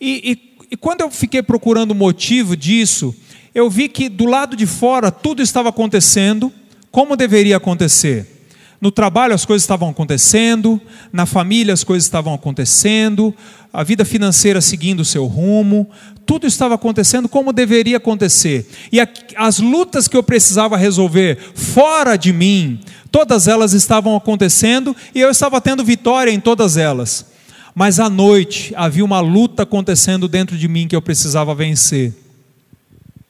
E, 0.00 0.32
e, 0.32 0.66
e 0.70 0.76
quando 0.76 1.00
eu 1.00 1.10
fiquei 1.10 1.42
procurando 1.42 1.90
o 1.90 1.94
motivo 1.94 2.56
disso, 2.56 3.14
eu 3.54 3.68
vi 3.68 3.88
que 3.88 4.08
do 4.08 4.26
lado 4.26 4.56
de 4.56 4.66
fora 4.66 5.10
tudo 5.10 5.42
estava 5.42 5.70
acontecendo 5.70 6.52
como 6.90 7.16
deveria 7.16 7.56
acontecer. 7.56 8.37
No 8.80 8.92
trabalho 8.92 9.34
as 9.34 9.44
coisas 9.44 9.64
estavam 9.64 9.88
acontecendo, 9.88 10.80
na 11.12 11.26
família 11.26 11.74
as 11.74 11.82
coisas 11.82 12.04
estavam 12.04 12.32
acontecendo, 12.32 13.34
a 13.72 13.82
vida 13.82 14.04
financeira 14.04 14.60
seguindo 14.60 15.00
o 15.00 15.04
seu 15.04 15.26
rumo, 15.26 15.90
tudo 16.24 16.46
estava 16.46 16.76
acontecendo 16.76 17.28
como 17.28 17.52
deveria 17.52 17.96
acontecer. 17.96 18.68
E 18.92 18.98
as 19.36 19.58
lutas 19.58 20.06
que 20.06 20.16
eu 20.16 20.22
precisava 20.22 20.76
resolver 20.76 21.38
fora 21.54 22.16
de 22.16 22.32
mim, 22.32 22.80
todas 23.10 23.48
elas 23.48 23.72
estavam 23.72 24.14
acontecendo 24.14 24.94
e 25.14 25.20
eu 25.20 25.30
estava 25.30 25.60
tendo 25.60 25.84
vitória 25.84 26.30
em 26.30 26.38
todas 26.38 26.76
elas. 26.76 27.26
Mas 27.74 27.98
à 27.98 28.08
noite 28.08 28.72
havia 28.76 29.04
uma 29.04 29.20
luta 29.20 29.64
acontecendo 29.64 30.28
dentro 30.28 30.56
de 30.56 30.68
mim 30.68 30.86
que 30.86 30.94
eu 30.94 31.02
precisava 31.02 31.54
vencer. 31.54 32.14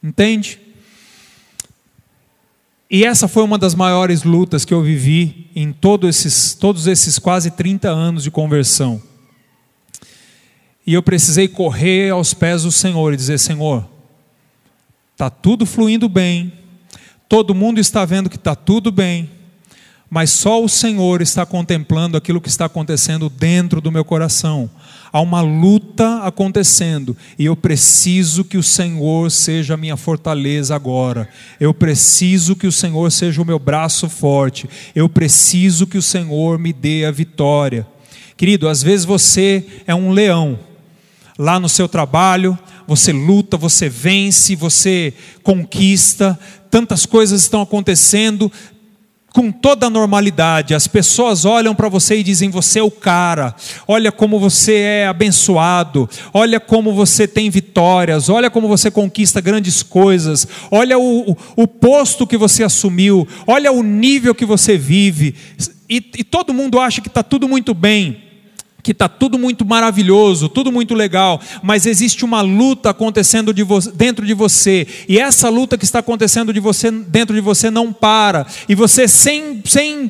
Entende? 0.03 0.59
E 2.89 3.05
essa 3.05 3.27
foi 3.27 3.43
uma 3.43 3.57
das 3.57 3.75
maiores 3.75 4.23
lutas 4.23 4.65
que 4.65 4.73
eu 4.73 4.81
vivi 4.81 5.51
em 5.55 5.71
todos 5.71 6.09
esses, 6.09 6.55
todos 6.55 6.87
esses 6.87 7.19
quase 7.19 7.51
30 7.51 7.87
anos 7.87 8.23
de 8.23 8.31
conversão. 8.31 8.99
E 10.87 10.95
eu 10.95 11.03
precisei 11.03 11.47
correr 11.47 12.09
aos 12.09 12.33
pés 12.33 12.63
do 12.63 12.71
Senhor 12.71 13.13
e 13.13 13.17
dizer: 13.17 13.37
Senhor, 13.37 13.87
está 15.11 15.29
tudo 15.29 15.67
fluindo 15.67 16.09
bem, 16.09 16.51
todo 17.27 17.53
mundo 17.53 17.79
está 17.79 18.03
vendo 18.05 18.27
que 18.27 18.37
está 18.37 18.55
tudo 18.55 18.91
bem, 18.91 19.29
mas 20.09 20.31
só 20.31 20.63
o 20.63 20.67
Senhor 20.67 21.21
está 21.21 21.45
contemplando 21.45 22.17
aquilo 22.17 22.41
que 22.41 22.49
está 22.49 22.65
acontecendo 22.65 23.29
dentro 23.29 23.79
do 23.79 23.91
meu 23.91 24.03
coração. 24.03 24.67
Há 25.11 25.21
uma 25.21 25.41
luta 25.41 26.19
acontecendo 26.23 27.17
e 27.37 27.45
eu 27.45 27.55
preciso 27.55 28.43
que 28.43 28.57
o 28.57 28.63
Senhor 28.63 29.31
seja 29.31 29.73
a 29.73 29.77
minha 29.77 29.97
fortaleza 29.97 30.75
agora. 30.75 31.27
Eu 31.59 31.73
preciso 31.73 32.55
que 32.55 32.67
o 32.67 32.71
Senhor 32.71 33.11
seja 33.11 33.41
o 33.41 33.45
meu 33.45 33.57
braço 33.57 34.07
forte. 34.07 34.69
Eu 34.95 35.09
preciso 35.09 35.87
que 35.87 35.97
o 35.97 36.01
Senhor 36.01 36.59
me 36.59 36.71
dê 36.71 37.05
a 37.05 37.11
vitória. 37.11 37.87
Querido, 38.37 38.69
às 38.69 38.83
vezes 38.83 39.05
você 39.05 39.65
é 39.87 39.95
um 39.95 40.11
leão. 40.11 40.59
Lá 41.37 41.59
no 41.59 41.69
seu 41.69 41.87
trabalho, 41.87 42.57
você 42.87 43.11
luta, 43.11 43.57
você 43.57 43.89
vence, 43.89 44.55
você 44.55 45.13
conquista, 45.41 46.37
tantas 46.69 47.05
coisas 47.05 47.41
estão 47.41 47.61
acontecendo, 47.61 48.51
com 49.33 49.51
toda 49.51 49.87
a 49.87 49.89
normalidade. 49.89 50.73
As 50.73 50.87
pessoas 50.87 51.45
olham 51.45 51.75
para 51.75 51.89
você 51.89 52.17
e 52.17 52.23
dizem: 52.23 52.49
Você 52.49 52.79
é 52.79 52.83
o 52.83 52.91
cara, 52.91 53.55
olha 53.87 54.11
como 54.11 54.39
você 54.39 54.75
é 54.75 55.07
abençoado, 55.07 56.09
olha 56.33 56.59
como 56.59 56.93
você 56.93 57.27
tem 57.27 57.49
vitórias, 57.49 58.29
olha 58.29 58.49
como 58.49 58.67
você 58.67 58.89
conquista 58.89 59.41
grandes 59.41 59.83
coisas, 59.83 60.47
olha 60.71 60.97
o, 60.97 61.31
o, 61.31 61.37
o 61.55 61.67
posto 61.67 62.27
que 62.27 62.37
você 62.37 62.63
assumiu, 62.63 63.27
olha 63.45 63.71
o 63.71 63.83
nível 63.83 64.33
que 64.33 64.45
você 64.45 64.77
vive. 64.77 65.35
E, 65.89 65.97
e 66.17 66.23
todo 66.23 66.53
mundo 66.53 66.79
acha 66.79 67.01
que 67.01 67.07
está 67.07 67.23
tudo 67.23 67.47
muito 67.47 67.73
bem 67.73 68.28
que 68.89 68.93
está 68.93 69.07
tudo 69.07 69.37
muito 69.37 69.63
maravilhoso, 69.63 70.49
tudo 70.49 70.71
muito 70.71 70.95
legal, 70.95 71.39
mas 71.61 71.85
existe 71.85 72.25
uma 72.25 72.41
luta 72.41 72.89
acontecendo 72.89 73.53
de 73.53 73.63
dentro 73.93 74.25
de 74.25 74.33
você, 74.33 74.87
e 75.07 75.19
essa 75.19 75.47
luta 75.47 75.77
que 75.77 75.85
está 75.85 75.99
acontecendo 75.99 76.51
de 76.51 76.59
você, 76.59 76.89
dentro 76.89 77.35
de 77.35 77.39
você 77.39 77.69
não 77.69 77.93
para, 77.93 78.47
e 78.67 78.73
você 78.73 79.07
sem, 79.07 79.61
sem 79.63 80.09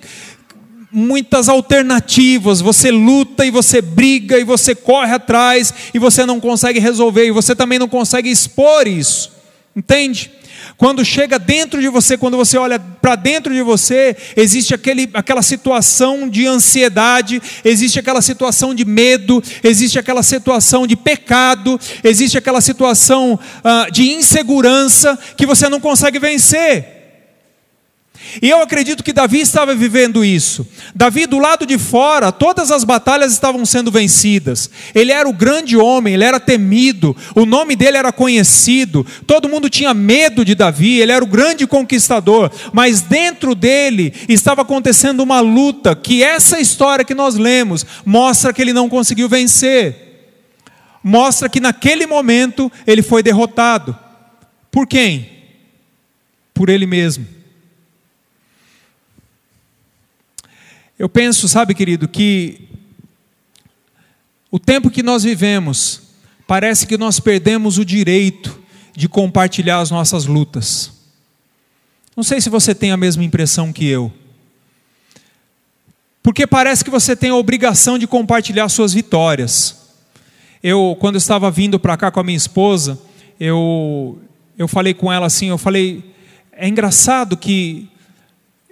muitas 0.89 1.49
alternativas, 1.49 2.61
você 2.61 2.89
luta 2.89 3.45
e 3.45 3.51
você 3.51 3.81
briga 3.81 4.39
e 4.39 4.45
você 4.45 4.73
corre 4.73 5.13
atrás 5.13 5.73
e 5.93 5.99
você 5.99 6.25
não 6.25 6.39
consegue 6.39 6.79
resolver, 6.79 7.27
e 7.27 7.31
você 7.31 7.53
também 7.53 7.79
não 7.79 7.89
consegue 7.89 8.29
expor 8.31 8.87
isso, 8.87 9.29
entende? 9.75 10.31
Quando 10.77 11.03
chega 11.03 11.39
dentro 11.39 11.81
de 11.81 11.87
você, 11.87 12.17
quando 12.17 12.37
você 12.37 12.57
olha 12.57 12.79
para 12.79 13.15
dentro 13.15 13.53
de 13.53 13.61
você, 13.61 14.15
existe 14.35 14.73
aquele, 14.73 15.09
aquela 15.13 15.41
situação 15.41 16.29
de 16.29 16.45
ansiedade, 16.45 17.41
existe 17.63 17.99
aquela 17.99 18.21
situação 18.21 18.73
de 18.73 18.85
medo, 18.85 19.41
existe 19.63 19.97
aquela 19.97 20.23
situação 20.23 20.85
de 20.85 20.95
pecado, 20.95 21.79
existe 22.03 22.37
aquela 22.37 22.61
situação 22.61 23.33
uh, 23.33 23.91
de 23.91 24.11
insegurança 24.11 25.17
que 25.35 25.45
você 25.45 25.69
não 25.69 25.79
consegue 25.79 26.19
vencer. 26.19 26.98
E 28.41 28.49
eu 28.49 28.61
acredito 28.61 29.03
que 29.03 29.13
Davi 29.13 29.39
estava 29.39 29.73
vivendo 29.73 30.23
isso. 30.23 30.67
Davi, 30.93 31.25
do 31.25 31.39
lado 31.39 31.65
de 31.65 31.77
fora, 31.77 32.31
todas 32.31 32.71
as 32.71 32.83
batalhas 32.83 33.31
estavam 33.31 33.65
sendo 33.65 33.91
vencidas. 33.91 34.69
Ele 34.93 35.11
era 35.11 35.27
o 35.27 35.33
grande 35.33 35.75
homem, 35.75 36.13
ele 36.13 36.23
era 36.23 36.39
temido, 36.39 37.15
o 37.35 37.45
nome 37.45 37.75
dele 37.75 37.97
era 37.97 38.11
conhecido, 38.11 39.05
todo 39.25 39.49
mundo 39.49 39.69
tinha 39.69 39.93
medo 39.93 40.45
de 40.45 40.55
Davi, 40.55 40.99
ele 40.99 41.11
era 41.11 41.23
o 41.23 41.27
grande 41.27 41.65
conquistador. 41.65 42.51
Mas 42.71 43.01
dentro 43.01 43.55
dele 43.55 44.13
estava 44.27 44.61
acontecendo 44.61 45.21
uma 45.21 45.39
luta 45.39 45.95
que 45.95 46.23
essa 46.23 46.59
história 46.59 47.05
que 47.05 47.15
nós 47.15 47.35
lemos 47.35 47.85
mostra 48.05 48.53
que 48.53 48.61
ele 48.61 48.73
não 48.73 48.89
conseguiu 48.89 49.27
vencer. 49.27 50.09
Mostra 51.03 51.47
que 51.47 51.59
naquele 51.59 52.05
momento 52.05 52.71
ele 52.85 53.01
foi 53.01 53.23
derrotado. 53.23 53.97
Por 54.71 54.85
quem? 54.85 55.29
Por 56.53 56.69
Ele 56.69 56.85
mesmo. 56.85 57.38
Eu 60.99 61.07
penso, 61.07 61.47
sabe, 61.47 61.73
querido, 61.73 62.09
que 62.09 62.67
o 64.51 64.59
tempo 64.59 64.89
que 64.89 65.01
nós 65.01 65.23
vivemos, 65.23 66.01
parece 66.45 66.85
que 66.85 66.97
nós 66.97 67.21
perdemos 67.21 67.77
o 67.77 67.85
direito 67.85 68.59
de 68.93 69.07
compartilhar 69.07 69.79
as 69.79 69.89
nossas 69.89 70.25
lutas. 70.25 70.91
Não 72.17 72.23
sei 72.23 72.41
se 72.41 72.49
você 72.49 72.75
tem 72.75 72.91
a 72.91 72.97
mesma 72.97 73.23
impressão 73.23 73.71
que 73.71 73.85
eu. 73.85 74.11
Porque 76.21 76.45
parece 76.45 76.83
que 76.83 76.89
você 76.89 77.15
tem 77.15 77.29
a 77.29 77.35
obrigação 77.35 77.97
de 77.97 78.05
compartilhar 78.05 78.67
suas 78.67 78.93
vitórias. 78.93 79.77
Eu, 80.61 80.97
quando 80.99 81.15
eu 81.15 81.19
estava 81.19 81.49
vindo 81.49 81.79
para 81.79 81.95
cá 81.95 82.11
com 82.11 82.19
a 82.19 82.23
minha 82.25 82.35
esposa, 82.35 82.99
eu, 83.39 84.19
eu 84.57 84.67
falei 84.67 84.93
com 84.93 85.09
ela 85.09 85.27
assim, 85.27 85.47
eu 85.47 85.57
falei, 85.57 86.13
é 86.51 86.67
engraçado 86.67 87.37
que 87.37 87.87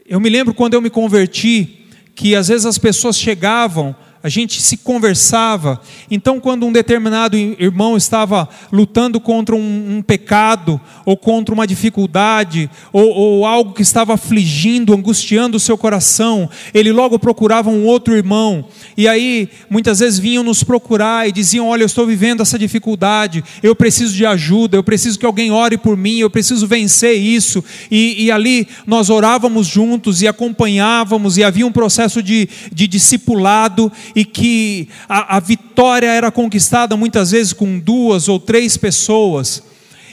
eu 0.05 0.19
me 0.19 0.27
lembro 0.27 0.53
quando 0.53 0.73
eu 0.73 0.81
me 0.81 0.89
converti, 0.89 1.87
que 2.17 2.36
às 2.36 2.47
vezes 2.47 2.65
as 2.65 2.80
pessoas 2.80 3.15
chegavam 3.15 3.95
a 4.21 4.30
gente 4.30 4.62
se 4.62 4.77
conversava. 4.77 5.80
Então, 6.10 6.39
quando 6.39 6.65
um 6.65 6.71
determinado 6.71 7.38
irmão 7.38 7.95
estava 7.95 8.49
lutando 8.71 9.19
contra 9.19 9.56
um, 9.56 9.97
um 9.97 10.01
pecado, 10.01 10.82
ou 11.06 11.15
contra 11.15 11.53
uma 11.53 11.67
dificuldade, 11.67 12.69
ou, 12.91 13.10
ou, 13.10 13.45
algo 13.45 13.73
que 13.73 13.82
estava 13.82 14.15
afligindo, 14.15 14.93
angustiando 14.93 15.58
o 15.58 15.60
seu 15.60 15.77
coração, 15.77 16.49
ele 16.73 16.91
logo 16.91 17.19
procurava 17.19 17.69
um 17.69 17.86
outro 17.86 18.15
irmão. 18.15 18.65
E 18.95 19.08
aí, 19.08 19.49
muitas 19.69 19.99
vezes 19.99 20.19
vinham 20.19 20.43
nos 20.43 20.63
procurar 20.63 21.27
e 21.27 21.32
diziam: 21.32 21.67
Olha, 21.67 21.84
eu 21.84 21.88
estou 21.88 22.06
vivendo 22.06 22.41
essa 22.41 22.58
dificuldade, 22.58 23.43
eu 23.62 23.75
preciso 23.75 24.15
de 24.15 24.25
ajuda, 24.25 24.77
eu 24.77 24.84
preciso 24.84 25.19
que 25.19 25.25
alguém 25.25 25.51
ore 25.51 25.77
por 25.77 25.95
mim, 25.95 26.17
eu 26.17 26.30
preciso 26.30 26.65
vencer 26.65 27.17
isso. 27.17 27.63
E, 27.91 28.25
e 28.25 28.32
ali 28.32 28.67
nós 28.86 29.10
orávamos 29.10 29.67
juntos 29.67 30.21
e 30.21 30.27
acompanhávamos, 30.27 31.38
e 31.38 31.43
havia 31.43 31.65
um 31.65 31.71
processo 31.71 32.23
de, 32.23 32.49
de 32.73 32.88
discipulado 32.88 33.91
e 34.17 34.25
que 34.25 34.89
a, 35.08 35.38
a 35.38 35.39
vitória 35.39 36.08
era 36.08 36.32
conquistada 36.32 36.97
muitas 36.97 37.30
vezes 37.30 37.53
com 37.53 37.77
duas 37.77 38.27
ou 38.27 38.39
três 38.39 38.75
pessoas. 38.75 39.62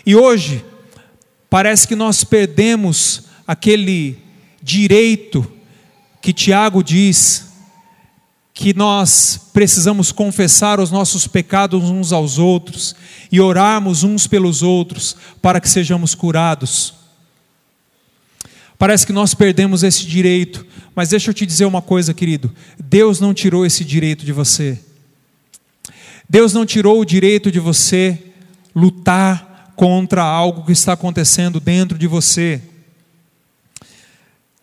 E 0.04 0.14
hoje, 0.14 0.62
parece 1.48 1.88
que 1.88 1.96
nós 1.96 2.22
perdemos 2.22 3.22
aquele 3.46 4.18
direito 4.62 5.50
que 6.20 6.34
Tiago 6.34 6.84
diz 6.84 7.46
que 8.52 8.74
nós 8.74 9.48
precisamos 9.54 10.12
confessar 10.12 10.80
os 10.80 10.90
nossos 10.90 11.26
pecados 11.26 11.84
uns 11.84 12.12
aos 12.12 12.36
outros 12.36 12.94
e 13.32 13.40
orarmos 13.40 14.04
uns 14.04 14.26
pelos 14.26 14.62
outros 14.62 15.16
para 15.40 15.62
que 15.62 15.68
sejamos 15.68 16.14
curados. 16.14 16.92
Parece 18.78 19.06
que 19.06 19.12
nós 19.12 19.34
perdemos 19.34 19.82
esse 19.82 20.04
direito, 20.04 20.66
mas 20.94 21.10
deixa 21.10 21.30
eu 21.30 21.34
te 21.34 21.46
dizer 21.46 21.64
uma 21.64 21.82
coisa, 21.82 22.12
querido: 22.12 22.52
Deus 22.78 23.20
não 23.20 23.32
tirou 23.32 23.64
esse 23.64 23.84
direito 23.84 24.24
de 24.24 24.32
você. 24.32 24.78
Deus 26.28 26.52
não 26.52 26.66
tirou 26.66 27.00
o 27.00 27.04
direito 27.04 27.50
de 27.50 27.60
você 27.60 28.18
lutar 28.74 29.72
contra 29.76 30.22
algo 30.22 30.64
que 30.64 30.72
está 30.72 30.94
acontecendo 30.94 31.60
dentro 31.60 31.98
de 31.98 32.06
você. 32.06 32.60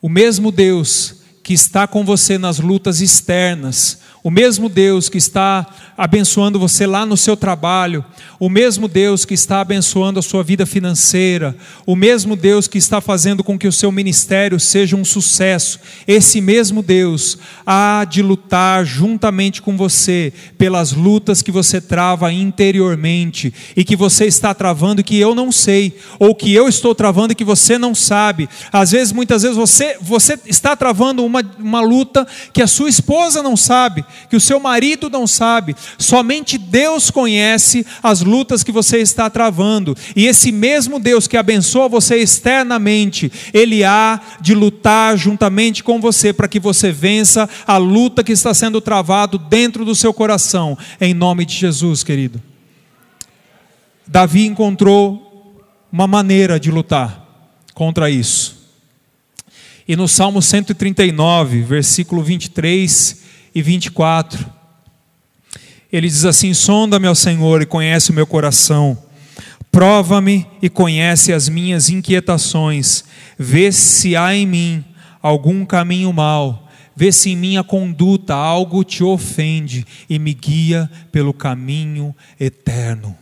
O 0.01 0.09
mesmo 0.09 0.51
Deus 0.51 1.21
que 1.43 1.53
está 1.53 1.87
com 1.87 2.03
você 2.03 2.37
nas 2.37 2.59
lutas 2.59 3.01
externas, 3.01 3.99
o 4.23 4.31
mesmo 4.31 4.69
Deus 4.69 5.09
que 5.09 5.17
está 5.17 5.90
abençoando 6.01 6.57
você 6.57 6.87
lá 6.87 7.05
no 7.05 7.15
seu 7.15 7.37
trabalho, 7.37 8.03
o 8.39 8.49
mesmo 8.49 8.87
Deus 8.87 9.23
que 9.23 9.35
está 9.35 9.61
abençoando 9.61 10.17
a 10.17 10.23
sua 10.23 10.41
vida 10.41 10.65
financeira, 10.65 11.55
o 11.85 11.95
mesmo 11.95 12.35
Deus 12.35 12.67
que 12.67 12.79
está 12.79 12.99
fazendo 12.99 13.43
com 13.43 13.55
que 13.55 13.67
o 13.67 13.71
seu 13.71 13.91
ministério 13.91 14.59
seja 14.59 14.95
um 14.95 15.05
sucesso, 15.05 15.79
esse 16.07 16.41
mesmo 16.41 16.81
Deus 16.81 17.37
há 17.63 18.03
de 18.09 18.23
lutar 18.23 18.83
juntamente 18.83 19.61
com 19.61 19.77
você 19.77 20.33
pelas 20.57 20.91
lutas 20.91 21.43
que 21.43 21.51
você 21.51 21.79
trava 21.79 22.33
interiormente 22.33 23.53
e 23.77 23.83
que 23.83 23.95
você 23.95 24.25
está 24.25 24.55
travando 24.55 25.03
que 25.03 25.19
eu 25.19 25.35
não 25.35 25.51
sei, 25.51 25.95
ou 26.17 26.33
que 26.33 26.51
eu 26.51 26.67
estou 26.67 26.95
travando 26.95 27.33
e 27.33 27.35
que 27.35 27.43
você 27.43 27.77
não 27.77 27.93
sabe. 27.93 28.49
Às 28.73 28.89
vezes, 28.89 29.13
muitas 29.13 29.43
vezes, 29.43 29.55
você, 29.55 29.97
você 30.01 30.39
está 30.47 30.75
travando 30.75 31.23
uma, 31.23 31.43
uma 31.59 31.81
luta 31.81 32.25
que 32.51 32.63
a 32.63 32.67
sua 32.67 32.89
esposa 32.89 33.43
não 33.43 33.55
sabe 33.55 34.03
que 34.31 34.35
o 34.35 34.41
seu 34.41 34.59
marido 34.59 35.09
não 35.09 35.27
sabe. 35.27 35.75
Somente 35.97 36.57
Deus 36.57 37.09
conhece 37.09 37.85
as 38.01 38.21
lutas 38.21 38.63
que 38.63 38.71
você 38.71 38.97
está 38.97 39.29
travando. 39.29 39.95
E 40.15 40.25
esse 40.25 40.51
mesmo 40.51 40.99
Deus 40.99 41.27
que 41.27 41.37
abençoa 41.37 41.89
você 41.89 42.17
externamente, 42.17 43.31
ele 43.53 43.83
há 43.83 44.19
de 44.39 44.53
lutar 44.53 45.17
juntamente 45.17 45.83
com 45.83 45.99
você 45.99 46.33
para 46.33 46.47
que 46.47 46.59
você 46.59 46.91
vença 46.91 47.49
a 47.65 47.77
luta 47.77 48.23
que 48.23 48.31
está 48.31 48.53
sendo 48.53 48.81
travado 48.81 49.37
dentro 49.37 49.85
do 49.85 49.95
seu 49.95 50.13
coração, 50.13 50.77
em 50.99 51.13
nome 51.13 51.45
de 51.45 51.55
Jesus, 51.55 52.03
querido. 52.03 52.41
Davi 54.07 54.45
encontrou 54.45 55.61
uma 55.91 56.07
maneira 56.07 56.59
de 56.59 56.71
lutar 56.71 57.25
contra 57.73 58.09
isso. 58.09 58.61
E 59.87 59.95
no 59.95 60.07
Salmo 60.07 60.41
139, 60.41 61.61
versículo 61.63 62.23
23 62.23 63.21
e 63.53 63.61
24. 63.61 64.60
Ele 65.91 66.07
diz 66.07 66.25
assim: 66.25 66.53
Sonda-me, 66.53 67.07
ó 67.07 67.13
Senhor, 67.13 67.61
e 67.61 67.65
conhece 67.65 68.11
o 68.11 68.13
meu 68.13 68.25
coração. 68.25 68.97
Prova-me 69.71 70.45
e 70.61 70.69
conhece 70.69 71.31
as 71.31 71.47
minhas 71.47 71.89
inquietações. 71.89 73.03
Vê 73.37 73.71
se 73.71 74.15
há 74.15 74.35
em 74.35 74.45
mim 74.45 74.85
algum 75.21 75.65
caminho 75.65 76.11
mau. 76.11 76.69
Vê 76.95 77.11
se 77.11 77.29
em 77.29 77.37
minha 77.37 77.63
conduta 77.63 78.35
algo 78.35 78.83
te 78.83 79.03
ofende 79.03 79.85
e 80.09 80.19
me 80.19 80.33
guia 80.33 80.91
pelo 81.11 81.33
caminho 81.33 82.13
eterno. 82.39 83.17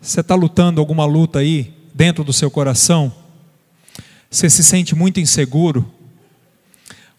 Você 0.00 0.20
está 0.20 0.34
lutando 0.34 0.80
alguma 0.80 1.04
luta 1.04 1.40
aí 1.40 1.74
dentro 1.92 2.22
do 2.22 2.32
seu 2.32 2.50
coração? 2.50 3.12
Você 4.30 4.48
se 4.50 4.62
sente 4.62 4.94
muito 4.94 5.18
inseguro? 5.18 5.90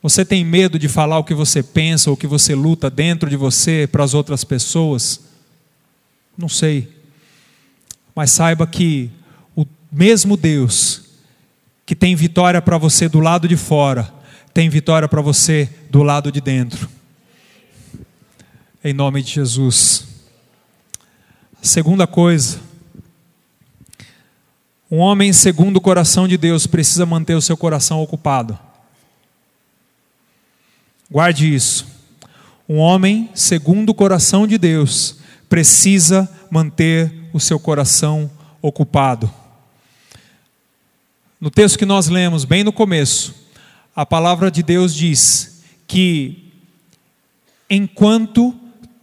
Você 0.02 0.24
tem 0.24 0.46
medo 0.46 0.78
de 0.78 0.88
falar 0.88 1.18
o 1.18 1.24
que 1.24 1.34
você 1.34 1.64
pensa 1.64 2.10
ou 2.10 2.14
o 2.14 2.18
que 2.18 2.28
você 2.28 2.54
luta 2.54 2.90
dentro 2.90 3.30
de 3.30 3.36
você 3.36 3.88
para 3.92 4.04
as 4.04 4.14
outras 4.14 4.44
pessoas? 4.44 5.22
Não 6.38 6.48
sei. 6.48 6.92
Mas 8.16 8.32
saiba 8.32 8.68
que 8.68 9.10
o 9.56 9.66
mesmo 9.92 10.38
Deus 10.38 11.08
que 11.88 11.96
tem 11.96 12.18
vitória 12.18 12.62
para 12.62 12.78
você 12.78 13.08
do 13.08 13.22
lado 13.22 13.48
de 13.48 13.56
fora, 13.56 14.14
tem 14.54 14.68
vitória 14.68 15.08
para 15.08 15.22
você 15.22 15.70
do 15.90 16.04
lado 16.04 16.30
de 16.30 16.42
dentro. 16.42 16.90
Em 18.84 18.92
nome 18.94 19.24
de 19.24 19.32
Jesus. 19.32 20.06
Segunda 21.62 22.06
coisa, 22.06 22.60
um 24.92 24.98
homem 24.98 25.32
segundo 25.32 25.78
o 25.78 25.82
coração 25.82 26.28
de 26.28 26.38
Deus 26.38 26.68
precisa 26.68 27.06
manter 27.06 27.36
o 27.36 27.42
seu 27.42 27.56
coração 27.56 28.02
ocupado. 28.02 28.60
Guarde 31.10 31.54
isso. 31.54 31.88
Um 32.68 32.78
homem 32.78 33.30
segundo 33.34 33.92
o 33.92 33.94
coração 33.94 34.46
de 34.46 34.58
Deus 34.58 35.18
precisa 35.48 36.30
manter 36.52 37.14
o 37.32 37.40
seu 37.40 37.60
coração 37.60 38.30
ocupado. 38.62 39.32
No 41.40 41.50
texto 41.50 41.80
que 41.80 41.86
nós 41.86 42.08
lemos, 42.08 42.44
bem 42.44 42.64
no 42.64 42.74
começo, 42.74 43.34
a 43.96 44.06
palavra 44.06 44.52
de 44.52 44.62
Deus 44.62 44.94
diz 44.94 45.62
que 45.88 46.52
enquanto 47.70 48.54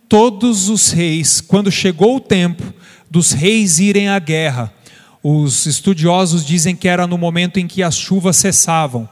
todos 0.08 0.68
os 0.68 0.90
reis, 0.90 1.40
quando 1.40 1.70
chegou 1.70 2.16
o 2.16 2.20
tempo 2.20 2.74
dos 3.10 3.32
reis 3.32 3.78
irem 3.78 4.08
à 4.08 4.18
guerra, 4.18 4.72
os 5.22 5.64
estudiosos 5.64 6.44
dizem 6.44 6.76
que 6.76 6.86
era 6.86 7.06
no 7.06 7.16
momento 7.16 7.58
em 7.58 7.66
que 7.66 7.82
as 7.82 7.96
chuvas 7.96 8.36
cessavam. 8.36 9.08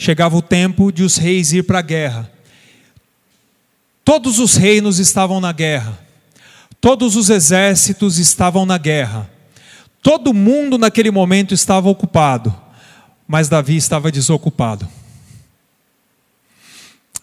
Chegava 0.00 0.34
o 0.34 0.40
tempo 0.40 0.90
de 0.90 1.02
os 1.02 1.18
reis 1.18 1.52
ir 1.52 1.62
para 1.62 1.80
a 1.80 1.82
guerra. 1.82 2.32
Todos 4.02 4.38
os 4.38 4.56
reinos 4.56 4.98
estavam 4.98 5.42
na 5.42 5.52
guerra. 5.52 6.00
Todos 6.80 7.16
os 7.16 7.28
exércitos 7.28 8.16
estavam 8.16 8.64
na 8.64 8.78
guerra. 8.78 9.30
Todo 10.02 10.32
mundo 10.32 10.78
naquele 10.78 11.10
momento 11.10 11.52
estava 11.52 11.90
ocupado, 11.90 12.58
mas 13.28 13.50
Davi 13.50 13.76
estava 13.76 14.10
desocupado. 14.10 14.88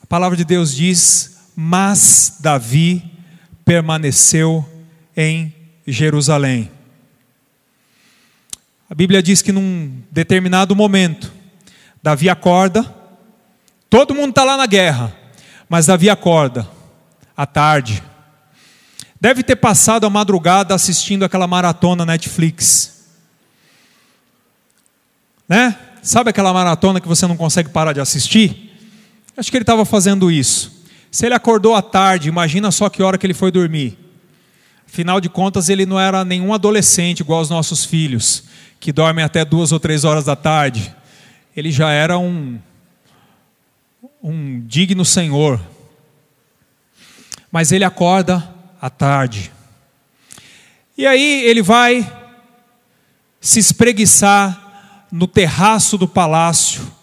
A 0.03 0.05
palavra 0.05 0.37
de 0.37 0.45
Deus 0.45 0.71
diz: 0.75 1.35
Mas 1.55 2.37
Davi 2.39 3.03
permaneceu 3.65 4.63
em 5.17 5.51
Jerusalém. 5.87 6.69
A 8.87 8.93
Bíblia 8.93 9.23
diz 9.23 9.41
que 9.41 9.51
num 9.51 9.99
determinado 10.11 10.75
momento, 10.75 11.36
Davi 12.01 12.29
acorda, 12.29 12.85
todo 13.89 14.15
mundo 14.15 14.29
está 14.29 14.43
lá 14.43 14.57
na 14.57 14.65
guerra, 14.65 15.13
mas 15.67 15.85
Davi 15.85 16.09
acorda, 16.09 16.67
à 17.35 17.45
tarde. 17.45 18.03
Deve 19.19 19.43
ter 19.43 19.55
passado 19.55 20.05
a 20.05 20.09
madrugada 20.09 20.75
assistindo 20.75 21.23
aquela 21.23 21.47
maratona 21.47 22.05
Netflix. 22.05 23.05
Né? 25.49 25.75
Sabe 26.01 26.29
aquela 26.29 26.53
maratona 26.53 27.01
que 27.01 27.07
você 27.07 27.25
não 27.25 27.35
consegue 27.35 27.69
parar 27.69 27.93
de 27.93 27.99
assistir? 27.99 28.77
Acho 29.35 29.49
que 29.51 29.57
ele 29.57 29.63
estava 29.63 29.85
fazendo 29.85 30.31
isso. 30.31 30.83
Se 31.11 31.25
ele 31.25 31.35
acordou 31.35 31.75
à 31.75 31.81
tarde, 31.81 32.29
imagina 32.29 32.71
só 32.71 32.89
que 32.89 33.01
hora 33.01 33.17
que 33.17 33.25
ele 33.25 33.33
foi 33.33 33.51
dormir. 33.51 33.97
Afinal 34.87 35.19
de 35.19 35.29
contas, 35.29 35.69
ele 35.69 35.85
não 35.85 35.99
era 35.99 36.23
nenhum 36.23 36.53
adolescente 36.53 37.19
igual 37.19 37.41
os 37.41 37.49
nossos 37.49 37.83
filhos, 37.83 38.43
que 38.79 38.91
dormem 38.91 39.23
até 39.23 39.43
duas 39.43 39.71
ou 39.71 39.79
três 39.79 40.03
horas 40.03 40.25
da 40.25 40.35
tarde. 40.35 40.95
Ele 41.57 41.71
já 41.71 41.89
era 41.89 42.19
um, 42.19 42.59
um 44.21 44.61
digno 44.67 45.03
senhor. 45.03 45.59
Mas 47.51 47.71
ele 47.71 47.83
acorda 47.83 48.47
à 48.79 48.91
tarde. 48.91 49.51
E 50.95 51.07
aí 51.07 51.41
ele 51.45 51.63
vai 51.63 52.05
se 53.41 53.57
espreguiçar 53.57 55.07
no 55.11 55.25
terraço 55.25 55.97
do 55.97 56.07
palácio. 56.07 56.93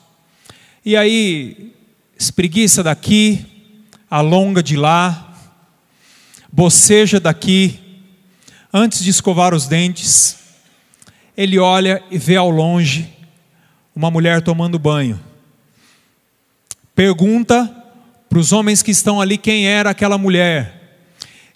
E 0.85 0.97
aí 0.97 1.75
espreguiça 2.17 2.81
daqui, 2.81 3.45
alonga 4.09 4.63
de 4.63 4.77
lá, 4.77 5.37
boceja 6.53 7.19
daqui, 7.19 7.81
antes 8.73 9.03
de 9.03 9.11
escovar 9.11 9.53
os 9.53 9.67
dentes, 9.67 10.39
ele 11.37 11.59
olha 11.59 12.01
e 12.09 12.19
vê 12.19 12.37
ao 12.37 12.51
longe 12.51 13.14
uma 13.95 14.11
mulher 14.11 14.43
tomando 14.43 14.79
banho. 14.79 15.21
Pergunta 16.95 17.73
para 18.29 18.39
os 18.39 18.53
homens 18.53 18.83
que 18.83 18.91
estão 18.91 19.21
ali 19.21 19.39
quem 19.39 19.67
era 19.67 19.91
aquela 19.91 20.19
mulher. 20.19 21.01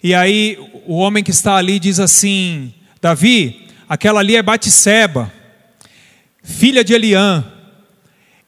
E 0.01 0.13
aí 0.13 0.57
o 0.85 0.95
homem 0.95 1.23
que 1.23 1.31
está 1.31 1.55
ali 1.55 1.79
diz 1.79 1.99
assim: 1.99 2.73
Davi, 3.01 3.67
aquela 3.87 4.21
ali 4.21 4.35
é 4.35 4.41
Batseba, 4.41 5.31
filha 6.43 6.83
de 6.83 6.93
Eliã, 6.93 7.43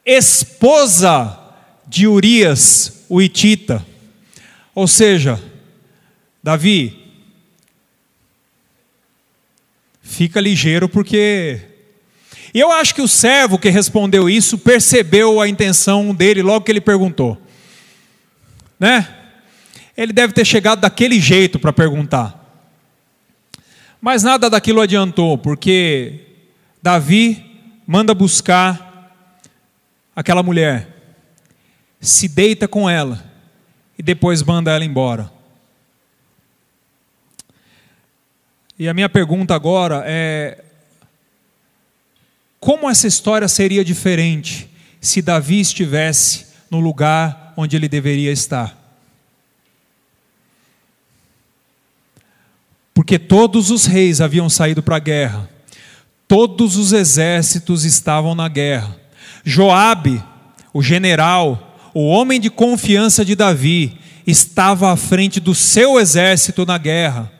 esposa 0.04 1.38
de 1.86 2.06
Urias, 2.06 3.04
o 3.08 3.20
Itita. 3.20 3.84
Ou 4.74 4.88
seja, 4.88 5.38
Davi, 6.42 6.98
fica 10.02 10.40
ligeiro 10.40 10.88
porque. 10.88 11.71
E 12.54 12.60
eu 12.60 12.70
acho 12.70 12.94
que 12.94 13.00
o 13.00 13.08
servo 13.08 13.58
que 13.58 13.70
respondeu 13.70 14.28
isso 14.28 14.58
percebeu 14.58 15.40
a 15.40 15.48
intenção 15.48 16.14
dele 16.14 16.42
logo 16.42 16.64
que 16.64 16.72
ele 16.72 16.80
perguntou. 16.80 17.40
Né? 18.78 19.08
Ele 19.96 20.12
deve 20.12 20.32
ter 20.32 20.44
chegado 20.44 20.80
daquele 20.80 21.18
jeito 21.20 21.58
para 21.58 21.72
perguntar. 21.72 22.38
Mas 24.00 24.22
nada 24.22 24.50
daquilo 24.50 24.80
adiantou, 24.80 25.38
porque 25.38 26.20
Davi 26.82 27.52
manda 27.86 28.12
buscar 28.12 28.92
aquela 30.14 30.42
mulher, 30.42 30.88
se 32.00 32.28
deita 32.28 32.66
com 32.66 32.90
ela 32.90 33.24
e 33.98 34.02
depois 34.02 34.42
manda 34.42 34.72
ela 34.72 34.84
embora. 34.84 35.30
E 38.78 38.88
a 38.88 38.94
minha 38.94 39.08
pergunta 39.08 39.54
agora 39.54 40.02
é: 40.04 40.64
como 42.62 42.88
essa 42.88 43.08
história 43.08 43.48
seria 43.48 43.84
diferente 43.84 44.70
se 45.00 45.20
Davi 45.20 45.60
estivesse 45.60 46.46
no 46.70 46.78
lugar 46.78 47.52
onde 47.56 47.74
ele 47.76 47.88
deveria 47.88 48.30
estar? 48.30 48.82
porque 52.94 53.18
todos 53.18 53.70
os 53.70 53.86
reis 53.86 54.20
haviam 54.20 54.48
saído 54.48 54.82
para 54.82 54.96
a 54.96 55.00
guerra, 55.00 55.48
todos 56.28 56.76
os 56.76 56.92
exércitos 56.92 57.84
estavam 57.84 58.34
na 58.34 58.48
guerra. 58.48 58.96
Joabe, 59.44 60.22
o 60.72 60.82
general, 60.82 61.76
o 61.94 62.06
homem 62.06 62.40
de 62.40 62.50
confiança 62.50 63.24
de 63.24 63.34
Davi, 63.34 63.98
estava 64.26 64.92
à 64.92 64.96
frente 64.96 65.40
do 65.40 65.54
seu 65.54 65.98
exército 65.98 66.64
na 66.64 66.78
guerra. 66.78 67.30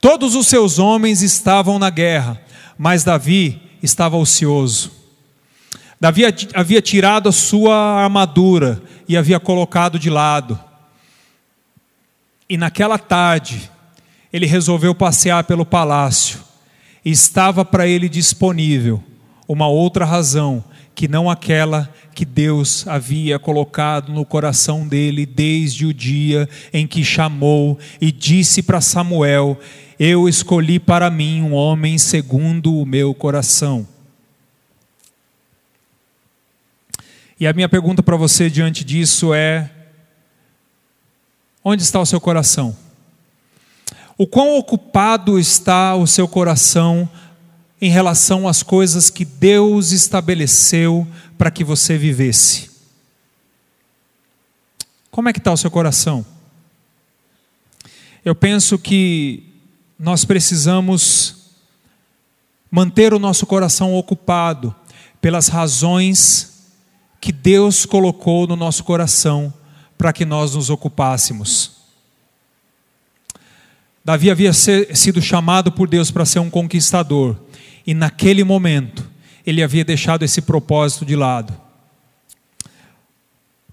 Todos 0.00 0.34
os 0.34 0.46
seus 0.46 0.78
homens 0.78 1.22
estavam 1.22 1.78
na 1.78 1.90
guerra, 1.90 2.40
mas 2.78 3.02
Davi 3.04 3.60
estava 3.84 4.16
ocioso. 4.16 4.90
Davi 6.00 6.22
havia 6.54 6.82
tirado 6.82 7.28
a 7.28 7.32
sua 7.32 7.74
armadura 8.02 8.82
e 9.08 9.16
havia 9.16 9.38
colocado 9.38 9.98
de 9.98 10.10
lado. 10.10 10.58
E 12.48 12.56
naquela 12.56 12.98
tarde, 12.98 13.70
ele 14.32 14.46
resolveu 14.46 14.94
passear 14.94 15.44
pelo 15.44 15.64
palácio. 15.64 16.40
E 17.04 17.10
estava 17.10 17.64
para 17.64 17.86
ele 17.86 18.08
disponível 18.08 19.02
uma 19.46 19.68
outra 19.68 20.04
razão 20.04 20.64
que 20.94 21.08
não 21.08 21.28
aquela 21.28 21.92
que 22.14 22.24
Deus 22.24 22.86
havia 22.86 23.38
colocado 23.38 24.12
no 24.12 24.24
coração 24.24 24.86
dele 24.86 25.26
desde 25.26 25.84
o 25.84 25.92
dia 25.92 26.48
em 26.72 26.86
que 26.86 27.04
chamou 27.04 27.78
e 28.00 28.12
disse 28.12 28.62
para 28.62 28.80
Samuel: 28.80 29.58
Eu 29.98 30.28
escolhi 30.28 30.80
para 30.80 31.08
mim 31.08 31.42
um 31.42 31.52
homem 31.52 31.98
segundo 31.98 32.74
o 32.76 32.86
meu 32.86 33.14
coração. 33.14 33.86
E 37.38 37.46
a 37.46 37.52
minha 37.52 37.68
pergunta 37.68 38.02
para 38.02 38.16
você 38.16 38.50
diante 38.50 38.84
disso 38.84 39.32
é: 39.32 39.70
onde 41.62 41.82
está 41.82 42.00
o 42.00 42.06
seu 42.06 42.20
coração? 42.20 42.76
O 44.18 44.26
quão 44.26 44.56
ocupado 44.56 45.38
está 45.38 45.94
o 45.94 46.06
seu 46.06 46.26
coração 46.26 47.08
em 47.80 47.90
relação 47.90 48.48
às 48.48 48.62
coisas 48.62 49.10
que 49.10 49.24
Deus 49.24 49.92
estabeleceu 49.92 51.06
para 51.38 51.50
que 51.50 51.62
você 51.62 51.96
vivesse? 51.96 52.70
Como 55.10 55.28
é 55.28 55.32
que 55.32 55.38
está 55.38 55.52
o 55.52 55.56
seu 55.56 55.70
coração? 55.70 56.26
Eu 58.24 58.34
penso 58.34 58.78
que 58.78 59.53
nós 59.98 60.24
precisamos 60.24 61.52
manter 62.70 63.14
o 63.14 63.18
nosso 63.18 63.46
coração 63.46 63.94
ocupado 63.94 64.74
pelas 65.20 65.48
razões 65.48 66.72
que 67.20 67.32
Deus 67.32 67.86
colocou 67.86 68.46
no 68.46 68.56
nosso 68.56 68.84
coração 68.84 69.52
para 69.96 70.12
que 70.12 70.24
nós 70.24 70.54
nos 70.54 70.68
ocupássemos. 70.70 71.74
Davi 74.04 74.30
havia 74.30 74.52
ser, 74.52 74.94
sido 74.94 75.22
chamado 75.22 75.72
por 75.72 75.88
Deus 75.88 76.10
para 76.10 76.26
ser 76.26 76.40
um 76.40 76.50
conquistador, 76.50 77.40
e 77.86 77.94
naquele 77.94 78.44
momento 78.44 79.08
ele 79.46 79.62
havia 79.62 79.84
deixado 79.84 80.24
esse 80.24 80.42
propósito 80.42 81.06
de 81.06 81.16
lado. 81.16 81.63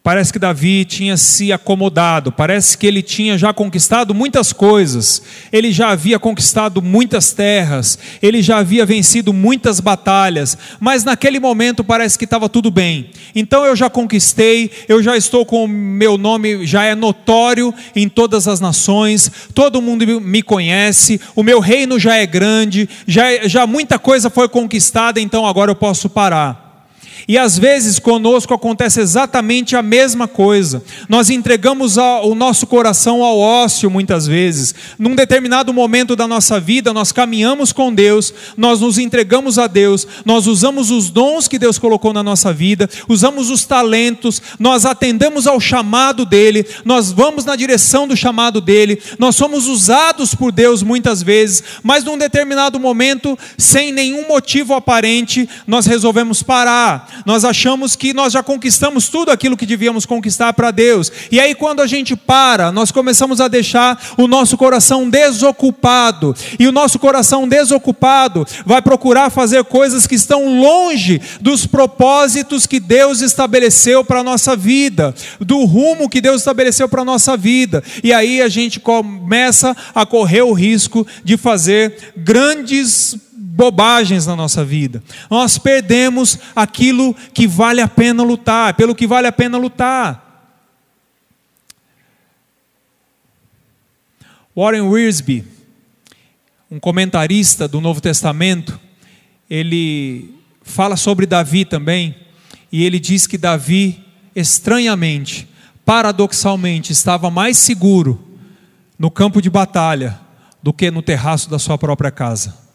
Parece 0.04 0.34
que 0.34 0.40
Davi 0.40 0.84
tinha 0.84 1.16
se 1.16 1.52
acomodado, 1.54 2.32
parece 2.32 2.76
que 2.76 2.88
ele 2.88 3.04
tinha 3.04 3.38
já 3.38 3.54
conquistado 3.54 4.16
muitas 4.16 4.52
coisas, 4.52 5.22
ele 5.54 5.72
já 5.72 5.90
havia 5.90 6.18
conquistado 6.18 6.82
muitas 6.82 7.34
terras, 7.34 8.00
ele 8.20 8.42
já 8.42 8.58
havia 8.58 8.84
vencido 8.84 9.32
muitas 9.32 9.80
batalhas, 9.80 10.58
mas 10.80 11.04
naquele 11.04 11.40
momento 11.40 11.84
parece 11.84 12.18
que 12.18 12.26
estava 12.26 12.50
tudo 12.50 12.72
bem. 12.72 13.12
Então 13.36 13.64
eu 13.64 13.76
já 13.76 13.92
conquistei, 13.92 14.72
eu 14.90 15.04
já 15.04 15.16
estou 15.16 15.46
com 15.46 15.66
o 15.66 15.68
meu 15.68 16.18
nome, 16.18 16.66
já 16.66 16.84
é 16.84 16.96
notório 16.96 17.72
em 17.96 18.10
todas 18.10 18.48
as 18.48 18.60
nações, 18.60 19.32
todo 19.54 19.84
mundo 19.84 20.20
me 20.20 20.42
conhece, 20.42 21.22
o 21.36 21.44
meu 21.44 21.60
reino 21.60 22.00
já 22.00 22.16
é 22.16 22.26
grande, 22.26 22.90
já, 23.06 23.48
já 23.48 23.68
muita 23.68 24.00
coisa 24.00 24.32
foi 24.32 24.50
conquistada, 24.50 25.22
então 25.22 25.46
agora 25.46 25.70
eu 25.70 25.76
posso 25.76 26.10
parar. 26.10 26.61
E 27.32 27.38
às 27.38 27.58
vezes 27.58 27.98
conosco 27.98 28.54
acontece 28.54 29.00
exatamente 29.00 29.74
a 29.74 29.82
mesma 29.82 30.28
coisa. 30.28 30.84
Nós 31.08 31.30
entregamos 31.30 31.96
o 31.96 32.36
nosso 32.36 32.68
coração 32.68 33.24
ao 33.24 33.40
ócio 33.40 33.90
muitas 33.90 34.28
vezes. 34.28 34.76
Num 35.00 35.16
determinado 35.16 35.74
momento 35.74 36.14
da 36.14 36.28
nossa 36.28 36.60
vida, 36.60 36.92
nós 36.92 37.14
caminhamos 37.14 37.72
com 37.72 37.94
Deus, 37.94 38.34
nós 38.58 38.82
nos 38.82 38.98
entregamos 38.98 39.58
a 39.58 39.68
Deus, 39.68 40.06
nós 40.26 40.46
usamos 40.46 40.92
os 40.92 41.10
dons 41.10 41.48
que 41.48 41.58
Deus 41.58 41.80
colocou 41.80 42.12
na 42.12 42.22
nossa 42.22 42.52
vida, 42.52 42.90
usamos 43.08 43.50
os 43.50 43.64
talentos, 43.64 44.42
nós 44.60 44.86
atendemos 44.86 45.48
ao 45.48 45.62
chamado 45.62 46.26
dele, 46.26 46.68
nós 46.84 47.14
vamos 47.14 47.46
na 47.46 47.56
direção 47.56 48.10
do 48.10 48.18
chamado 48.18 48.60
dele, 48.60 49.02
nós 49.18 49.38
somos 49.38 49.70
usados 49.70 50.36
por 50.36 50.52
Deus 50.52 50.84
muitas 50.84 51.24
vezes, 51.24 51.64
mas 51.82 52.04
num 52.04 52.18
determinado 52.18 52.78
momento, 52.78 53.40
sem 53.58 53.94
nenhum 53.94 54.28
motivo 54.28 54.74
aparente, 54.74 55.48
nós 55.66 55.86
resolvemos 55.86 56.44
parar 56.44 57.21
nós 57.26 57.46
achamos 57.46 57.96
que 57.96 58.14
nós 58.14 58.34
já 58.34 58.44
conquistamos 58.44 59.10
tudo 59.10 59.32
aquilo 59.32 59.58
que 59.58 59.66
devíamos 59.66 60.06
conquistar 60.06 60.54
para 60.54 60.72
Deus. 60.72 61.12
E 61.32 61.40
aí, 61.40 61.56
quando 61.56 61.82
a 61.82 61.88
gente 61.88 62.16
para, 62.16 62.72
nós 62.72 62.92
começamos 62.92 63.42
a 63.42 63.48
deixar 63.48 64.02
o 64.18 64.28
nosso 64.28 64.58
coração 64.58 65.10
desocupado. 65.10 66.36
E 66.60 66.68
o 66.68 66.72
nosso 66.72 67.00
coração 67.00 67.48
desocupado 67.48 68.46
vai 68.66 68.82
procurar 68.82 69.30
fazer 69.30 69.64
coisas 69.64 70.08
que 70.08 70.16
estão 70.16 70.60
longe 70.60 71.22
dos 71.40 71.66
propósitos 71.66 72.66
que 72.66 72.80
Deus 72.80 73.22
estabeleceu 73.22 74.04
para 74.04 74.20
a 74.20 74.24
nossa 74.24 74.56
vida, 74.56 75.14
do 75.40 75.64
rumo 75.66 76.10
que 76.10 76.22
Deus 76.22 76.42
estabeleceu 76.42 76.88
para 76.88 77.02
a 77.02 77.06
nossa 77.06 77.36
vida. 77.38 77.84
E 78.04 78.14
aí 78.14 78.42
a 78.42 78.50
gente 78.50 78.80
começa 78.80 79.76
a 79.94 80.06
correr 80.06 80.42
o 80.42 80.54
risco 80.54 81.06
de 81.24 81.38
fazer 81.38 82.14
grandes 82.16 83.16
bobagens 83.54 84.26
na 84.26 84.36
nossa 84.36 84.64
vida. 84.64 85.04
Nós 85.30 85.58
perdemos 85.58 86.40
aquilo 86.56 87.14
que 87.34 87.46
vale 87.46 87.82
a 87.82 87.88
pena 87.88 88.24
lutar, 88.24 88.74
pelo 88.76 88.96
que 88.96 89.06
vale 89.06 89.28
a 89.28 89.32
pena 89.32 89.58
lutar. 89.58 90.30
Warren 94.56 94.82
Wiersbe, 94.82 95.46
um 96.70 96.80
comentarista 96.80 97.68
do 97.68 97.82
Novo 97.82 98.00
Testamento, 98.00 98.80
ele 99.50 100.34
fala 100.62 100.96
sobre 100.96 101.26
Davi 101.26 101.66
também, 101.66 102.16
e 102.72 102.86
ele 102.86 103.00
diz 103.00 103.28
que 103.28 103.38
Davi, 103.38 104.02
estranhamente, 104.34 105.48
paradoxalmente, 105.86 106.94
estava 106.94 107.30
mais 107.30 107.58
seguro 107.58 108.38
no 108.98 109.12
campo 109.12 109.42
de 109.42 109.50
batalha 109.50 110.18
do 110.64 110.72
que 110.72 110.90
no 110.90 111.02
terraço 111.02 111.50
da 111.50 111.60
sua 111.60 111.78
própria 111.78 112.12
casa. 112.12 112.71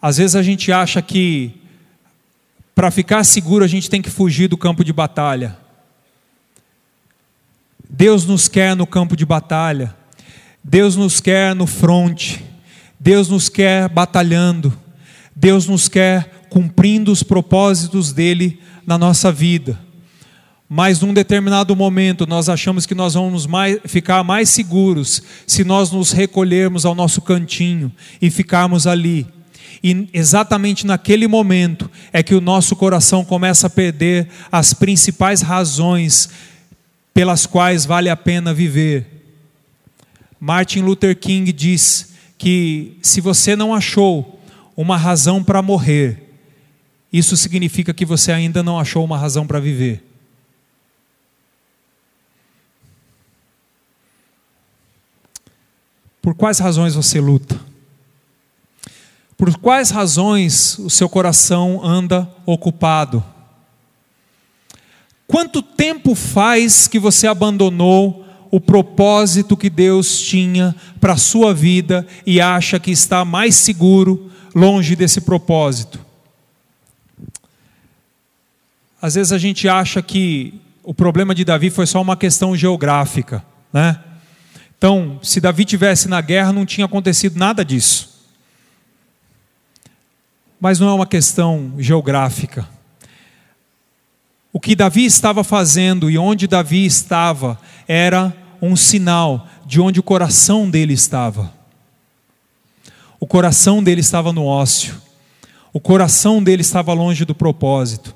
Às 0.00 0.18
vezes 0.18 0.36
a 0.36 0.42
gente 0.42 0.70
acha 0.70 1.02
que 1.02 1.54
para 2.74 2.90
ficar 2.90 3.24
seguro 3.24 3.64
a 3.64 3.68
gente 3.68 3.90
tem 3.90 4.00
que 4.00 4.08
fugir 4.10 4.46
do 4.48 4.56
campo 4.56 4.84
de 4.84 4.92
batalha. 4.92 5.58
Deus 7.90 8.24
nos 8.24 8.46
quer 8.46 8.76
no 8.76 8.86
campo 8.86 9.16
de 9.16 9.26
batalha. 9.26 9.96
Deus 10.62 10.94
nos 10.94 11.20
quer 11.20 11.54
no 11.54 11.66
fronte. 11.66 12.44
Deus 13.00 13.28
nos 13.28 13.48
quer 13.48 13.88
batalhando. 13.88 14.72
Deus 15.34 15.66
nos 15.66 15.88
quer 15.88 16.46
cumprindo 16.48 17.10
os 17.10 17.24
propósitos 17.24 18.12
dele 18.12 18.60
na 18.86 18.96
nossa 18.96 19.32
vida. 19.32 19.78
Mas 20.68 21.00
num 21.00 21.14
determinado 21.14 21.74
momento 21.74 22.26
nós 22.26 22.48
achamos 22.48 22.86
que 22.86 22.94
nós 22.94 23.14
vamos 23.14 23.46
mais, 23.46 23.78
ficar 23.86 24.22
mais 24.22 24.50
seguros 24.50 25.22
se 25.46 25.64
nós 25.64 25.90
nos 25.90 26.12
recolhermos 26.12 26.84
ao 26.84 26.94
nosso 26.94 27.22
cantinho 27.22 27.90
e 28.20 28.30
ficarmos 28.30 28.86
ali 28.86 29.26
e 29.82 30.08
exatamente 30.12 30.86
naquele 30.86 31.26
momento 31.26 31.90
é 32.12 32.22
que 32.22 32.34
o 32.34 32.40
nosso 32.40 32.74
coração 32.74 33.24
começa 33.24 33.66
a 33.66 33.70
perder 33.70 34.28
as 34.50 34.74
principais 34.74 35.40
razões 35.40 36.28
pelas 37.14 37.46
quais 37.46 37.84
vale 37.84 38.08
a 38.08 38.16
pena 38.16 38.52
viver. 38.52 39.06
Martin 40.40 40.80
Luther 40.80 41.16
King 41.18 41.52
diz 41.52 42.14
que 42.36 42.96
se 43.02 43.20
você 43.20 43.56
não 43.56 43.74
achou 43.74 44.40
uma 44.76 44.96
razão 44.96 45.42
para 45.42 45.60
morrer, 45.60 46.28
isso 47.12 47.36
significa 47.36 47.94
que 47.94 48.04
você 48.04 48.30
ainda 48.30 48.62
não 48.62 48.78
achou 48.78 49.04
uma 49.04 49.18
razão 49.18 49.46
para 49.46 49.58
viver. 49.58 50.04
Por 56.20 56.34
quais 56.34 56.58
razões 56.58 56.94
você 56.94 57.20
luta? 57.20 57.67
Por 59.38 59.56
quais 59.56 59.90
razões 59.90 60.76
o 60.80 60.90
seu 60.90 61.08
coração 61.08 61.80
anda 61.82 62.28
ocupado? 62.44 63.22
Quanto 65.28 65.62
tempo 65.62 66.16
faz 66.16 66.88
que 66.88 66.98
você 66.98 67.28
abandonou 67.28 68.26
o 68.50 68.60
propósito 68.60 69.56
que 69.56 69.70
Deus 69.70 70.20
tinha 70.20 70.74
para 71.00 71.12
a 71.12 71.16
sua 71.16 71.54
vida 71.54 72.04
e 72.26 72.40
acha 72.40 72.80
que 72.80 72.90
está 72.90 73.24
mais 73.24 73.54
seguro 73.54 74.28
longe 74.52 74.96
desse 74.96 75.20
propósito? 75.20 76.00
Às 79.00 79.14
vezes 79.14 79.32
a 79.32 79.38
gente 79.38 79.68
acha 79.68 80.02
que 80.02 80.60
o 80.82 80.92
problema 80.92 81.32
de 81.32 81.44
Davi 81.44 81.70
foi 81.70 81.86
só 81.86 82.02
uma 82.02 82.16
questão 82.16 82.56
geográfica, 82.56 83.44
né? 83.72 84.00
Então, 84.76 85.20
se 85.22 85.40
Davi 85.40 85.64
tivesse 85.64 86.08
na 86.08 86.20
guerra, 86.20 86.52
não 86.52 86.66
tinha 86.66 86.86
acontecido 86.86 87.38
nada 87.38 87.64
disso. 87.64 88.17
Mas 90.60 90.80
não 90.80 90.88
é 90.88 90.92
uma 90.92 91.06
questão 91.06 91.72
geográfica. 91.78 92.68
O 94.52 94.58
que 94.58 94.74
Davi 94.74 95.04
estava 95.04 95.44
fazendo 95.44 96.10
e 96.10 96.18
onde 96.18 96.46
Davi 96.46 96.84
estava 96.84 97.58
era 97.86 98.34
um 98.60 98.74
sinal 98.74 99.46
de 99.64 99.80
onde 99.80 100.00
o 100.00 100.02
coração 100.02 100.68
dele 100.68 100.94
estava. 100.94 101.52
O 103.20 103.26
coração 103.26 103.82
dele 103.82 104.00
estava 104.00 104.32
no 104.32 104.44
ócio. 104.44 105.00
O 105.72 105.80
coração 105.80 106.42
dele 106.42 106.62
estava 106.62 106.92
longe 106.92 107.24
do 107.24 107.34
propósito. 107.34 108.14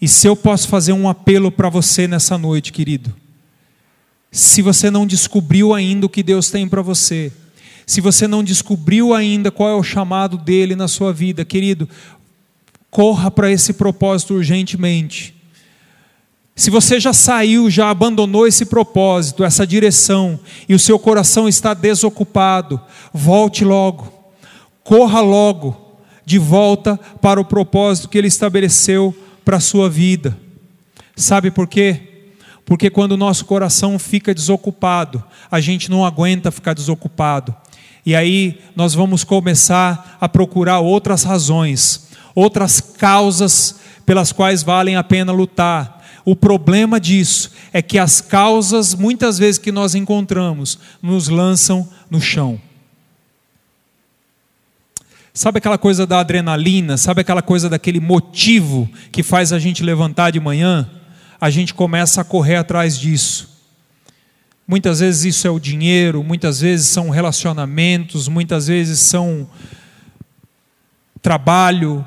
E 0.00 0.08
se 0.08 0.26
eu 0.26 0.34
posso 0.34 0.66
fazer 0.66 0.92
um 0.92 1.08
apelo 1.08 1.52
para 1.52 1.68
você 1.68 2.08
nessa 2.08 2.36
noite, 2.36 2.72
querido, 2.72 3.14
se 4.32 4.62
você 4.62 4.90
não 4.90 5.06
descobriu 5.06 5.74
ainda 5.74 6.06
o 6.06 6.08
que 6.08 6.22
Deus 6.22 6.50
tem 6.50 6.66
para 6.66 6.82
você, 6.82 7.30
se 7.86 8.00
você 8.00 8.26
não 8.26 8.44
descobriu 8.44 9.14
ainda 9.14 9.50
qual 9.50 9.68
é 9.68 9.74
o 9.74 9.82
chamado 9.82 10.36
dele 10.36 10.74
na 10.76 10.88
sua 10.88 11.12
vida, 11.12 11.44
querido, 11.44 11.88
corra 12.90 13.30
para 13.30 13.50
esse 13.50 13.72
propósito 13.72 14.34
urgentemente. 14.34 15.34
Se 16.54 16.70
você 16.70 17.00
já 17.00 17.12
saiu, 17.12 17.70
já 17.70 17.88
abandonou 17.88 18.46
esse 18.46 18.66
propósito, 18.66 19.42
essa 19.42 19.66
direção, 19.66 20.38
e 20.68 20.74
o 20.74 20.78
seu 20.78 20.98
coração 20.98 21.48
está 21.48 21.72
desocupado, 21.72 22.80
volte 23.12 23.64
logo, 23.64 24.12
corra 24.84 25.20
logo 25.20 25.98
de 26.24 26.38
volta 26.38 26.98
para 27.20 27.40
o 27.40 27.44
propósito 27.44 28.08
que 28.08 28.18
ele 28.18 28.28
estabeleceu 28.28 29.16
para 29.44 29.56
a 29.56 29.60
sua 29.60 29.88
vida. 29.88 30.36
Sabe 31.16 31.50
por 31.50 31.66
quê? 31.66 32.28
Porque 32.64 32.90
quando 32.90 33.12
o 33.12 33.16
nosso 33.16 33.44
coração 33.44 33.98
fica 33.98 34.34
desocupado, 34.34 35.22
a 35.50 35.60
gente 35.60 35.90
não 35.90 36.04
aguenta 36.04 36.50
ficar 36.50 36.74
desocupado. 36.74 37.54
E 38.04 38.16
aí 38.16 38.60
nós 38.74 38.94
vamos 38.94 39.22
começar 39.22 40.16
a 40.20 40.28
procurar 40.28 40.80
outras 40.80 41.22
razões, 41.22 42.08
outras 42.34 42.80
causas 42.80 43.76
pelas 44.04 44.32
quais 44.32 44.62
valem 44.62 44.96
a 44.96 45.04
pena 45.04 45.32
lutar. 45.32 46.02
O 46.24 46.36
problema 46.36 47.00
disso 47.00 47.50
é 47.72 47.80
que 47.80 47.98
as 47.98 48.20
causas, 48.20 48.94
muitas 48.94 49.38
vezes 49.38 49.58
que 49.58 49.72
nós 49.72 49.94
encontramos, 49.94 50.78
nos 51.00 51.28
lançam 51.28 51.88
no 52.10 52.20
chão. 52.20 52.60
Sabe 55.34 55.58
aquela 55.58 55.78
coisa 55.78 56.06
da 56.06 56.20
adrenalina? 56.20 56.96
Sabe 56.96 57.22
aquela 57.22 57.40
coisa 57.40 57.68
daquele 57.68 58.00
motivo 58.00 58.88
que 59.10 59.22
faz 59.22 59.52
a 59.52 59.58
gente 59.58 59.82
levantar 59.82 60.30
de 60.30 60.38
manhã? 60.38 60.88
A 61.40 61.48
gente 61.48 61.72
começa 61.72 62.20
a 62.20 62.24
correr 62.24 62.56
atrás 62.56 62.98
disso. 62.98 63.51
Muitas 64.66 65.00
vezes 65.00 65.36
isso 65.36 65.46
é 65.46 65.50
o 65.50 65.58
dinheiro, 65.58 66.22
muitas 66.22 66.60
vezes 66.60 66.86
são 66.88 67.10
relacionamentos, 67.10 68.28
muitas 68.28 68.68
vezes 68.68 69.00
são 69.00 69.48
trabalho 71.20 72.04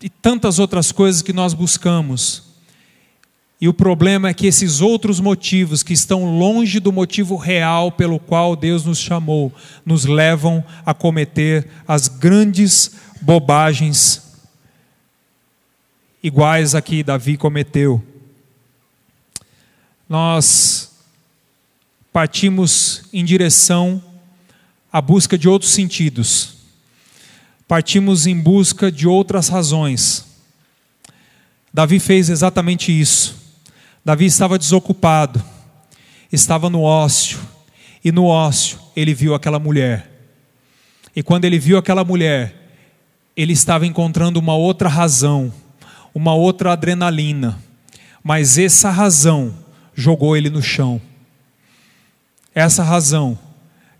e 0.00 0.08
tantas 0.08 0.58
outras 0.58 0.92
coisas 0.92 1.22
que 1.22 1.32
nós 1.32 1.54
buscamos. 1.54 2.44
E 3.60 3.68
o 3.68 3.74
problema 3.74 4.28
é 4.28 4.34
que 4.34 4.46
esses 4.46 4.80
outros 4.80 5.18
motivos, 5.18 5.82
que 5.82 5.94
estão 5.94 6.38
longe 6.38 6.78
do 6.78 6.92
motivo 6.92 7.36
real 7.36 7.90
pelo 7.90 8.18
qual 8.18 8.54
Deus 8.54 8.84
nos 8.84 8.98
chamou, 8.98 9.52
nos 9.84 10.04
levam 10.04 10.62
a 10.84 10.92
cometer 10.92 11.66
as 11.88 12.06
grandes 12.06 12.92
bobagens 13.22 14.22
iguais 16.22 16.74
a 16.74 16.82
que 16.82 17.02
Davi 17.02 17.36
cometeu. 17.36 18.02
Nós 20.08 20.95
partimos 22.16 23.02
em 23.12 23.22
direção 23.22 24.02
à 24.90 25.02
busca 25.02 25.36
de 25.36 25.46
outros 25.50 25.72
sentidos, 25.72 26.54
partimos 27.68 28.26
em 28.26 28.40
busca 28.40 28.90
de 28.90 29.06
outras 29.06 29.50
razões. 29.50 30.24
Davi 31.74 32.00
fez 32.00 32.30
exatamente 32.30 32.90
isso. 32.90 33.36
Davi 34.02 34.24
estava 34.24 34.58
desocupado, 34.58 35.44
estava 36.32 36.70
no 36.70 36.80
ócio, 36.80 37.38
e 38.02 38.10
no 38.10 38.24
ócio 38.24 38.78
ele 38.96 39.12
viu 39.12 39.34
aquela 39.34 39.58
mulher. 39.58 40.10
E 41.14 41.22
quando 41.22 41.44
ele 41.44 41.58
viu 41.58 41.76
aquela 41.76 42.02
mulher, 42.02 42.78
ele 43.36 43.52
estava 43.52 43.84
encontrando 43.84 44.40
uma 44.40 44.54
outra 44.54 44.88
razão, 44.88 45.52
uma 46.14 46.32
outra 46.32 46.72
adrenalina, 46.72 47.62
mas 48.24 48.56
essa 48.56 48.88
razão 48.88 49.54
jogou 49.94 50.34
ele 50.34 50.48
no 50.48 50.62
chão. 50.62 50.98
Essa 52.56 52.82
razão 52.82 53.38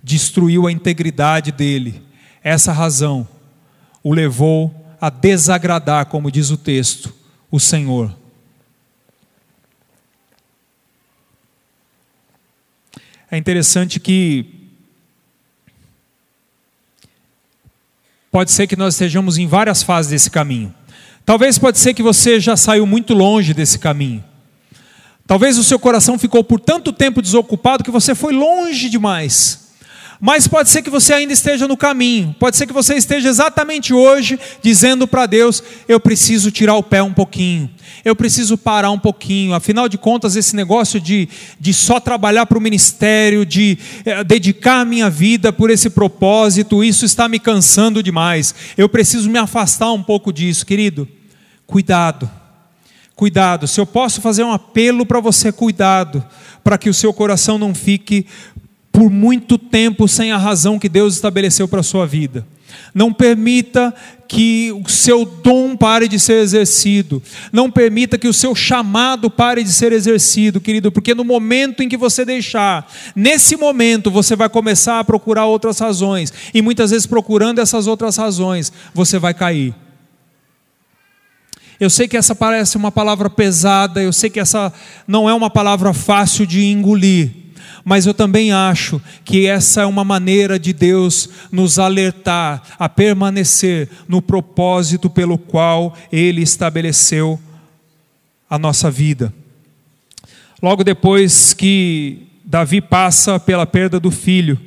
destruiu 0.02 0.66
a 0.66 0.72
integridade 0.72 1.52
dele. 1.52 2.02
Essa 2.42 2.72
razão 2.72 3.28
o 4.02 4.14
levou 4.14 4.74
a 4.98 5.10
desagradar, 5.10 6.06
como 6.06 6.30
diz 6.30 6.48
o 6.50 6.56
texto, 6.56 7.12
o 7.50 7.60
Senhor. 7.60 8.16
É 13.30 13.36
interessante 13.36 14.00
que 14.00 14.70
pode 18.30 18.52
ser 18.52 18.66
que 18.66 18.74
nós 18.74 18.94
estejamos 18.94 19.36
em 19.36 19.46
várias 19.46 19.82
fases 19.82 20.10
desse 20.10 20.30
caminho. 20.30 20.74
Talvez 21.26 21.58
pode 21.58 21.78
ser 21.78 21.92
que 21.92 22.02
você 22.02 22.40
já 22.40 22.56
saiu 22.56 22.86
muito 22.86 23.12
longe 23.12 23.52
desse 23.52 23.78
caminho. 23.78 24.24
Talvez 25.26 25.58
o 25.58 25.64
seu 25.64 25.78
coração 25.78 26.18
ficou 26.18 26.44
por 26.44 26.60
tanto 26.60 26.92
tempo 26.92 27.20
desocupado 27.20 27.82
que 27.82 27.90
você 27.90 28.14
foi 28.14 28.32
longe 28.32 28.88
demais. 28.88 29.66
Mas 30.20 30.48
pode 30.48 30.70
ser 30.70 30.82
que 30.82 30.88
você 30.88 31.12
ainda 31.12 31.32
esteja 31.32 31.68
no 31.68 31.76
caminho, 31.76 32.34
pode 32.38 32.56
ser 32.56 32.66
que 32.66 32.72
você 32.72 32.94
esteja 32.94 33.28
exatamente 33.28 33.92
hoje 33.92 34.38
dizendo 34.62 35.06
para 35.06 35.26
Deus: 35.26 35.62
eu 35.86 36.00
preciso 36.00 36.50
tirar 36.50 36.74
o 36.74 36.82
pé 36.82 37.02
um 37.02 37.12
pouquinho, 37.12 37.68
eu 38.04 38.16
preciso 38.16 38.56
parar 38.56 38.90
um 38.90 38.98
pouquinho. 38.98 39.52
Afinal 39.52 39.88
de 39.88 39.98
contas, 39.98 40.34
esse 40.34 40.56
negócio 40.56 40.98
de, 40.98 41.28
de 41.60 41.74
só 41.74 42.00
trabalhar 42.00 42.46
para 42.46 42.56
o 42.56 42.62
ministério, 42.62 43.44
de 43.44 43.78
é, 44.04 44.24
dedicar 44.24 44.80
a 44.80 44.84
minha 44.86 45.10
vida 45.10 45.52
por 45.52 45.70
esse 45.70 45.90
propósito, 45.90 46.82
isso 46.82 47.04
está 47.04 47.28
me 47.28 47.38
cansando 47.38 48.02
demais. 48.02 48.54
Eu 48.76 48.88
preciso 48.88 49.28
me 49.28 49.38
afastar 49.38 49.92
um 49.92 50.02
pouco 50.02 50.32
disso, 50.32 50.64
querido. 50.64 51.06
Cuidado, 51.66 52.30
cuidado. 53.16 53.66
Se 53.66 53.80
eu 53.80 53.86
posso 53.86 54.20
fazer 54.20 54.44
um 54.44 54.52
apelo 54.52 55.06
para 55.06 55.18
você, 55.18 55.50
cuidado, 55.50 56.22
para 56.62 56.76
que 56.76 56.90
o 56.90 56.94
seu 56.94 57.12
coração 57.12 57.56
não 57.56 57.74
fique 57.74 58.26
por 58.92 59.10
muito 59.10 59.58
tempo 59.58 60.06
sem 60.06 60.30
a 60.30 60.36
razão 60.36 60.78
que 60.78 60.88
Deus 60.88 61.14
estabeleceu 61.14 61.66
para 61.66 61.80
a 61.80 61.82
sua 61.82 62.06
vida. 62.06 62.46
Não 62.94 63.12
permita 63.12 63.94
que 64.28 64.72
o 64.72 64.88
seu 64.88 65.24
dom 65.24 65.76
pare 65.76 66.08
de 66.08 66.18
ser 66.18 66.42
exercido. 66.42 67.22
Não 67.52 67.70
permita 67.70 68.18
que 68.18 68.28
o 68.28 68.32
seu 68.32 68.54
chamado 68.54 69.30
pare 69.30 69.62
de 69.62 69.72
ser 69.72 69.92
exercido, 69.92 70.60
querido, 70.60 70.90
porque 70.90 71.14
no 71.14 71.24
momento 71.24 71.82
em 71.82 71.88
que 71.88 71.96
você 71.96 72.24
deixar, 72.24 72.90
nesse 73.14 73.56
momento 73.56 74.10
você 74.10 74.34
vai 74.34 74.48
começar 74.48 74.98
a 74.98 75.04
procurar 75.04 75.46
outras 75.46 75.78
razões, 75.78 76.32
e 76.52 76.60
muitas 76.60 76.90
vezes 76.90 77.06
procurando 77.06 77.60
essas 77.60 77.86
outras 77.86 78.16
razões, 78.16 78.72
você 78.92 79.18
vai 79.18 79.32
cair. 79.32 79.74
Eu 81.78 81.90
sei 81.90 82.08
que 82.08 82.16
essa 82.16 82.34
parece 82.34 82.76
uma 82.76 82.90
palavra 82.90 83.28
pesada, 83.28 84.02
eu 84.02 84.12
sei 84.12 84.30
que 84.30 84.40
essa 84.40 84.72
não 85.06 85.28
é 85.28 85.34
uma 85.34 85.50
palavra 85.50 85.92
fácil 85.92 86.46
de 86.46 86.64
engolir 86.64 87.46
mas 87.88 88.04
eu 88.04 88.12
também 88.12 88.50
acho 88.50 89.00
que 89.24 89.46
essa 89.46 89.82
é 89.82 89.86
uma 89.86 90.02
maneira 90.02 90.58
de 90.58 90.72
Deus 90.72 91.28
nos 91.52 91.78
alertar 91.78 92.60
a 92.80 92.88
permanecer 92.88 93.88
no 94.08 94.20
propósito 94.20 95.08
pelo 95.08 95.38
qual 95.38 95.96
Ele 96.10 96.42
estabeleceu 96.42 97.38
a 98.50 98.58
nossa 98.58 98.90
vida. 98.90 99.32
Logo 100.60 100.82
depois 100.82 101.54
que 101.54 102.26
Davi 102.44 102.80
passa 102.80 103.38
pela 103.38 103.64
perda 103.64 104.00
do 104.00 104.10
filho, 104.10 104.58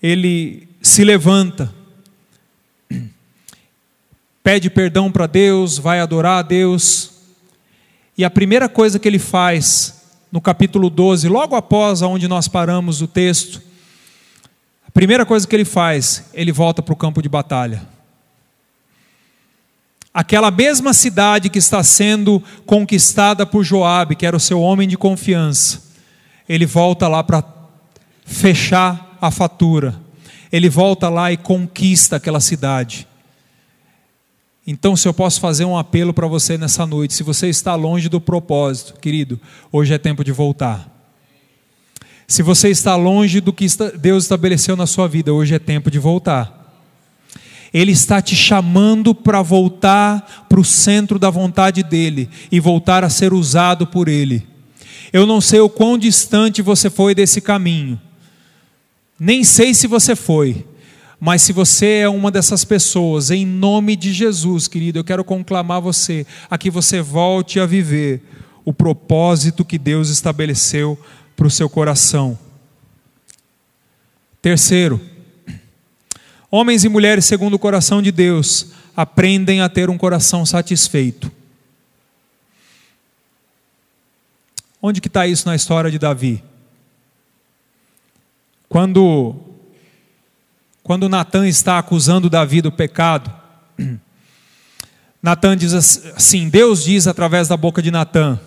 ele 0.00 0.68
se 0.80 1.02
levanta, 1.02 1.74
pede 4.44 4.68
perdão 4.68 5.10
para 5.10 5.26
Deus, 5.26 5.78
vai 5.78 5.98
adorar 5.98 6.40
a 6.40 6.42
Deus, 6.42 7.12
e 8.16 8.24
a 8.24 8.30
primeira 8.30 8.68
coisa 8.68 8.98
que 8.98 9.08
ele 9.08 9.18
faz 9.18 10.02
no 10.30 10.40
capítulo 10.40 10.90
12, 10.90 11.28
logo 11.28 11.56
após 11.56 12.02
onde 12.02 12.28
nós 12.28 12.46
paramos 12.46 13.00
o 13.00 13.08
texto, 13.08 13.62
a 14.86 14.90
primeira 14.90 15.24
coisa 15.24 15.48
que 15.48 15.56
ele 15.56 15.64
faz, 15.64 16.26
ele 16.34 16.52
volta 16.52 16.82
para 16.82 16.92
o 16.92 16.96
campo 16.96 17.22
de 17.22 17.28
batalha. 17.28 17.82
Aquela 20.12 20.50
mesma 20.50 20.92
cidade 20.92 21.48
que 21.48 21.58
está 21.58 21.82
sendo 21.82 22.40
conquistada 22.66 23.46
por 23.46 23.64
Joabe, 23.64 24.14
que 24.14 24.26
era 24.26 24.36
o 24.36 24.40
seu 24.40 24.60
homem 24.60 24.86
de 24.86 24.96
confiança, 24.96 25.82
ele 26.46 26.66
volta 26.66 27.08
lá 27.08 27.24
para 27.24 27.42
fechar 28.24 29.16
a 29.20 29.30
fatura. 29.30 29.98
Ele 30.52 30.68
volta 30.68 31.08
lá 31.08 31.32
e 31.32 31.36
conquista 31.36 32.16
aquela 32.16 32.38
cidade. 32.38 33.08
Então, 34.66 34.96
se 34.96 35.06
eu 35.06 35.12
posso 35.12 35.40
fazer 35.40 35.64
um 35.64 35.76
apelo 35.76 36.14
para 36.14 36.26
você 36.26 36.56
nessa 36.56 36.86
noite, 36.86 37.12
se 37.12 37.22
você 37.22 37.48
está 37.48 37.74
longe 37.74 38.08
do 38.08 38.20
propósito, 38.20 38.98
querido, 38.98 39.38
hoje 39.70 39.92
é 39.92 39.98
tempo 39.98 40.24
de 40.24 40.32
voltar. 40.32 40.90
Se 42.26 42.42
você 42.42 42.70
está 42.70 42.96
longe 42.96 43.40
do 43.40 43.52
que 43.52 43.66
Deus 44.00 44.24
estabeleceu 44.24 44.74
na 44.74 44.86
sua 44.86 45.06
vida, 45.06 45.34
hoje 45.34 45.54
é 45.54 45.58
tempo 45.58 45.90
de 45.90 45.98
voltar. 45.98 46.62
Ele 47.74 47.92
está 47.92 48.22
te 48.22 48.34
chamando 48.34 49.14
para 49.14 49.42
voltar 49.42 50.46
para 50.48 50.60
o 50.60 50.64
centro 50.64 51.18
da 51.18 51.28
vontade 51.28 51.82
dEle 51.82 52.30
e 52.50 52.58
voltar 52.58 53.04
a 53.04 53.10
ser 53.10 53.34
usado 53.34 53.86
por 53.86 54.08
Ele. 54.08 54.46
Eu 55.12 55.26
não 55.26 55.40
sei 55.40 55.60
o 55.60 55.68
quão 55.68 55.98
distante 55.98 56.62
você 56.62 56.88
foi 56.88 57.14
desse 57.14 57.40
caminho, 57.40 58.00
nem 59.18 59.44
sei 59.44 59.74
se 59.74 59.86
você 59.86 60.16
foi, 60.16 60.64
mas 61.24 61.40
se 61.40 61.54
você 61.54 62.00
é 62.00 62.08
uma 62.08 62.30
dessas 62.30 62.66
pessoas, 62.66 63.30
em 63.30 63.46
nome 63.46 63.96
de 63.96 64.12
Jesus, 64.12 64.68
querido, 64.68 64.98
eu 64.98 65.04
quero 65.04 65.24
conclamar 65.24 65.80
você 65.80 66.26
a 66.50 66.58
que 66.58 66.68
você 66.70 67.00
volte 67.00 67.58
a 67.58 67.64
viver 67.64 68.22
o 68.62 68.74
propósito 68.74 69.64
que 69.64 69.78
Deus 69.78 70.10
estabeleceu 70.10 71.02
para 71.34 71.46
o 71.46 71.50
seu 71.50 71.66
coração. 71.66 72.38
Terceiro, 74.42 75.00
homens 76.50 76.84
e 76.84 76.90
mulheres 76.90 77.24
segundo 77.24 77.54
o 77.54 77.58
coração 77.58 78.02
de 78.02 78.12
Deus 78.12 78.72
aprendem 78.94 79.62
a 79.62 79.68
ter 79.70 79.88
um 79.88 79.96
coração 79.96 80.44
satisfeito. 80.44 81.32
Onde 84.82 85.00
que 85.00 85.08
está 85.08 85.26
isso 85.26 85.48
na 85.48 85.56
história 85.56 85.90
de 85.90 85.98
Davi? 85.98 86.44
Quando 88.68 89.53
quando 90.84 91.08
Natan 91.08 91.48
está 91.48 91.78
acusando 91.78 92.28
Davi 92.28 92.60
do 92.60 92.70
pecado, 92.70 93.32
Natan 95.22 95.56
diz 95.56 95.72
assim: 95.72 96.50
Deus 96.50 96.84
diz 96.84 97.06
através 97.06 97.48
da 97.48 97.56
boca 97.56 97.80
de 97.80 97.90
Natan: 97.90 98.38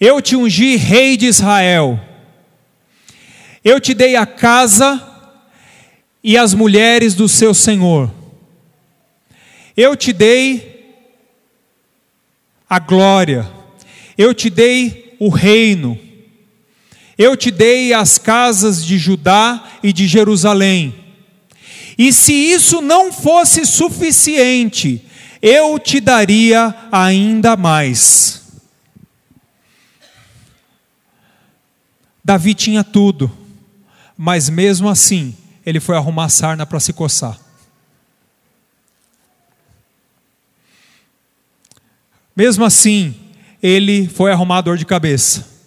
Eu 0.00 0.22
te 0.22 0.34
ungi 0.34 0.76
rei 0.76 1.18
de 1.18 1.26
Israel, 1.26 2.00
eu 3.62 3.78
te 3.78 3.92
dei 3.92 4.16
a 4.16 4.24
casa 4.24 5.06
e 6.24 6.38
as 6.38 6.54
mulheres 6.54 7.14
do 7.14 7.28
seu 7.28 7.52
senhor, 7.52 8.10
eu 9.76 9.94
te 9.94 10.10
dei 10.10 10.96
a 12.68 12.78
glória, 12.78 13.46
eu 14.16 14.32
te 14.32 14.48
dei 14.48 15.14
o 15.20 15.28
reino, 15.28 15.98
eu 17.18 17.36
te 17.36 17.50
dei 17.50 17.92
as 17.92 18.16
casas 18.16 18.84
de 18.84 18.96
Judá 18.96 19.72
e 19.82 19.92
de 19.92 20.06
Jerusalém. 20.06 20.94
E 21.98 22.12
se 22.12 22.32
isso 22.32 22.80
não 22.80 23.12
fosse 23.12 23.66
suficiente, 23.66 25.04
eu 25.42 25.76
te 25.80 26.00
daria 26.00 26.72
ainda 26.92 27.56
mais. 27.56 28.42
Davi 32.24 32.54
tinha 32.54 32.84
tudo, 32.84 33.28
mas 34.16 34.48
mesmo 34.48 34.88
assim, 34.88 35.36
ele 35.66 35.80
foi 35.80 35.96
arrumar 35.96 36.28
sarna 36.28 36.64
para 36.64 36.78
se 36.78 36.92
coçar. 36.92 37.36
Mesmo 42.36 42.64
assim, 42.64 43.16
ele 43.60 44.06
foi 44.06 44.30
arrumar 44.30 44.60
dor 44.60 44.78
de 44.78 44.86
cabeça. 44.86 45.57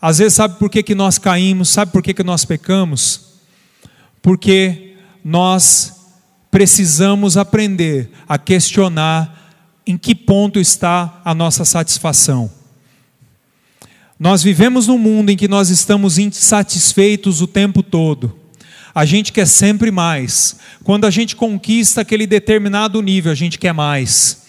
Às 0.00 0.18
vezes, 0.18 0.34
sabe 0.34 0.58
por 0.58 0.70
que, 0.70 0.82
que 0.82 0.94
nós 0.94 1.18
caímos? 1.18 1.68
Sabe 1.68 1.90
por 1.92 2.02
que, 2.02 2.14
que 2.14 2.22
nós 2.22 2.44
pecamos? 2.44 3.26
Porque 4.22 4.94
nós 5.24 5.98
precisamos 6.50 7.36
aprender 7.36 8.10
a 8.28 8.38
questionar 8.38 9.52
em 9.86 9.96
que 9.96 10.14
ponto 10.14 10.60
está 10.60 11.20
a 11.24 11.34
nossa 11.34 11.64
satisfação. 11.64 12.50
Nós 14.18 14.42
vivemos 14.42 14.86
num 14.86 14.98
mundo 14.98 15.30
em 15.30 15.36
que 15.36 15.48
nós 15.48 15.70
estamos 15.70 16.18
insatisfeitos 16.18 17.40
o 17.40 17.46
tempo 17.46 17.82
todo. 17.82 18.36
A 18.94 19.04
gente 19.04 19.32
quer 19.32 19.46
sempre 19.46 19.90
mais. 19.90 20.56
Quando 20.82 21.06
a 21.06 21.10
gente 21.10 21.36
conquista 21.36 22.00
aquele 22.00 22.26
determinado 22.26 23.00
nível, 23.00 23.30
a 23.30 23.34
gente 23.34 23.58
quer 23.58 23.72
mais. 23.72 24.47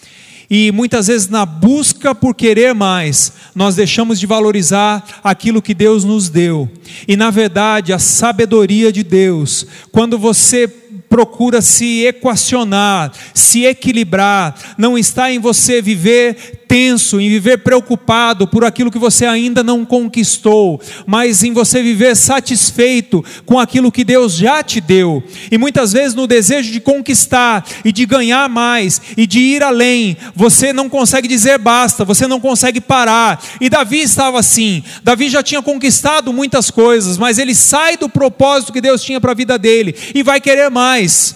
E 0.50 0.72
muitas 0.72 1.06
vezes, 1.06 1.28
na 1.28 1.46
busca 1.46 2.12
por 2.12 2.34
querer 2.34 2.74
mais, 2.74 3.32
nós 3.54 3.76
deixamos 3.76 4.18
de 4.18 4.26
valorizar 4.26 5.20
aquilo 5.22 5.62
que 5.62 5.72
Deus 5.72 6.02
nos 6.02 6.28
deu. 6.28 6.68
E 7.06 7.16
na 7.16 7.30
verdade, 7.30 7.92
a 7.92 8.00
sabedoria 8.00 8.90
de 8.90 9.04
Deus, 9.04 9.64
quando 9.92 10.18
você 10.18 10.66
procura 11.10 11.60
se 11.60 12.06
equacionar, 12.06 13.10
se 13.34 13.64
equilibrar, 13.64 14.54
não 14.78 14.96
está 14.96 15.30
em 15.32 15.40
você 15.40 15.82
viver 15.82 16.60
tenso, 16.70 17.20
em 17.20 17.28
viver 17.28 17.58
preocupado 17.58 18.46
por 18.46 18.64
aquilo 18.64 18.92
que 18.92 18.98
você 18.98 19.26
ainda 19.26 19.60
não 19.60 19.84
conquistou, 19.84 20.80
mas 21.04 21.42
em 21.42 21.52
você 21.52 21.82
viver 21.82 22.14
satisfeito 22.14 23.24
com 23.44 23.58
aquilo 23.58 23.90
que 23.90 24.04
Deus 24.04 24.36
já 24.36 24.62
te 24.62 24.80
deu. 24.80 25.20
E 25.50 25.58
muitas 25.58 25.92
vezes 25.92 26.14
no 26.14 26.28
desejo 26.28 26.70
de 26.70 26.78
conquistar 26.78 27.66
e 27.84 27.90
de 27.90 28.06
ganhar 28.06 28.48
mais 28.48 29.02
e 29.16 29.26
de 29.26 29.40
ir 29.40 29.64
além, 29.64 30.16
você 30.32 30.72
não 30.72 30.88
consegue 30.88 31.26
dizer 31.26 31.58
basta, 31.58 32.04
você 32.04 32.28
não 32.28 32.38
consegue 32.38 32.80
parar. 32.80 33.42
E 33.60 33.68
Davi 33.68 34.02
estava 34.02 34.38
assim. 34.38 34.84
Davi 35.02 35.28
já 35.28 35.42
tinha 35.42 35.60
conquistado 35.60 36.32
muitas 36.32 36.70
coisas, 36.70 37.18
mas 37.18 37.36
ele 37.38 37.52
sai 37.52 37.96
do 37.96 38.08
propósito 38.08 38.72
que 38.72 38.80
Deus 38.80 39.02
tinha 39.02 39.20
para 39.20 39.32
a 39.32 39.34
vida 39.34 39.58
dele 39.58 39.92
e 40.14 40.22
vai 40.22 40.40
querer 40.40 40.70
mais. 40.70 40.99
Mais 41.00 41.34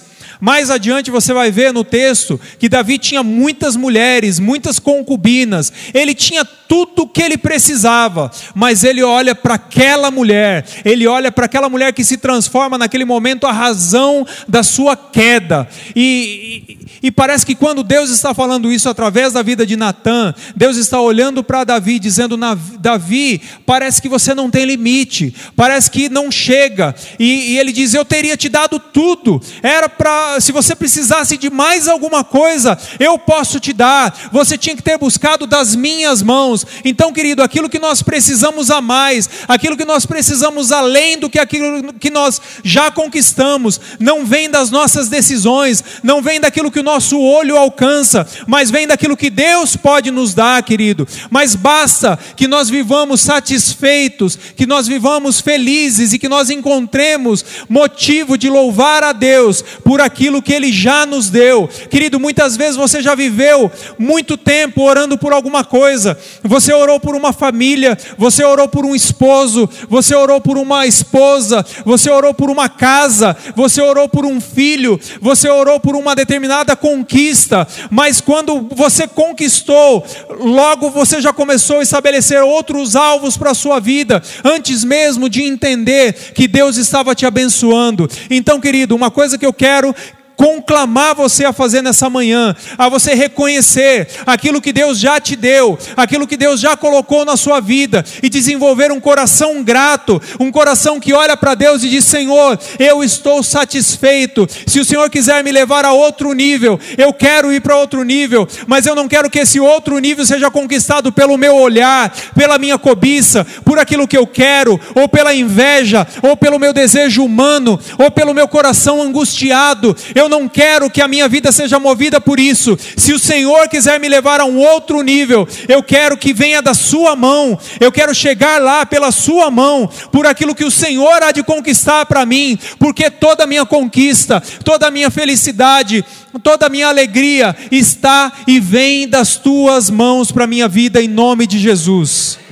adiante 0.71 1.11
você 1.11 1.33
vai 1.33 1.51
ver 1.51 1.73
no 1.73 1.85
texto 1.85 2.41
que 2.59 2.69
Davi 2.69 2.99
tinha 2.99 3.23
muitas 3.23 3.77
mulheres, 3.77 4.39
muitas 4.39 4.79
concubinas, 4.79 5.73
ele 5.93 6.15
tinha 6.15 6.45
tudo 6.45 7.03
o 7.03 7.09
que 7.09 7.23
ele 7.23 7.37
precisava, 7.37 8.31
mas 8.55 8.85
ele 8.85 9.03
olha 9.03 9.35
para 9.35 9.55
aquela 9.55 10.11
mulher, 10.11 10.65
ele 10.85 11.07
olha 11.07 11.31
para 11.31 11.47
aquela 11.47 11.69
mulher 11.69 11.93
que 11.93 12.05
se 12.05 12.17
transforma 12.17 12.79
naquele 12.79 13.05
momento 13.05 13.47
a 13.47 13.53
razão 13.53 14.27
da 14.49 14.63
sua 14.63 14.97
queda, 14.97 15.69
e, 15.95 16.79
e, 17.03 17.09
e 17.09 17.11
parece 17.11 17.45
que 17.45 17.55
quando 17.55 17.83
Deus 17.83 18.11
está 18.11 18.33
falando 18.33 18.73
isso 18.73 18.89
através 18.89 19.33
da 19.33 19.43
vida 19.43 19.67
de 19.67 19.77
Natã, 19.77 20.35
Deus 20.57 20.77
está 20.77 21.01
olhando 21.01 21.45
para 21.45 21.65
Davi, 21.65 21.99
dizendo: 21.99 22.39
Davi, 22.79 23.41
parece 23.67 24.01
que 24.01 24.09
você 24.09 24.35
não 24.35 24.51
tem 24.51 24.65
limite, 24.65 25.35
parece 25.55 25.91
que 25.91 26.09
não 26.09 26.31
chega, 26.31 26.95
e, 27.19 27.53
e 27.53 27.59
ele 27.59 27.73
diz: 27.73 27.95
Eu 27.95 28.05
teria 28.05 28.37
te 28.37 28.49
dado 28.49 28.79
tudo, 28.79 29.41
era 29.63 29.89
para 29.89 30.24
se 30.41 30.53
você 30.53 30.75
precisasse 30.75 31.37
de 31.37 31.51
mais 31.51 31.89
alguma 31.89 32.25
coisa, 32.25 32.79
eu 32.99 33.19
posso 33.19 33.61
te 33.61 33.73
dar. 33.73 34.15
Você 34.33 34.57
tinha 34.59 34.77
que 34.77 34.83
ter 34.83 34.99
buscado 34.99 35.47
das 35.47 35.75
minhas 35.77 36.23
mãos. 36.23 36.67
Então, 36.85 37.13
querido, 37.13 37.43
aquilo 37.43 37.69
que 37.69 37.79
nós 37.79 38.03
precisamos 38.03 38.71
a 38.71 38.81
mais, 38.81 39.29
aquilo 39.49 39.77
que 39.77 39.85
nós 39.85 40.07
precisamos 40.07 40.73
além 40.73 41.19
do 41.19 41.31
que 41.31 41.39
aquilo 41.39 41.93
que 41.95 42.11
nós 42.11 42.41
já 42.63 42.91
conquistamos, 42.91 43.81
não 43.99 44.25
vem 44.25 44.51
das 44.51 44.71
nossas 44.71 45.09
decisões, 45.09 45.83
não 46.03 46.21
vem 46.21 46.41
daquilo 46.41 46.71
que 46.71 46.81
o 46.81 46.85
nosso 46.85 47.19
olho 47.19 47.57
alcança, 47.57 48.27
mas 48.47 48.71
vem 48.71 48.87
daquilo 48.87 49.17
que 49.17 49.31
Deus 49.31 49.77
pode 49.77 50.11
nos 50.11 50.35
dar, 50.35 50.63
querido. 50.63 51.07
Mas 51.31 51.55
basta 51.55 52.19
que 52.37 52.49
nós 52.49 52.69
vivamos 52.69 53.21
satisfeitos, 53.21 54.39
que 54.57 54.67
nós 54.67 54.87
vivamos 54.87 55.41
felizes 55.41 56.13
e 56.13 56.19
que 56.19 56.29
nós 56.29 56.51
encontremos 56.51 57.45
motivo 57.69 58.37
de 58.37 58.49
louvar 58.49 59.03
a 59.03 59.13
Deus 59.13 59.63
por 59.85 60.01
aquilo 60.01 60.14
aquilo 60.15 60.41
que 60.41 60.53
Ele 60.53 60.73
já 60.73 61.05
nos 61.05 61.29
deu. 61.29 61.69
Querido, 61.91 62.21
muitas 62.21 62.57
vezes 62.57 62.77
você 62.77 63.03
já 63.03 63.17
viveu 63.17 63.71
muito 63.99 64.37
tempo 64.37 64.83
orando 64.83 65.19
por 65.19 65.33
alguma 65.33 65.65
coisa. 65.65 66.17
Você 66.45 66.73
orou 66.73 67.01
por 67.01 67.17
uma 67.17 67.33
família, 67.33 67.99
você 68.17 68.45
orou 68.45 68.69
por 68.69 68.87
um 68.87 68.95
esposo, 68.95 69.69
você 69.89 70.15
orou 70.15 70.41
por 70.41 70.57
uma 70.57 70.87
esposa, 70.87 71.67
você 71.85 72.09
orou 72.09 72.33
por 72.33 72.49
uma 72.49 72.69
casa, 72.69 73.37
você 73.57 73.83
orou 73.83 74.09
por 74.09 74.25
um 74.25 74.41
filho, 74.41 75.01
você 75.21 75.49
orou 75.49 75.81
por 75.81 75.97
uma 75.97 76.15
determinada 76.15 76.77
conquista. 76.77 77.67
Mas 77.91 78.21
quando 78.21 78.69
você 78.73 79.09
conquistou, 79.09 80.07
logo 80.39 80.91
você 80.91 81.21
já 81.21 81.33
começou 81.33 81.81
a 81.81 81.83
estabelecer 81.83 82.41
outros 82.41 82.95
alvos 82.95 83.37
para 83.37 83.51
a 83.51 83.55
sua 83.55 83.81
vida, 83.81 84.23
antes 84.45 84.85
mesmo 84.85 85.29
de 85.29 85.43
entender 85.43 86.13
que 86.35 86.47
Deus 86.47 86.77
estava 86.77 87.17
te 87.17 87.27
abençoando. 87.27 88.09
Então, 88.31 88.61
querido, 88.61 88.95
uma 88.95 89.11
coisa 89.11 89.37
que 89.37 89.47
eu 89.47 89.53
quero 89.53 89.93
conclamar 90.37 91.15
você 91.15 91.45
a 91.45 91.53
fazer 91.53 91.83
nessa 91.83 92.11
manhã, 92.11 92.55
a 92.77 92.89
você 92.89 93.15
reconhecer 93.15 94.09
aquilo 94.27 94.61
que 94.61 94.73
Deus 94.73 94.99
já 94.99 95.21
te 95.21 95.37
deu, 95.37 95.79
aquilo 95.97 96.27
que 96.27 96.37
Deus 96.37 96.61
já 96.61 96.77
colocou 96.77 97.25
na 97.25 97.37
sua 97.37 97.61
vida 97.61 98.05
e 98.23 98.29
desenvolver 98.29 98.93
um 98.93 99.01
coração 99.01 99.63
grato, 99.63 100.21
um 100.39 100.51
coração 100.51 101.01
que 101.01 101.13
olha 101.13 101.37
para 101.37 101.55
Deus 101.55 101.83
e 101.83 101.89
diz: 101.89 102.05
Senhor, 102.05 102.59
eu 102.79 103.03
estou 103.03 103.43
satisfeito. 103.43 104.47
Se 104.67 104.81
o 104.81 104.85
Senhor 104.85 105.09
quiser 105.11 105.43
me 105.43 105.53
levar 105.53 105.85
a 105.85 105.93
outro 105.93 106.33
nível, 106.33 106.79
eu 106.97 107.13
quero 107.13 107.53
ir 107.53 107.61
para 107.61 107.77
outro 107.77 108.03
nível, 108.03 108.47
mas 108.67 108.87
eu 108.87 108.95
não 108.95 109.09
quero 109.09 109.31
que 109.31 109.41
esse 109.41 109.61
outro 109.61 109.99
nível 109.99 110.25
seja 110.25 110.51
conquistado 110.51 111.13
pelo 111.13 111.37
meu 111.37 111.57
olhar, 111.57 112.13
pela 112.35 112.59
minha 112.59 112.79
cobiça, 112.79 113.47
por 113.65 113.79
aquilo 113.79 114.09
que 114.09 114.17
eu 114.17 114.27
quero, 114.27 114.81
ou 114.95 115.09
pela 115.09 115.35
inveja, 115.35 116.07
ou 116.23 116.37
pelo 116.37 116.59
meu 116.59 116.73
desejo 116.73 117.25
humano, 117.25 117.79
ou 117.99 118.11
pelo 118.11 118.35
meu 118.35 118.49
coração 118.49 119.01
angustiado. 119.01 119.97
Eu 120.15 120.24
eu 120.25 120.29
não 120.29 120.49
quero 120.49 120.91
que 120.91 121.01
a 121.01 121.09
minha 121.09 121.29
vida 121.29 121.53
seja 121.53 121.79
movida 121.79 122.21
por 122.21 122.41
isso. 122.41 122.77
Se 122.97 123.13
o 123.13 123.19
Senhor 123.19 123.69
quiser 123.69 124.01
me 124.01 124.09
levar 124.09 124.41
a 124.41 124.45
um 124.45 124.59
outro 124.59 125.03
nível, 125.03 125.47
eu 125.69 125.83
quero 125.83 126.17
que 126.17 126.33
venha 126.33 126.61
da 126.61 126.75
Sua 126.75 127.15
mão, 127.15 127.59
eu 127.81 127.93
quero 127.93 128.15
chegar 128.15 128.61
lá 128.61 128.85
pela 128.85 129.13
Sua 129.13 129.51
mão, 129.51 129.89
por 130.11 130.27
aquilo 130.27 130.55
que 130.55 130.65
o 130.65 130.71
Senhor 130.71 131.23
há 131.23 131.31
de 131.31 131.43
conquistar 131.43 132.07
para 132.07 132.27
mim, 132.27 132.59
porque 132.79 133.11
toda 133.11 133.45
a 133.45 133.47
minha 133.47 133.65
conquista, 133.65 134.43
toda 134.65 134.89
a 134.89 134.91
minha 134.91 135.11
felicidade, 135.11 136.05
toda 136.43 136.67
a 136.67 136.71
minha 136.71 136.89
alegria 136.89 137.55
está 137.71 138.33
e 138.47 138.59
vem 138.59 139.09
das 139.09 139.37
Tuas 139.37 139.91
mãos 139.91 140.33
para 140.33 140.45
a 140.45 140.49
minha 140.49 140.69
vida, 140.69 141.03
em 141.03 141.09
nome 141.09 141.47
de 141.47 141.59
Jesus. 141.59 142.44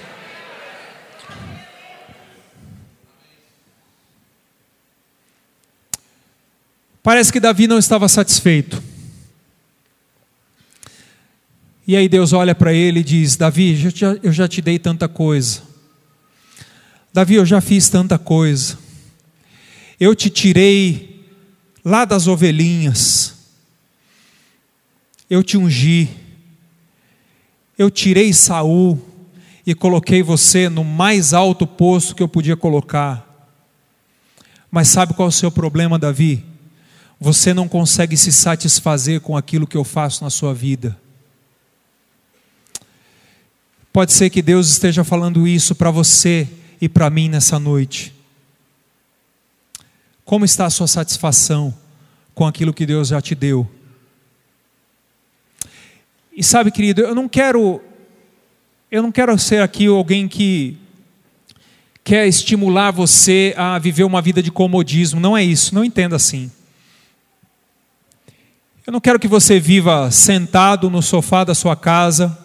Parece 7.03 7.33
que 7.33 7.41
Davi 7.41 7.67
não 7.67 7.79
estava 7.79 8.09
satisfeito. 8.09 8.83
E 11.87 11.97
aí 11.97 12.09
Deus 12.09 12.33
olha 12.33 12.55
para 12.55 12.73
ele 12.73 13.01
e 13.01 13.05
diz: 13.05 13.37
Davi, 13.37 13.77
eu 14.23 14.33
já 14.33 14.47
te 14.47 14.63
dei 14.63 14.79
tanta 14.79 15.09
coisa. 15.09 15.63
Davi, 17.13 17.35
eu 17.35 17.45
já 17.45 17.61
fiz 17.61 17.89
tanta 17.89 18.19
coisa. 18.19 18.79
Eu 19.99 20.15
te 20.15 20.31
tirei 20.31 21.27
lá 21.85 22.05
das 22.05 22.27
ovelhinhas. 22.27 23.35
Eu 25.29 25.43
te 25.43 25.59
ungi. 25.59 26.09
Eu 27.77 27.91
tirei 27.91 28.33
Saul 28.33 29.01
e 29.67 29.75
coloquei 29.75 30.23
você 30.23 30.69
no 30.69 30.85
mais 30.85 31.35
alto 31.35 31.67
posto 31.67 32.15
que 32.15 32.23
eu 32.23 32.29
podia 32.29 32.57
colocar. 32.57 33.29
Mas 34.71 34.89
sabe 34.89 35.15
qual 35.15 35.27
é 35.27 35.31
o 35.31 35.33
seu 35.33 35.51
problema, 35.51 35.99
Davi? 35.99 36.52
Você 37.23 37.55
não 37.55 37.69
consegue 37.69 38.17
se 38.17 38.33
satisfazer 38.33 39.21
com 39.21 39.37
aquilo 39.37 39.65
que 39.65 39.77
eu 39.77 39.85
faço 39.85 40.25
na 40.25 40.29
sua 40.29 40.53
vida. 40.53 40.99
Pode 43.93 44.13
ser 44.13 44.29
que 44.29 44.43
Deus 44.43 44.69
esteja 44.69 45.05
falando 45.05 45.47
isso 45.47 45.73
para 45.73 45.93
você 45.93 46.49
e 46.81 46.89
para 46.89 47.09
mim 47.09 47.29
nessa 47.29 47.61
noite. 47.61 48.13
Como 50.25 50.45
está 50.45 50.67
a 50.67 50.71
sua 50.71 50.89
satisfação 50.89 51.73
com 52.35 52.45
aquilo 52.45 52.75
que 52.75 52.85
Deus 52.85 53.07
já 53.07 53.21
te 53.21 53.37
deu? 53.37 53.71
E 56.37 56.43
sabe, 56.43 56.73
querido, 56.73 57.03
eu 57.03 57.15
não 57.15 57.29
quero 57.29 57.81
eu 58.91 59.01
não 59.01 59.13
quero 59.13 59.39
ser 59.39 59.63
aqui 59.63 59.87
alguém 59.87 60.27
que 60.27 60.77
quer 62.03 62.27
estimular 62.27 62.91
você 62.91 63.55
a 63.57 63.79
viver 63.79 64.03
uma 64.03 64.21
vida 64.21 64.43
de 64.43 64.51
comodismo, 64.51 65.21
não 65.21 65.37
é 65.37 65.45
isso, 65.45 65.73
não 65.73 65.85
entenda 65.85 66.17
assim. 66.17 66.51
Eu 68.85 68.93
não 68.93 69.01
quero 69.01 69.21
que 69.21 69.29
você 69.29 69.61
viva 69.61 70.11
sentado 70.11 70.91
no 70.91 71.01
sofá 71.01 71.45
da 71.45 71.55
sua 71.55 71.77
casa. 71.77 72.37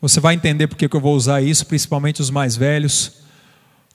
Você 0.00 0.18
vai 0.18 0.34
entender 0.34 0.66
porque 0.66 0.88
que 0.88 0.96
eu 0.96 1.00
vou 1.00 1.14
usar 1.14 1.40
isso, 1.40 1.64
principalmente 1.64 2.20
os 2.20 2.28
mais 2.28 2.56
velhos, 2.56 3.18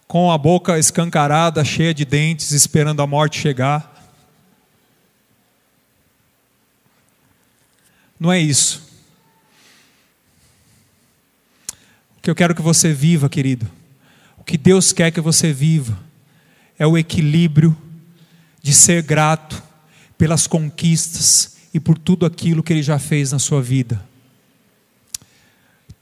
com 0.07 0.31
a 0.31 0.37
boca 0.37 0.79
escancarada, 0.79 1.65
cheia 1.65 1.93
de 1.93 2.05
dentes, 2.05 2.51
esperando 2.51 3.01
a 3.01 3.07
morte 3.07 3.41
chegar. 3.41 4.09
Não 8.17 8.31
é 8.31 8.39
isso. 8.39 8.89
O 12.17 12.21
que 12.21 12.29
eu 12.29 12.35
quero 12.35 12.55
que 12.55 12.61
você 12.61 12.93
viva, 12.93 13.27
querido, 13.27 13.69
o 14.37 14.45
que 14.45 14.57
Deus 14.57 14.93
quer 14.93 15.11
que 15.11 15.19
você 15.19 15.51
viva, 15.51 15.99
é 16.79 16.87
o 16.87 16.97
equilíbrio 16.97 17.75
de 18.61 18.73
ser 18.73 19.01
grato 19.01 19.61
pelas 20.17 20.45
conquistas 20.47 21.55
e 21.73 21.79
por 21.79 21.97
tudo 21.97 22.25
aquilo 22.25 22.61
que 22.61 22.73
Ele 22.73 22.83
já 22.83 22.99
fez 22.99 23.31
na 23.31 23.39
sua 23.39 23.61
vida. 23.61 24.03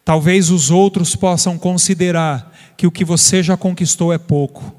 Talvez 0.03 0.49
os 0.49 0.71
outros 0.71 1.15
possam 1.15 1.57
considerar 1.57 2.53
que 2.75 2.87
o 2.87 2.91
que 2.91 3.05
você 3.05 3.43
já 3.43 3.55
conquistou 3.55 4.11
é 4.11 4.17
pouco. 4.17 4.75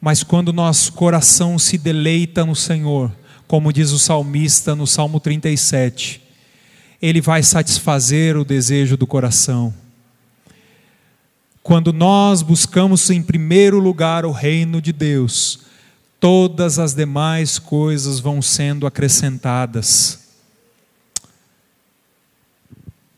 Mas 0.00 0.22
quando 0.22 0.52
nosso 0.52 0.92
coração 0.92 1.58
se 1.58 1.78
deleita 1.78 2.44
no 2.44 2.56
Senhor, 2.56 3.12
como 3.46 3.72
diz 3.72 3.92
o 3.92 3.98
salmista 3.98 4.74
no 4.74 4.86
Salmo 4.86 5.20
37, 5.20 6.20
Ele 7.00 7.20
vai 7.20 7.42
satisfazer 7.42 8.36
o 8.36 8.44
desejo 8.44 8.96
do 8.96 9.06
coração. 9.06 9.72
Quando 11.66 11.92
nós 11.92 12.42
buscamos 12.42 13.10
em 13.10 13.20
primeiro 13.20 13.80
lugar 13.80 14.24
o 14.24 14.30
reino 14.30 14.80
de 14.80 14.92
Deus, 14.92 15.62
todas 16.20 16.78
as 16.78 16.94
demais 16.94 17.58
coisas 17.58 18.20
vão 18.20 18.40
sendo 18.40 18.86
acrescentadas. 18.86 20.28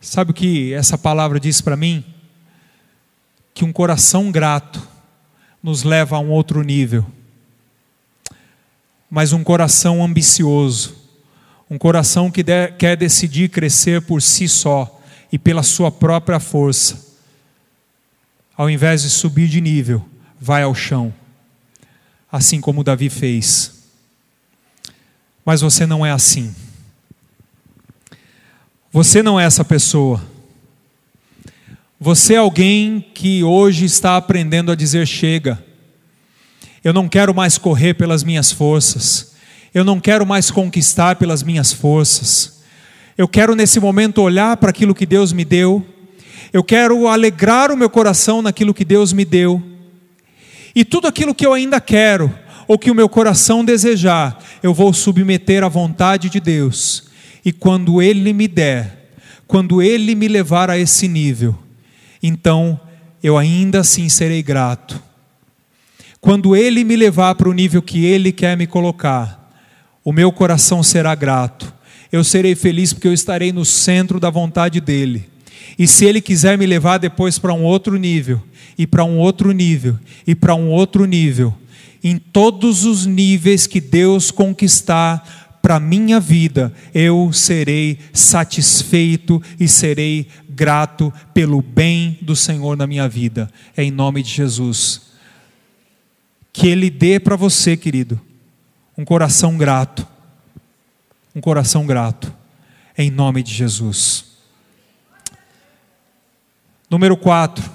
Sabe 0.00 0.30
o 0.30 0.34
que 0.34 0.72
essa 0.72 0.96
palavra 0.96 1.38
diz 1.38 1.60
para 1.60 1.76
mim? 1.76 2.02
Que 3.52 3.66
um 3.66 3.72
coração 3.72 4.32
grato 4.32 4.80
nos 5.62 5.82
leva 5.82 6.16
a 6.16 6.20
um 6.20 6.30
outro 6.30 6.62
nível. 6.62 7.04
Mas 9.10 9.30
um 9.34 9.44
coração 9.44 10.02
ambicioso, 10.02 10.96
um 11.68 11.76
coração 11.76 12.30
que 12.30 12.42
quer 12.78 12.96
decidir 12.96 13.50
crescer 13.50 14.00
por 14.00 14.22
si 14.22 14.48
só 14.48 14.98
e 15.30 15.38
pela 15.38 15.62
sua 15.62 15.90
própria 15.90 16.40
força, 16.40 17.07
ao 18.58 18.68
invés 18.68 19.02
de 19.02 19.10
subir 19.10 19.46
de 19.46 19.60
nível, 19.60 20.04
vai 20.40 20.64
ao 20.64 20.74
chão, 20.74 21.14
assim 22.30 22.60
como 22.60 22.82
Davi 22.82 23.08
fez. 23.08 23.84
Mas 25.44 25.60
você 25.60 25.86
não 25.86 26.04
é 26.04 26.10
assim. 26.10 26.52
Você 28.90 29.22
não 29.22 29.38
é 29.38 29.44
essa 29.44 29.64
pessoa. 29.64 30.20
Você 32.00 32.34
é 32.34 32.38
alguém 32.38 33.00
que 33.14 33.44
hoje 33.44 33.84
está 33.84 34.16
aprendendo 34.16 34.72
a 34.72 34.74
dizer: 34.74 35.06
chega, 35.06 35.64
eu 36.82 36.92
não 36.92 37.08
quero 37.08 37.32
mais 37.32 37.58
correr 37.58 37.94
pelas 37.94 38.24
minhas 38.24 38.50
forças, 38.50 39.34
eu 39.72 39.84
não 39.84 40.00
quero 40.00 40.26
mais 40.26 40.50
conquistar 40.50 41.14
pelas 41.14 41.44
minhas 41.44 41.72
forças, 41.72 42.60
eu 43.16 43.28
quero 43.28 43.54
nesse 43.54 43.78
momento 43.78 44.20
olhar 44.20 44.56
para 44.56 44.70
aquilo 44.70 44.96
que 44.96 45.06
Deus 45.06 45.32
me 45.32 45.44
deu 45.44 45.86
eu 46.52 46.64
quero 46.64 47.06
alegrar 47.06 47.70
o 47.70 47.76
meu 47.76 47.90
coração 47.90 48.42
naquilo 48.42 48.74
que 48.74 48.84
Deus 48.84 49.12
me 49.12 49.24
deu. 49.24 49.62
E 50.74 50.84
tudo 50.84 51.06
aquilo 51.06 51.34
que 51.34 51.46
eu 51.46 51.52
ainda 51.52 51.80
quero, 51.80 52.32
ou 52.66 52.78
que 52.78 52.90
o 52.90 52.94
meu 52.94 53.08
coração 53.08 53.64
desejar, 53.64 54.38
eu 54.62 54.74
vou 54.74 54.92
submeter 54.92 55.64
à 55.64 55.68
vontade 55.68 56.28
de 56.28 56.38
Deus. 56.38 57.08
E 57.44 57.52
quando 57.52 58.02
Ele 58.02 58.32
me 58.32 58.46
der, 58.46 59.10
quando 59.46 59.82
Ele 59.82 60.14
me 60.14 60.28
levar 60.28 60.70
a 60.70 60.78
esse 60.78 61.08
nível, 61.08 61.58
então 62.22 62.78
eu 63.22 63.38
ainda 63.38 63.80
assim 63.80 64.08
serei 64.08 64.42
grato. 64.42 65.02
Quando 66.20 66.54
Ele 66.54 66.84
me 66.84 66.96
levar 66.96 67.34
para 67.34 67.48
o 67.48 67.54
nível 67.54 67.80
que 67.80 68.04
Ele 68.04 68.32
quer 68.32 68.56
me 68.56 68.66
colocar, 68.66 69.50
o 70.04 70.12
meu 70.12 70.30
coração 70.30 70.82
será 70.82 71.14
grato. 71.14 71.72
Eu 72.10 72.24
serei 72.24 72.54
feliz 72.54 72.92
porque 72.92 73.08
eu 73.08 73.12
estarei 73.12 73.52
no 73.52 73.64
centro 73.64 74.18
da 74.18 74.30
vontade 74.30 74.80
dEle. 74.80 75.28
E 75.78 75.86
se 75.86 76.04
Ele 76.04 76.20
quiser 76.20 76.58
me 76.58 76.66
levar 76.66 76.98
depois 76.98 77.38
para 77.38 77.54
um 77.54 77.62
outro 77.62 77.96
nível, 77.96 78.42
e 78.76 78.86
para 78.86 79.04
um 79.04 79.18
outro 79.18 79.52
nível, 79.52 79.98
e 80.26 80.34
para 80.34 80.54
um 80.54 80.70
outro 80.70 81.04
nível, 81.04 81.54
em 82.02 82.18
todos 82.18 82.84
os 82.84 83.06
níveis 83.06 83.66
que 83.66 83.80
Deus 83.80 84.30
conquistar 84.30 85.58
para 85.62 85.80
minha 85.80 86.18
vida, 86.20 86.72
eu 86.94 87.32
serei 87.32 87.98
satisfeito 88.12 89.42
e 89.58 89.68
serei 89.68 90.28
grato 90.48 91.12
pelo 91.34 91.60
bem 91.60 92.18
do 92.22 92.34
Senhor 92.34 92.76
na 92.76 92.86
minha 92.86 93.08
vida. 93.08 93.50
É 93.76 93.82
em 93.82 93.90
nome 93.90 94.22
de 94.22 94.30
Jesus. 94.30 95.02
Que 96.52 96.68
Ele 96.68 96.90
dê 96.90 97.20
para 97.20 97.36
você, 97.36 97.76
querido, 97.76 98.20
um 98.96 99.04
coração 99.04 99.56
grato. 99.56 100.06
Um 101.34 101.40
coração 101.40 101.86
grato. 101.86 102.32
Em 102.96 103.10
nome 103.10 103.42
de 103.42 103.52
Jesus. 103.52 104.27
Número 106.90 107.18
4. 107.18 107.70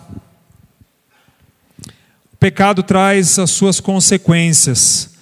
O 2.33 2.37
pecado 2.39 2.81
traz 2.81 3.37
as 3.37 3.51
suas 3.51 3.79
consequências, 3.79 5.13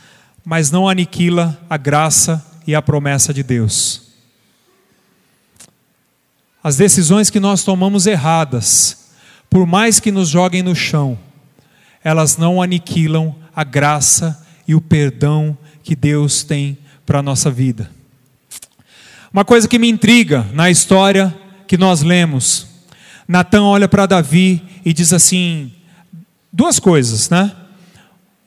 mas 0.46 0.72
não 0.72 0.88
aniquila 0.88 1.60
a 1.70 1.76
graça 1.76 2.46
e 2.66 2.74
a 2.74 2.82
promessa 2.82 3.34
de 3.34 3.44
Deus. 3.44 4.04
As 6.64 6.78
decisões 6.78 7.30
que 7.30 7.40
nós 7.40 7.64
tomamos 7.66 8.06
erradas, 8.06 9.10
por 9.50 9.66
mais 9.66 10.00
que 10.00 10.12
nos 10.12 10.30
joguem 10.30 10.64
no 10.64 10.76
chão, 10.76 11.20
elas 12.02 12.38
não 12.38 12.62
aniquilam 12.62 13.36
a 13.54 13.66
graça 13.66 14.48
e 14.66 14.74
o 14.74 14.80
perdão 14.80 15.58
que 15.84 15.98
Deus 15.98 16.44
tem 16.46 16.78
para 17.06 17.20
a 17.20 17.24
nossa 17.24 17.52
vida. 17.52 17.92
Uma 19.34 19.44
coisa 19.44 19.68
que 19.68 19.78
me 19.78 19.90
intriga 19.90 20.48
na 20.54 20.70
história 20.70 21.36
que 21.68 21.78
nós 21.78 22.02
lemos, 22.02 22.71
Natan 23.32 23.64
olha 23.64 23.88
para 23.88 24.06
Davi 24.06 24.62
e 24.84 24.92
diz 24.92 25.14
assim: 25.14 25.72
duas 26.52 26.80
coisas, 26.80 27.30
né? 27.30 27.56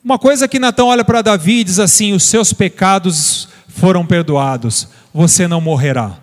Uma 0.03 0.19
coisa 0.19 0.47
que 0.47 0.59
Natan 0.59 0.83
olha 0.83 1.03
para 1.03 1.23
Davi 1.23 1.61
e 1.61 1.63
diz 1.63 1.79
assim: 1.79 2.13
os 2.13 2.23
seus 2.23 2.53
pecados 2.53 3.47
foram 3.67 4.05
perdoados, 4.05 4.87
você 5.11 5.47
não 5.47 5.59
morrerá. 5.59 6.19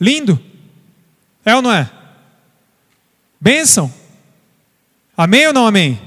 Lindo? 0.00 0.42
É 1.44 1.54
ou 1.54 1.62
não 1.62 1.72
é? 1.72 1.88
Bênção? 3.40 3.94
Amém 5.16 5.46
ou 5.46 5.52
não 5.52 5.68
amém? 5.68 6.00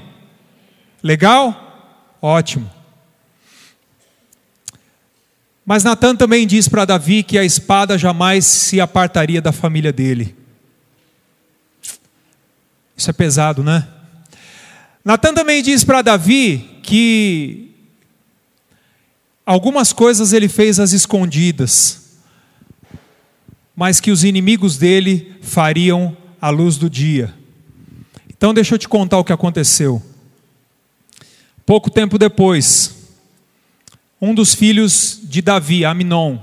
Legal? 1.02 2.18
Ótimo. 2.20 2.70
Mas 5.64 5.84
Natan 5.84 6.14
também 6.14 6.46
diz 6.46 6.68
para 6.68 6.84
Davi 6.84 7.22
que 7.22 7.38
a 7.38 7.44
espada 7.44 7.96
jamais 7.96 8.44
se 8.44 8.78
apartaria 8.78 9.40
da 9.40 9.52
família 9.52 9.90
dele. 9.90 10.38
Isso 13.00 13.08
é 13.08 13.14
pesado, 13.14 13.64
né? 13.64 13.88
Natan 15.02 15.32
também 15.32 15.62
diz 15.62 15.82
para 15.82 16.02
Davi 16.02 16.80
que 16.82 17.74
algumas 19.46 19.90
coisas 19.90 20.34
ele 20.34 20.50
fez 20.50 20.78
às 20.78 20.92
escondidas, 20.92 22.18
mas 23.74 24.00
que 24.00 24.10
os 24.10 24.22
inimigos 24.22 24.76
dele 24.76 25.34
fariam 25.40 26.14
à 26.38 26.50
luz 26.50 26.76
do 26.76 26.90
dia. 26.90 27.32
Então, 28.28 28.52
deixa 28.52 28.74
eu 28.74 28.78
te 28.78 28.86
contar 28.86 29.16
o 29.16 29.24
que 29.24 29.32
aconteceu. 29.32 30.02
Pouco 31.64 31.88
tempo 31.88 32.18
depois, 32.18 32.96
um 34.20 34.34
dos 34.34 34.54
filhos 34.54 35.20
de 35.22 35.40
Davi, 35.40 35.86
Aminon, 35.86 36.36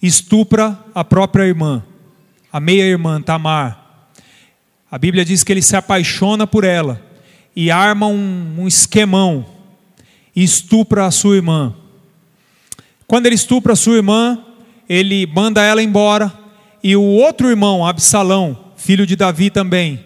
estupra 0.00 0.82
a 0.94 1.04
própria 1.04 1.44
irmã, 1.44 1.84
a 2.50 2.58
meia-irmã 2.58 3.20
Tamar. 3.20 3.81
A 4.92 4.98
Bíblia 4.98 5.24
diz 5.24 5.42
que 5.42 5.50
ele 5.50 5.62
se 5.62 5.74
apaixona 5.74 6.46
por 6.46 6.64
ela 6.64 7.00
e 7.56 7.70
arma 7.70 8.08
um, 8.08 8.56
um 8.58 8.68
esquemão 8.68 9.46
e 10.36 10.44
estupra 10.44 11.06
a 11.06 11.10
sua 11.10 11.36
irmã. 11.36 11.74
Quando 13.06 13.24
ele 13.24 13.34
estupra 13.34 13.72
a 13.72 13.76
sua 13.76 13.96
irmã, 13.96 14.38
ele 14.86 15.26
manda 15.26 15.62
ela 15.62 15.82
embora 15.82 16.30
e 16.82 16.94
o 16.94 17.00
outro 17.02 17.48
irmão, 17.48 17.86
Absalão, 17.86 18.74
filho 18.76 19.06
de 19.06 19.16
Davi 19.16 19.48
também, 19.48 20.04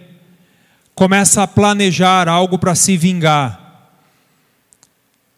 começa 0.95 1.43
a 1.43 1.49
planejar 1.49 2.28
algo 2.28 2.57
para 2.57 2.76
se 2.76 2.97
vingar. 2.97 3.91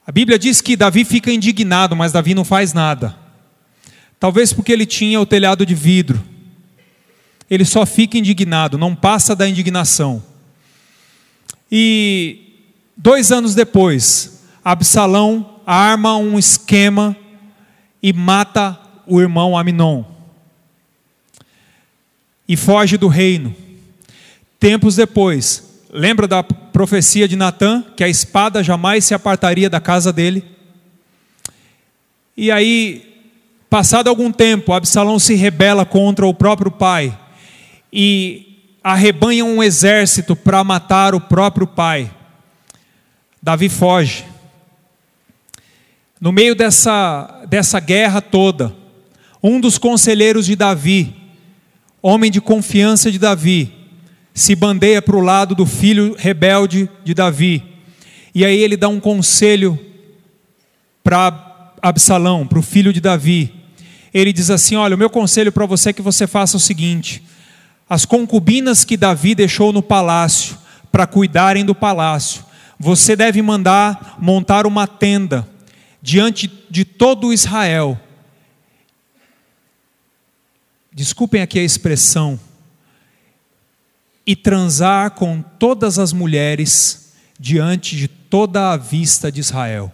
A 0.06 0.12
Bíblia 0.12 0.38
diz 0.38 0.60
que 0.60 0.76
Davi 0.76 1.06
fica 1.06 1.32
indignado, 1.32 1.96
mas 1.96 2.12
Davi 2.12 2.34
não 2.34 2.44
faz 2.44 2.74
nada. 2.74 3.16
Talvez 4.20 4.52
porque 4.52 4.72
ele 4.72 4.84
tinha 4.84 5.18
o 5.18 5.24
telhado 5.24 5.64
de 5.64 5.74
vidro 5.74 6.22
ele 7.50 7.64
só 7.64 7.86
fica 7.86 8.18
indignado, 8.18 8.76
não 8.76 8.94
passa 8.94 9.34
da 9.34 9.48
indignação. 9.48 10.22
E 11.70 12.66
dois 12.96 13.32
anos 13.32 13.54
depois, 13.54 14.42
Absalão 14.64 15.60
arma 15.66 16.16
um 16.16 16.38
esquema 16.38 17.16
e 18.02 18.12
mata 18.12 18.78
o 19.06 19.20
irmão 19.20 19.56
Aminon. 19.56 20.04
E 22.46 22.56
foge 22.56 22.96
do 22.96 23.08
reino. 23.08 23.54
Tempos 24.60 24.96
depois, 24.96 25.80
lembra 25.90 26.26
da 26.26 26.42
profecia 26.42 27.26
de 27.26 27.36
Natã, 27.36 27.82
que 27.96 28.04
a 28.04 28.08
espada 28.08 28.62
jamais 28.62 29.04
se 29.04 29.14
apartaria 29.14 29.70
da 29.70 29.80
casa 29.80 30.12
dele? 30.12 30.44
E 32.36 32.50
aí, 32.50 33.24
passado 33.70 34.08
algum 34.08 34.30
tempo, 34.30 34.72
Absalão 34.72 35.18
se 35.18 35.34
rebela 35.34 35.84
contra 35.84 36.26
o 36.26 36.34
próprio 36.34 36.70
pai 36.70 37.18
e 37.92 38.76
arrebanham 38.82 39.48
um 39.48 39.62
exército 39.62 40.34
para 40.36 40.62
matar 40.64 41.14
o 41.14 41.20
próprio 41.20 41.66
pai. 41.66 42.10
Davi 43.42 43.68
foge. 43.68 44.24
No 46.20 46.32
meio 46.32 46.54
dessa, 46.54 47.44
dessa 47.48 47.78
guerra 47.78 48.20
toda, 48.20 48.74
um 49.42 49.60
dos 49.60 49.78
conselheiros 49.78 50.46
de 50.46 50.56
Davi, 50.56 51.14
homem 52.02 52.30
de 52.30 52.40
confiança 52.40 53.10
de 53.10 53.18
Davi, 53.18 53.72
se 54.34 54.54
bandeia 54.54 55.00
para 55.00 55.16
o 55.16 55.20
lado 55.20 55.54
do 55.54 55.66
filho 55.66 56.16
rebelde 56.18 56.88
de 57.04 57.14
Davi. 57.14 57.62
E 58.34 58.44
aí 58.44 58.58
ele 58.58 58.76
dá 58.76 58.88
um 58.88 59.00
conselho 59.00 59.78
para 61.02 61.74
Absalão, 61.80 62.46
para 62.46 62.58
o 62.58 62.62
filho 62.62 62.92
de 62.92 63.00
Davi. 63.00 63.52
Ele 64.12 64.32
diz 64.32 64.50
assim: 64.50 64.76
Olha, 64.76 64.94
o 64.94 64.98
meu 64.98 65.10
conselho 65.10 65.52
para 65.52 65.66
você 65.66 65.90
é 65.90 65.92
que 65.92 66.02
você 66.02 66.26
faça 66.26 66.56
o 66.56 66.60
seguinte: 66.60 67.22
as 67.88 68.04
concubinas 68.04 68.84
que 68.84 68.96
Davi 68.96 69.34
deixou 69.34 69.72
no 69.72 69.82
palácio 69.82 70.58
para 70.92 71.06
cuidarem 71.06 71.64
do 71.64 71.74
palácio. 71.74 72.44
Você 72.78 73.16
deve 73.16 73.40
mandar 73.40 74.16
montar 74.18 74.66
uma 74.66 74.86
tenda 74.86 75.48
diante 76.02 76.46
de 76.70 76.84
todo 76.84 77.32
Israel. 77.32 77.98
Desculpem 80.92 81.40
aqui 81.40 81.58
a 81.58 81.64
expressão. 81.64 82.38
E 84.26 84.36
transar 84.36 85.12
com 85.12 85.40
todas 85.40 85.98
as 85.98 86.12
mulheres 86.12 87.14
diante 87.40 87.96
de 87.96 88.06
toda 88.06 88.72
a 88.72 88.76
vista 88.76 89.32
de 89.32 89.40
Israel. 89.40 89.90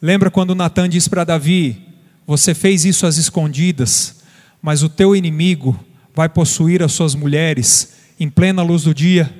Lembra 0.00 0.30
quando 0.30 0.54
Natan 0.54 0.88
disse 0.88 1.10
para 1.10 1.24
Davi: 1.24 1.95
Você 2.26 2.54
fez 2.54 2.84
isso 2.84 3.06
às 3.06 3.16
escondidas, 3.16 4.16
mas 4.60 4.82
o 4.82 4.88
teu 4.88 5.14
inimigo 5.14 5.78
vai 6.14 6.28
possuir 6.28 6.82
as 6.82 6.92
suas 6.92 7.14
mulheres 7.14 7.92
em 8.18 8.28
plena 8.28 8.62
luz 8.62 8.82
do 8.82 8.94
dia? 8.94 9.32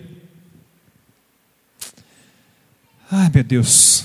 Ai, 3.11 3.31
meu 3.35 3.43
Deus. 3.43 4.05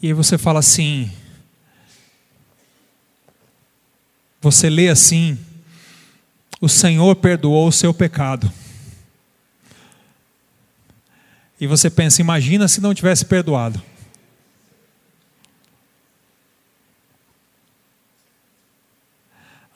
E 0.00 0.06
aí 0.06 0.12
você 0.12 0.38
fala 0.38 0.60
assim, 0.60 1.10
você 4.40 4.70
lê 4.70 4.88
assim, 4.88 5.36
o 6.60 6.68
Senhor 6.68 7.16
perdoou 7.16 7.66
o 7.66 7.72
seu 7.72 7.92
pecado. 7.92 8.50
E 11.60 11.66
você 11.66 11.90
pensa, 11.90 12.20
imagina 12.20 12.68
se 12.68 12.80
não 12.80 12.94
tivesse 12.94 13.24
perdoado. 13.24 13.82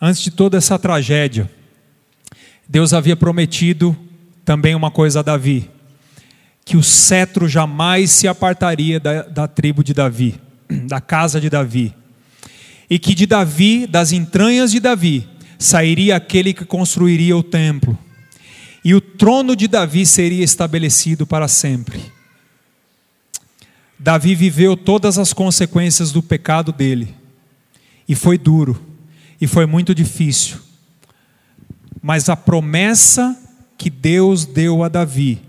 Antes 0.04 0.20
de 0.20 0.32
toda 0.32 0.58
essa 0.58 0.76
tragédia, 0.76 1.48
Deus 2.68 2.92
havia 2.92 3.14
prometido 3.14 3.96
também 4.44 4.74
uma 4.74 4.90
coisa 4.90 5.20
a 5.20 5.22
Davi: 5.22 5.70
que 6.64 6.76
o 6.76 6.82
cetro 6.82 7.48
jamais 7.48 8.10
se 8.10 8.26
apartaria 8.26 8.98
da, 8.98 9.22
da 9.22 9.46
tribo 9.46 9.84
de 9.84 9.94
Davi, 9.94 10.40
da 10.88 11.00
casa 11.00 11.40
de 11.40 11.48
Davi, 11.48 11.94
e 12.90 12.98
que 12.98 13.14
de 13.14 13.26
Davi, 13.26 13.86
das 13.86 14.10
entranhas 14.10 14.72
de 14.72 14.80
Davi, 14.80 15.28
sairia 15.56 16.16
aquele 16.16 16.52
que 16.52 16.64
construiria 16.64 17.36
o 17.36 17.42
templo 17.42 17.96
e 18.84 18.94
o 18.94 19.00
trono 19.00 19.54
de 19.54 19.68
Davi 19.68 20.04
seria 20.04 20.44
estabelecido 20.44 21.26
para 21.26 21.46
sempre. 21.46 22.00
Davi 23.98 24.34
viveu 24.34 24.76
todas 24.76 25.18
as 25.18 25.32
consequências 25.32 26.10
do 26.10 26.22
pecado 26.22 26.72
dele, 26.72 27.14
e 28.08 28.16
foi 28.16 28.36
duro, 28.36 28.91
e 29.42 29.46
foi 29.48 29.66
muito 29.66 29.92
difícil, 29.92 30.58
mas 32.00 32.28
a 32.28 32.36
promessa 32.36 33.36
que 33.76 33.90
Deus 33.90 34.46
deu 34.46 34.84
a 34.84 34.88
Davi, 34.88 35.42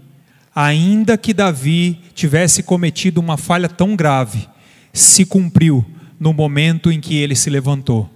ainda 0.55 1.15
que 1.15 1.31
Davi 1.31 2.01
tivesse 2.15 2.63
cometido 2.63 3.21
uma 3.21 3.37
falha 3.37 3.69
tão 3.69 3.95
grave, 3.95 4.49
se 4.91 5.25
cumpriu 5.25 5.85
no 6.19 6.33
momento 6.33 6.91
em 6.91 6.99
que 6.99 7.13
ele 7.13 7.35
se 7.35 7.51
levantou. 7.51 8.09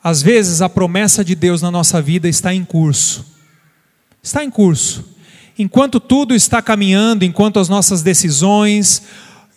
Às 0.00 0.22
vezes 0.22 0.62
a 0.62 0.68
promessa 0.68 1.24
de 1.24 1.34
Deus 1.34 1.60
na 1.60 1.72
nossa 1.72 2.00
vida 2.00 2.28
está 2.28 2.54
em 2.54 2.64
curso. 2.64 3.26
Está 4.22 4.44
em 4.44 4.50
curso. 4.50 5.04
Enquanto 5.58 5.98
tudo 5.98 6.36
está 6.36 6.62
caminhando, 6.62 7.24
enquanto 7.24 7.58
as 7.58 7.68
nossas 7.68 8.00
decisões, 8.00 9.02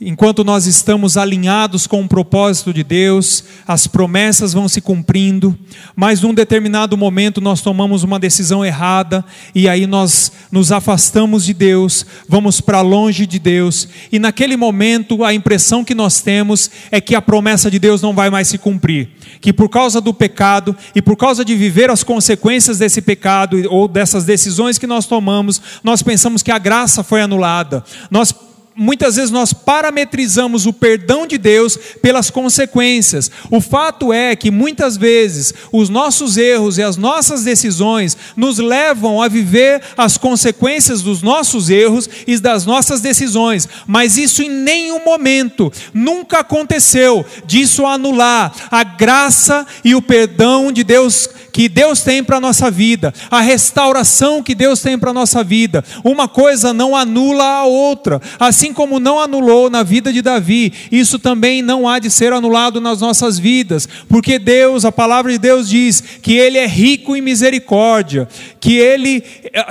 enquanto 0.03 0.43
nós 0.43 0.65
estamos 0.65 1.15
alinhados 1.15 1.85
com 1.85 2.01
o 2.01 2.07
propósito 2.07 2.73
de 2.73 2.83
Deus, 2.83 3.43
as 3.67 3.85
promessas 3.85 4.51
vão 4.51 4.67
se 4.67 4.81
cumprindo, 4.81 5.55
mas 5.95 6.21
num 6.21 6.33
determinado 6.33 6.97
momento 6.97 7.39
nós 7.39 7.61
tomamos 7.61 8.01
uma 8.01 8.19
decisão 8.19 8.65
errada 8.65 9.23
e 9.53 9.69
aí 9.69 9.85
nós 9.85 10.31
nos 10.51 10.71
afastamos 10.71 11.45
de 11.45 11.53
Deus, 11.53 12.03
vamos 12.27 12.59
para 12.59 12.81
longe 12.81 13.27
de 13.27 13.37
Deus, 13.37 13.87
e 14.11 14.17
naquele 14.17 14.57
momento 14.57 15.23
a 15.23 15.35
impressão 15.35 15.83
que 15.85 15.93
nós 15.93 16.19
temos 16.19 16.71
é 16.89 16.99
que 16.99 17.13
a 17.13 17.21
promessa 17.21 17.69
de 17.69 17.77
Deus 17.77 18.01
não 18.01 18.15
vai 18.15 18.31
mais 18.31 18.47
se 18.47 18.57
cumprir, 18.57 19.09
que 19.39 19.53
por 19.53 19.69
causa 19.69 20.01
do 20.01 20.15
pecado 20.15 20.75
e 20.95 21.01
por 21.01 21.15
causa 21.15 21.45
de 21.45 21.55
viver 21.55 21.91
as 21.91 22.03
consequências 22.03 22.79
desse 22.79 23.03
pecado 23.03 23.61
ou 23.69 23.87
dessas 23.87 24.25
decisões 24.25 24.79
que 24.79 24.87
nós 24.87 25.05
tomamos, 25.05 25.61
nós 25.83 26.01
pensamos 26.01 26.41
que 26.41 26.51
a 26.51 26.57
graça 26.57 27.03
foi 27.03 27.21
anulada. 27.21 27.83
Nós 28.09 28.33
muitas 28.75 29.15
vezes 29.15 29.31
nós 29.31 29.53
parametrizamos 29.53 30.65
o 30.65 30.73
perdão 30.73 31.27
de 31.27 31.37
Deus 31.37 31.77
pelas 32.01 32.29
consequências. 32.29 33.29
O 33.49 33.59
fato 33.59 34.13
é 34.13 34.35
que 34.35 34.49
muitas 34.49 34.97
vezes 34.97 35.53
os 35.71 35.89
nossos 35.89 36.37
erros 36.37 36.77
e 36.77 36.83
as 36.83 36.97
nossas 36.97 37.43
decisões 37.43 38.17
nos 38.35 38.57
levam 38.59 39.21
a 39.21 39.27
viver 39.27 39.81
as 39.97 40.17
consequências 40.17 41.01
dos 41.01 41.21
nossos 41.21 41.69
erros 41.69 42.09
e 42.25 42.37
das 42.37 42.65
nossas 42.65 43.01
decisões, 43.01 43.67
mas 43.85 44.17
isso 44.17 44.41
em 44.41 44.49
nenhum 44.49 45.03
momento 45.03 45.71
nunca 45.93 46.39
aconteceu 46.39 47.25
disso 47.45 47.85
anular 47.85 48.53
a 48.71 48.83
graça 48.83 49.65
e 49.83 49.95
o 49.95 50.01
perdão 50.01 50.71
de 50.71 50.83
Deus 50.83 51.29
que 51.51 51.67
Deus 51.67 52.01
tem 52.01 52.23
para 52.23 52.37
a 52.37 52.41
nossa 52.41 52.71
vida, 52.71 53.13
a 53.29 53.41
restauração 53.41 54.41
que 54.41 54.55
Deus 54.55 54.81
tem 54.81 54.97
para 54.97 55.11
a 55.11 55.13
nossa 55.13 55.43
vida. 55.43 55.83
Uma 56.03 56.27
coisa 56.27 56.73
não 56.73 56.95
anula 56.95 57.43
a 57.43 57.65
outra. 57.65 58.21
Assim 58.39 58.60
assim 58.61 58.73
como 58.73 58.99
não 58.99 59.19
anulou 59.19 59.71
na 59.71 59.81
vida 59.81 60.13
de 60.13 60.21
Davi, 60.21 60.71
isso 60.91 61.17
também 61.17 61.63
não 61.63 61.89
há 61.89 61.97
de 61.97 62.11
ser 62.11 62.31
anulado 62.31 62.79
nas 62.79 63.01
nossas 63.01 63.39
vidas, 63.39 63.89
porque 64.07 64.37
Deus, 64.37 64.85
a 64.85 64.91
palavra 64.91 65.31
de 65.31 65.39
Deus 65.39 65.67
diz 65.67 65.99
que 66.21 66.33
ele 66.33 66.59
é 66.59 66.67
rico 66.67 67.15
em 67.15 67.21
misericórdia, 67.21 68.27
que 68.59 68.77
ele 68.77 69.23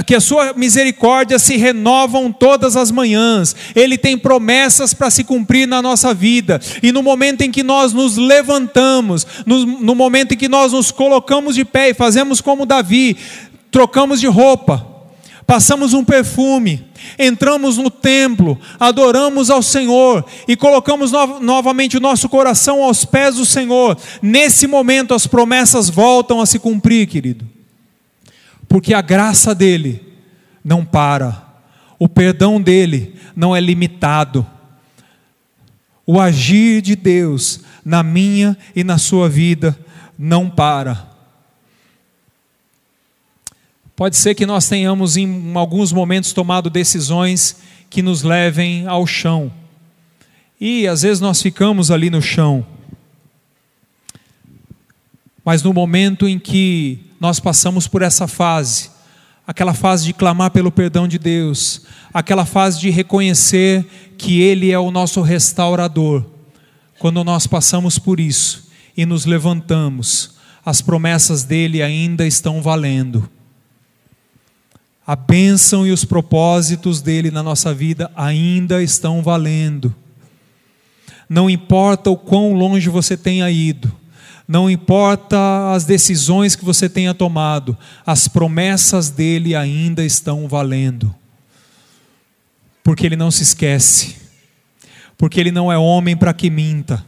que 0.05 0.15
a 0.15 0.21
sua 0.21 0.55
misericórdia 0.55 1.39
se 1.39 1.57
renovam 1.57 2.33
todas 2.33 2.77
as 2.77 2.91
manhãs. 2.91 3.55
Ele 3.77 3.97
tem 3.97 4.19
promessas 4.19 4.93
para 4.93 5.09
se 5.09 5.23
cumprir 5.23 5.69
na 5.69 5.81
nossa 5.81 6.13
vida. 6.13 6.61
E 6.83 6.91
no 6.91 7.03
momento 7.03 7.43
em 7.43 7.51
que 7.51 7.63
nós 7.63 7.93
nos 7.93 8.17
levantamos, 8.17 9.27
no, 9.47 9.65
no 9.65 9.95
momento 9.95 10.35
em 10.35 10.37
que 10.37 10.49
nós 10.49 10.73
nos 10.73 10.91
colocamos 10.91 11.55
de 11.55 11.65
pé 11.65 11.91
e 11.91 11.95
fazemos 11.95 12.41
como 12.41 12.67
Davi, 12.67 13.17
trocamos 13.71 14.21
de 14.21 14.27
roupa, 14.27 14.90
passamos 15.51 15.95
um 15.95 16.05
perfume, 16.05 16.87
entramos 17.19 17.77
no 17.77 17.91
templo, 17.91 18.57
adoramos 18.79 19.51
ao 19.51 19.61
Senhor 19.61 20.25
e 20.47 20.55
colocamos 20.55 21.11
no 21.11 21.41
novamente 21.41 21.97
o 21.97 22.01
nosso 22.01 22.29
coração 22.29 22.85
aos 22.85 23.05
pés 23.05 23.35
do 23.35 23.45
Senhor. 23.45 23.99
Nesse 24.23 24.69
momento 24.69 25.13
as 25.13 25.27
promessas 25.27 25.91
voltam 25.91 26.41
a 26.41 26.47
se 26.47 26.61
cumprir, 26.61 27.09
querido, 27.09 27.49
porque 28.69 28.95
a 28.95 29.01
graça 29.01 29.53
dele 29.53 30.01
não 30.65 30.85
para, 30.85 31.45
o 31.99 32.09
perdão 32.09 32.63
dele 32.63 33.17
não 33.35 33.57
é 33.57 33.61
limitado. 33.61 34.47
O 36.07 36.21
agir 36.21 36.81
de 36.81 36.95
Deus 36.95 37.63
na 37.85 38.05
minha 38.05 38.57
e 38.77 38.85
na 38.85 38.99
sua 38.99 39.29
vida 39.29 39.77
não 40.17 40.49
para. 40.49 41.10
Pode 44.01 44.17
ser 44.17 44.35
que 44.35 44.47
nós 44.47 44.67
tenhamos 44.67 45.19
em 45.19 45.53
alguns 45.55 45.93
momentos 45.93 46.33
tomado 46.33 46.71
decisões 46.71 47.57
que 47.91 48.01
nos 48.01 48.23
levem 48.23 48.87
ao 48.87 49.07
chão. 49.07 49.53
E 50.59 50.89
às 50.89 51.03
vezes 51.03 51.21
nós 51.21 51.43
ficamos 51.43 51.91
ali 51.91 52.09
no 52.09 52.23
chão. 52.23 52.65
Mas 55.45 55.63
no 55.63 55.75
momento 55.75 56.27
em 56.27 56.39
que 56.39 57.11
nós 57.21 57.39
passamos 57.39 57.87
por 57.87 58.01
essa 58.01 58.27
fase, 58.27 58.89
aquela 59.47 59.75
fase 59.75 60.07
de 60.07 60.15
clamar 60.15 60.51
pelo 60.51 60.73
perdão 60.73 61.07
de 61.07 61.19
Deus, 61.19 61.83
aquela 62.15 62.47
fase 62.47 62.81
de 62.81 62.89
reconhecer 62.89 63.87
que 64.17 64.41
Ele 64.41 64.73
é 64.73 64.79
o 64.79 64.91
nosso 64.91 65.21
restaurador, 65.21 66.25
quando 66.99 67.23
nós 67.23 67.47
passamos 67.47 67.99
por 67.99 68.19
isso 68.19 68.71
e 68.97 69.05
nos 69.05 69.27
levantamos, 69.27 70.37
as 70.65 70.81
promessas 70.81 71.45
dele 71.45 71.83
ainda 71.83 72.27
estão 72.27 72.63
valendo 72.63 73.29
a 75.11 75.17
bênção 75.17 75.85
e 75.85 75.91
os 75.91 76.05
propósitos 76.05 77.03
dele 77.03 77.33
na 77.33 77.43
nossa 77.43 77.75
vida 77.75 78.09
ainda 78.15 78.81
estão 78.81 79.25
valendo. 79.25 79.93
Não 81.29 81.51
importa 81.51 82.11
o 82.11 82.17
quão 82.17 82.55
longe 82.55 82.89
você 82.89 83.17
tenha 83.17 83.51
ido, 83.51 83.93
não 84.47 84.71
importa 84.71 85.73
as 85.75 85.85
decisões 85.85 86.55
que 86.55 86.65
você 86.65 86.89
tenha 86.89 87.13
tomado, 87.13 87.77
as 88.07 88.29
promessas 88.29 89.11
dele 89.11 89.57
ainda 89.57 90.05
estão 90.05 90.47
valendo. 90.47 91.13
Porque 92.85 93.05
ele 93.05 93.17
não 93.17 93.33
se 93.33 93.43
esquece, 93.43 94.15
porque 95.19 95.41
ele 95.41 95.51
não 95.51 95.73
é 95.73 95.77
homem 95.77 96.17
para 96.17 96.33
que 96.33 96.49
minta, 96.49 97.05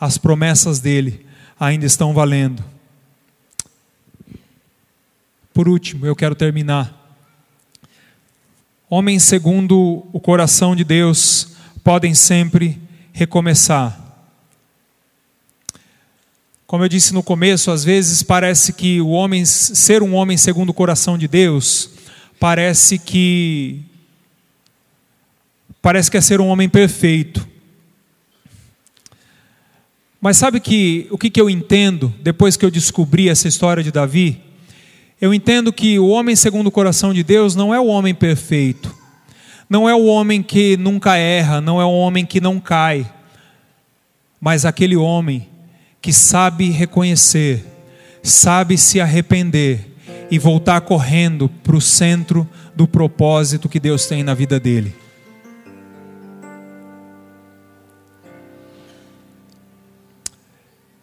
as 0.00 0.18
promessas 0.18 0.80
dele 0.80 1.24
ainda 1.60 1.86
estão 1.86 2.12
valendo. 2.12 2.64
Por 5.54 5.68
último, 5.68 6.04
eu 6.06 6.16
quero 6.16 6.34
terminar 6.34 7.05
Homens 8.88 9.24
segundo 9.24 10.06
o 10.12 10.20
coração 10.20 10.76
de 10.76 10.84
Deus 10.84 11.56
podem 11.82 12.14
sempre 12.14 12.80
recomeçar. 13.12 14.00
Como 16.68 16.84
eu 16.84 16.88
disse 16.88 17.12
no 17.12 17.20
começo, 17.20 17.72
às 17.72 17.82
vezes 17.82 18.22
parece 18.22 18.72
que 18.72 19.00
o 19.00 19.08
homem 19.08 19.44
ser 19.44 20.04
um 20.04 20.14
homem 20.14 20.36
segundo 20.36 20.70
o 20.70 20.74
coração 20.74 21.18
de 21.18 21.26
Deus 21.26 21.90
parece 22.38 22.96
que 22.96 23.82
parece 25.82 26.08
que 26.08 26.16
é 26.16 26.20
ser 26.20 26.40
um 26.40 26.46
homem 26.46 26.68
perfeito. 26.68 27.46
Mas 30.20 30.36
sabe 30.36 30.60
que 30.60 31.08
o 31.10 31.18
que, 31.18 31.28
que 31.28 31.40
eu 31.40 31.50
entendo 31.50 32.14
depois 32.22 32.56
que 32.56 32.64
eu 32.64 32.70
descobri 32.70 33.28
essa 33.28 33.48
história 33.48 33.82
de 33.82 33.90
Davi? 33.90 34.45
Eu 35.20 35.32
entendo 35.32 35.72
que 35.72 35.98
o 35.98 36.08
homem 36.08 36.36
segundo 36.36 36.66
o 36.66 36.70
coração 36.70 37.14
de 37.14 37.22
Deus 37.22 37.54
não 37.54 37.74
é 37.74 37.80
o 37.80 37.86
homem 37.86 38.14
perfeito, 38.14 38.94
não 39.68 39.88
é 39.88 39.94
o 39.94 40.04
homem 40.04 40.42
que 40.42 40.76
nunca 40.76 41.16
erra, 41.16 41.60
não 41.60 41.80
é 41.80 41.84
o 41.84 41.90
homem 41.90 42.26
que 42.26 42.38
não 42.38 42.60
cai, 42.60 43.10
mas 44.38 44.66
aquele 44.66 44.94
homem 44.94 45.48
que 46.02 46.12
sabe 46.12 46.68
reconhecer, 46.68 47.64
sabe 48.22 48.76
se 48.76 49.00
arrepender 49.00 49.96
e 50.30 50.38
voltar 50.38 50.82
correndo 50.82 51.48
para 51.48 51.76
o 51.76 51.80
centro 51.80 52.46
do 52.74 52.86
propósito 52.86 53.70
que 53.70 53.80
Deus 53.80 54.06
tem 54.06 54.22
na 54.22 54.34
vida 54.34 54.60
dele. 54.60 54.94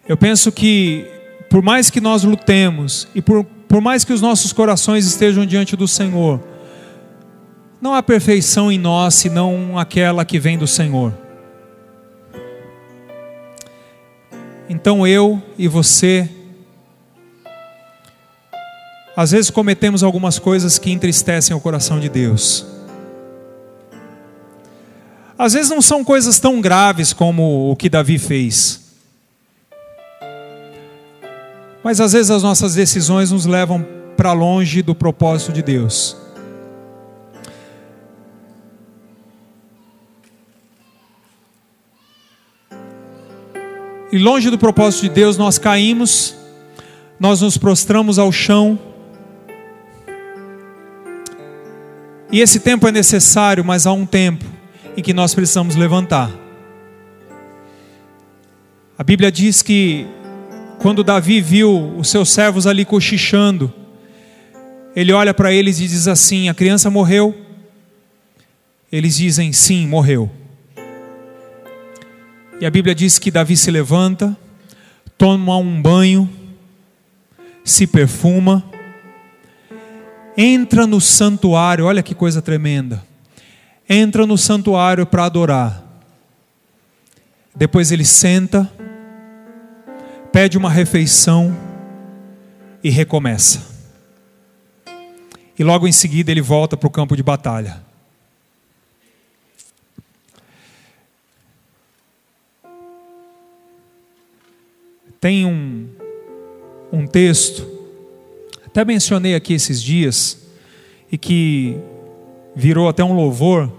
Eu 0.07 0.17
penso 0.17 0.51
que, 0.51 1.07
por 1.49 1.63
mais 1.63 1.89
que 1.89 1.99
nós 1.99 2.23
lutemos 2.23 3.07
e 3.15 3.21
por, 3.21 3.45
por 3.73 3.81
mais 3.81 4.03
que 4.03 4.13
os 4.13 4.21
nossos 4.21 4.53
corações 4.53 5.03
estejam 5.07 5.47
diante 5.47 5.75
do 5.75 5.87
Senhor, 5.87 6.39
não 7.81 7.95
há 7.95 8.03
perfeição 8.03 8.71
em 8.71 8.77
nós 8.77 9.15
senão 9.15 9.79
aquela 9.79 10.23
que 10.23 10.37
vem 10.37 10.59
do 10.59 10.67
Senhor. 10.67 11.11
Então 14.69 15.07
eu 15.07 15.41
e 15.57 15.67
você, 15.67 16.29
às 19.17 19.31
vezes 19.31 19.49
cometemos 19.49 20.03
algumas 20.03 20.37
coisas 20.37 20.77
que 20.77 20.91
entristecem 20.91 21.57
o 21.57 21.59
coração 21.59 21.99
de 21.99 22.09
Deus. 22.09 22.67
Às 25.35 25.53
vezes 25.53 25.71
não 25.71 25.81
são 25.81 26.03
coisas 26.03 26.39
tão 26.39 26.61
graves 26.61 27.11
como 27.11 27.71
o 27.71 27.75
que 27.75 27.89
Davi 27.89 28.19
fez. 28.19 28.82
Mas 31.83 31.99
às 31.99 32.13
vezes 32.13 32.31
as 32.31 32.41
nossas 32.41 32.75
decisões 32.75 33.31
nos 33.31 33.45
levam 33.45 33.85
para 34.15 34.31
longe 34.31 34.81
do 34.81 34.95
propósito 34.95 35.51
de 35.51 35.61
Deus. 35.61 36.15
E 44.11 44.17
longe 44.17 44.49
do 44.49 44.59
propósito 44.59 45.01
de 45.01 45.09
Deus, 45.09 45.37
nós 45.37 45.57
caímos, 45.57 46.35
nós 47.19 47.41
nos 47.41 47.57
prostramos 47.57 48.19
ao 48.19 48.31
chão. 48.31 48.79
E 52.31 52.39
esse 52.39 52.59
tempo 52.59 52.87
é 52.87 52.91
necessário, 52.91 53.65
mas 53.65 53.85
há 53.85 53.91
um 53.91 54.05
tempo 54.05 54.45
em 54.95 55.01
que 55.01 55.13
nós 55.13 55.33
precisamos 55.33 55.75
levantar. 55.75 56.31
A 58.95 59.03
Bíblia 59.03 59.31
diz 59.31 59.63
que 59.63 60.07
quando 60.83 61.01
Davi 61.01 61.39
viu 61.39 61.95
os 61.97 62.09
seus 62.09 62.29
servos 62.29 62.67
ali 62.67 62.83
cochichando, 62.83 63.73
ele 64.93 65.13
olha 65.13 65.33
para 65.33 65.49
eles 65.49 65.79
e 65.79 65.87
diz 65.87 66.09
assim: 66.09 66.49
A 66.49 66.53
criança 66.53 66.89
morreu? 66.89 67.33
Eles 68.91 69.15
dizem: 69.15 69.53
Sim, 69.53 69.87
morreu. 69.87 70.29
E 72.59 72.65
a 72.65 72.69
Bíblia 72.69 72.93
diz 72.93 73.17
que 73.17 73.31
Davi 73.31 73.55
se 73.55 73.71
levanta, 73.71 74.35
toma 75.17 75.55
um 75.55 75.81
banho, 75.81 76.29
se 77.63 77.87
perfuma, 77.87 78.61
entra 80.35 80.85
no 80.85 80.99
santuário, 80.99 81.85
olha 81.85 82.03
que 82.03 82.13
coisa 82.13 82.41
tremenda. 82.41 83.01
Entra 83.87 84.27
no 84.27 84.37
santuário 84.37 85.05
para 85.05 85.23
adorar. 85.23 85.81
Depois 87.55 87.89
ele 87.89 88.03
senta, 88.03 88.69
pede 90.33 90.57
uma 90.57 90.69
refeição 90.69 91.55
e 92.83 92.89
recomeça. 92.89 93.71
E 95.57 95.63
logo 95.63 95.87
em 95.87 95.91
seguida 95.91 96.31
ele 96.31 96.41
volta 96.41 96.75
para 96.75 96.87
o 96.87 96.89
campo 96.89 97.15
de 97.15 97.21
batalha. 97.21 97.83
Tem 105.21 105.45
um, 105.45 105.87
um 106.91 107.05
texto, 107.05 107.65
até 108.65 108.83
mencionei 108.83 109.35
aqui 109.35 109.53
esses 109.53 109.81
dias, 109.81 110.41
e 111.11 111.17
que 111.17 111.77
virou 112.55 112.89
até 112.89 113.03
um 113.03 113.13
louvor, 113.13 113.71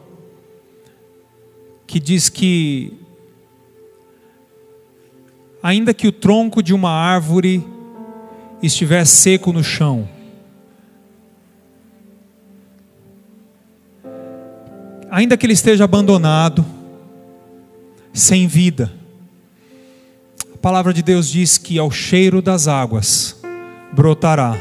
que 1.84 1.98
diz 1.98 2.28
que 2.28 2.96
ainda 5.64 5.94
que 5.94 6.06
o 6.06 6.12
tronco 6.12 6.62
de 6.62 6.74
uma 6.74 6.90
árvore 6.90 7.66
estiver 8.62 9.02
seco 9.06 9.50
no 9.50 9.64
chão, 9.64 10.06
ainda 15.10 15.38
que 15.38 15.46
ele 15.46 15.54
esteja 15.54 15.84
abandonado, 15.84 16.66
sem 18.12 18.46
vida, 18.46 18.92
a 20.52 20.58
palavra 20.58 20.92
de 20.92 21.02
Deus 21.02 21.30
diz 21.30 21.56
que 21.56 21.78
ao 21.78 21.90
cheiro 21.90 22.42
das 22.42 22.68
águas 22.68 23.40
brotará, 23.90 24.58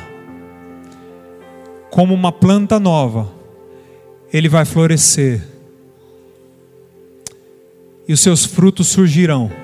como 1.91 2.14
uma 2.14 2.32
planta 2.32 2.80
nova, 2.80 3.30
ele 4.32 4.47
vai 4.47 4.64
florescer, 4.64 5.45
e 8.08 8.14
os 8.14 8.22
seus 8.22 8.45
frutos 8.45 8.88
surgirão 8.88 9.62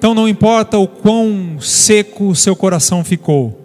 Então 0.00 0.14
não 0.14 0.26
importa 0.26 0.78
o 0.78 0.88
quão 0.88 1.60
seco 1.60 2.28
o 2.28 2.34
seu 2.34 2.56
coração 2.56 3.04
ficou. 3.04 3.60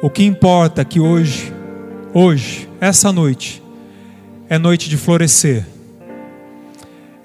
O 0.00 0.08
que 0.08 0.22
importa 0.22 0.82
é 0.82 0.84
que 0.84 1.00
hoje, 1.00 1.52
hoje, 2.14 2.68
essa 2.80 3.10
noite, 3.10 3.60
é 4.48 4.56
noite 4.58 4.88
de 4.88 4.96
florescer. 4.96 5.66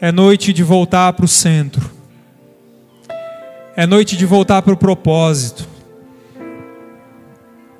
É 0.01 0.11
noite 0.11 0.51
de 0.51 0.63
voltar 0.63 1.13
para 1.13 1.25
o 1.25 1.27
centro. 1.27 1.87
É 3.75 3.85
noite 3.85 4.17
de 4.17 4.25
voltar 4.25 4.63
para 4.63 4.73
o 4.73 4.77
propósito. 4.77 5.67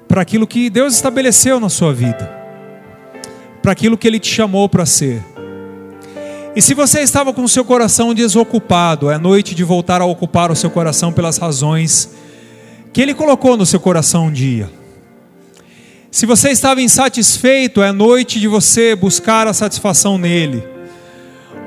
Para 0.08 0.22
aquilo 0.22 0.46
que 0.46 0.70
Deus 0.70 0.94
estabeleceu 0.94 1.60
na 1.60 1.70
sua 1.70 1.92
vida. 1.92 2.32
Para 3.64 3.72
aquilo 3.72 3.98
que 3.98 4.08
Ele 4.08 4.20
te 4.20 4.32
chamou 4.32 4.70
para 4.70 4.86
ser. 4.86 5.24
E 6.58 6.62
se 6.62 6.74
você 6.74 7.02
estava 7.02 7.32
com 7.32 7.44
o 7.44 7.48
seu 7.48 7.64
coração 7.64 8.16
desocupado, 8.16 9.12
é 9.12 9.20
noite 9.20 9.54
de 9.54 9.64
voltar 9.64 10.02
a 10.02 10.06
ocupar 10.06 10.50
o 10.50 10.56
seu 10.56 10.72
coração 10.72 11.14
pelas 11.14 11.38
razões 11.38 12.10
que 12.92 13.00
Ele 13.00 13.14
colocou 13.14 13.56
no 13.56 13.64
seu 13.64 13.80
coração 13.80 14.26
um 14.26 14.32
dia. 14.32 14.68
Se 16.10 16.26
você 16.26 16.50
estava 16.50 16.82
insatisfeito, 16.82 17.84
é 17.84 17.92
noite 17.92 18.40
de 18.40 18.48
você 18.48 18.96
buscar 18.96 19.46
a 19.46 19.54
satisfação 19.54 20.18
nele, 20.18 20.64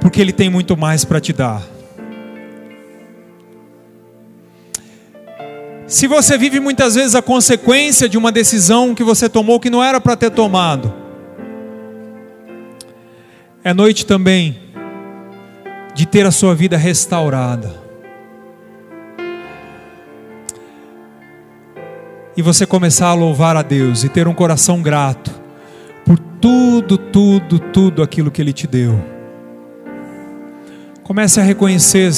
porque 0.01 0.21
Ele 0.21 0.33
tem 0.33 0.51
muito 0.51 0.77
mais 0.77 1.05
para 1.05 1.21
te 1.21 1.33
dar. 1.33 1.63
Se 5.87 6.09
você 6.09 6.37
vive 6.37 6.59
muitas 6.59 6.97
vezes 6.97 7.15
a 7.15 7.23
consequência 7.23 8.09
de 8.09 8.19
uma 8.19 8.33
decisão 8.33 8.93
que 8.93 9.05
você 9.05 9.29
tomou 9.29 9.61
que 9.61 9.71
não 9.71 9.85
era 9.85 10.01
para 10.01 10.17
ter 10.17 10.31
tomado, 10.33 10.93
é 13.63 13.73
noite 13.73 14.05
também 14.05 14.70
de 15.95 16.07
ter 16.07 16.27
a 16.27 16.31
sua 16.31 16.55
vida 16.55 16.77
restaurada. 16.77 17.75
E 22.37 22.43
você 22.43 22.65
começar 22.65 23.09
a 23.09 23.15
louvar 23.15 23.57
a 23.57 23.63
Deus 23.63 24.05
e 24.05 24.09
ter 24.09 24.27
um 24.27 24.35
coração 24.35 24.81
grato 24.81 25.31
por 26.05 26.19
tudo, 26.19 26.97
tudo, 26.97 27.59
tudo 27.59 28.03
aquilo 28.03 28.31
que 28.31 28.41
Ele 28.41 28.53
te 28.53 28.67
deu. 28.67 28.99
Comece 31.03 31.41
a 31.41 31.43
reconhecer 31.43 32.11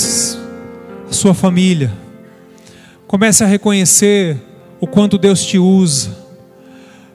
a 1.09 1.13
sua 1.13 1.35
família. 1.35 1.91
Comece 3.07 3.43
a 3.43 3.47
reconhecer 3.47 4.37
o 4.81 4.87
quanto 4.87 5.19
Deus 5.19 5.45
te 5.45 5.59
usa. 5.59 6.11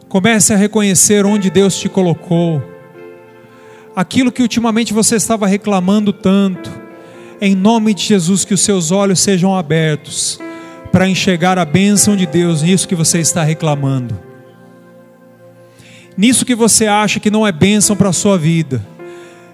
Comece 0.10 0.54
a 0.54 0.58
reconhecer 0.58 1.26
onde 1.26 1.50
Deus 1.50 1.78
te 1.78 1.88
colocou 1.88 2.62
aquilo 3.98 4.32
que 4.32 4.44
ultimamente 4.44 4.94
você 4.94 5.16
estava 5.16 5.48
reclamando 5.48 6.14
tanto, 6.14 6.72
em 7.42 7.56
nome 7.56 7.96
de 7.96 8.04
Jesus, 8.04 8.46
que 8.46 8.54
os 8.54 8.62
seus 8.62 8.92
olhos 8.92 9.20
sejam 9.20 9.56
abertos 9.56 10.40
para 10.92 11.10
enxergar 11.10 11.58
a 11.58 11.66
bênção 11.66 12.16
de 12.16 12.28
Deus 12.28 12.62
nisso 12.62 12.88
que 12.88 12.94
você 12.94 13.18
está 13.18 13.42
reclamando, 13.42 14.20
nisso 16.16 16.46
que 16.46 16.54
você 16.54 16.86
acha 16.86 17.20
que 17.20 17.32
não 17.32 17.46
é 17.46 17.52
bênção 17.52 17.96
para 17.96 18.10
a 18.10 18.14
sua 18.14 18.38
vida. 18.38 18.86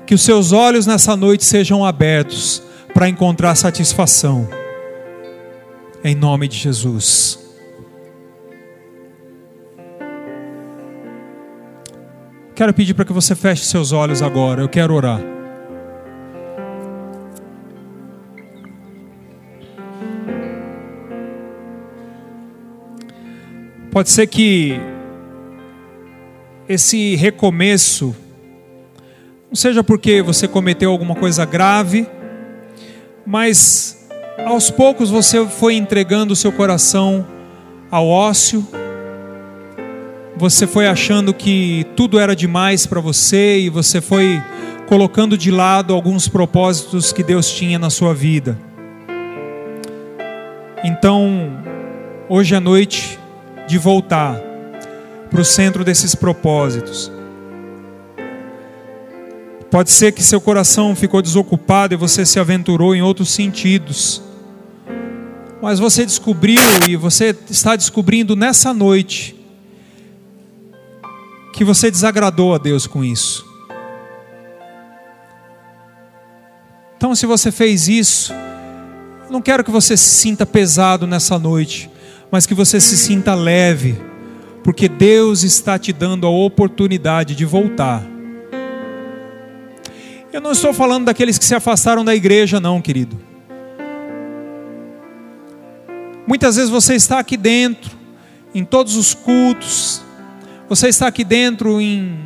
Que 0.06 0.14
os 0.14 0.22
seus 0.22 0.52
olhos 0.52 0.86
nessa 0.86 1.16
noite 1.16 1.46
sejam 1.46 1.86
abertos 1.86 2.62
para 2.94 3.08
encontrar 3.08 3.56
satisfação, 3.56 4.50
em 6.04 6.14
nome 6.14 6.50
de 6.50 6.58
Jesus. 6.58 7.43
Quero 12.56 12.72
pedir 12.72 12.94
para 12.94 13.04
que 13.04 13.12
você 13.12 13.34
feche 13.34 13.66
seus 13.66 13.92
olhos 13.92 14.22
agora, 14.22 14.62
eu 14.62 14.70
quero 14.70 14.94
orar. 14.94 15.20
Pode 23.90 24.12
ser 24.12 24.28
que 24.28 24.80
esse 26.70 27.16
recomeço 27.16 28.16
não 29.48 29.56
seja 29.56 29.84
porque 29.84 30.22
você 30.22 30.48
cometeu 30.48 30.92
alguma 30.92 31.16
coisa 31.16 31.46
grave, 31.46 32.08
mas 33.26 34.08
aos 34.46 34.70
poucos 34.70 35.10
você 35.10 35.44
foi 35.48 35.74
entregando 35.74 36.34
o 36.34 36.36
seu 36.36 36.52
coração 36.52 37.26
ao 37.90 38.08
ócio, 38.08 38.68
você 40.36 40.66
foi 40.66 40.88
achando 40.88 41.34
que 41.34 41.86
tudo 41.96 42.20
era 42.20 42.36
demais 42.36 42.86
para 42.86 43.00
você 43.00 43.60
e 43.60 43.70
você 43.70 44.02
foi 44.02 44.42
colocando 44.88 45.38
de 45.38 45.52
lado 45.52 45.94
alguns 45.94 46.28
propósitos 46.28 47.14
que 47.14 47.24
Deus 47.24 47.52
tinha 47.52 47.78
na 47.78 47.90
sua 47.90 48.14
vida. 48.14 48.58
Então, 50.84 51.52
hoje 52.28 52.56
à 52.56 52.60
noite, 52.60 53.20
de 53.68 53.78
voltar 53.78 54.40
para 55.30 55.42
o 55.42 55.46
centro 55.46 55.84
desses 55.84 56.16
propósitos. 56.16 57.12
Pode 59.72 59.90
ser 59.90 60.12
que 60.12 60.22
seu 60.22 60.42
coração 60.42 60.96
ficou 60.96 61.22
desocupado 61.22 61.94
e 61.94 61.98
você 61.98 62.26
se 62.26 62.40
aventurou 62.40 62.94
em 62.94 63.02
outros 63.02 63.30
sentidos. 63.30 64.22
Mas 65.62 65.80
você 65.80 66.06
descobriu 66.06 66.60
e 66.88 66.96
você 66.96 67.36
está 67.50 67.76
descobrindo 67.76 68.36
nessa 68.36 68.74
noite 68.74 69.43
que 71.54 71.64
você 71.64 71.90
desagradou 71.90 72.54
a 72.54 72.58
Deus 72.58 72.86
com 72.86 73.02
isso. 73.02 73.46
Então, 76.98 77.16
se 77.16 77.26
você 77.26 77.50
fez 77.50 77.88
isso, 77.88 78.34
não 79.30 79.42
quero 79.42 79.64
que 79.64 79.72
você 79.72 79.96
se 79.96 80.10
sinta 80.10 80.46
pesado 80.46 81.08
nessa 81.08 81.40
noite 81.40 81.94
mas 82.34 82.48
que 82.48 82.56
você 82.56 82.82
se 82.82 82.98
sinta 82.98 83.36
leve, 83.36 83.96
porque 84.64 84.90
Deus 84.90 85.44
está 85.44 85.78
te 85.78 85.94
dando 85.94 86.26
a 86.26 86.32
oportunidade 86.32 87.36
de 87.36 87.46
voltar. 87.46 88.04
Eu 90.32 90.42
não 90.42 90.52
estou 90.52 90.74
falando 90.74 91.06
daqueles 91.06 91.38
que 91.38 91.46
se 91.46 91.54
afastaram 91.54 92.04
da 92.04 92.16
igreja, 92.16 92.60
não, 92.60 92.82
querido. 92.82 93.20
Muitas 96.26 96.56
vezes 96.56 96.72
você 96.72 96.96
está 96.96 97.20
aqui 97.20 97.38
dentro, 97.38 97.92
em 98.52 98.66
todos 98.66 98.96
os 98.96 99.14
cultos, 99.14 100.02
você 100.76 100.88
está 100.88 101.08
aqui 101.08 101.24
dentro 101.24 101.80
em, 101.80 102.18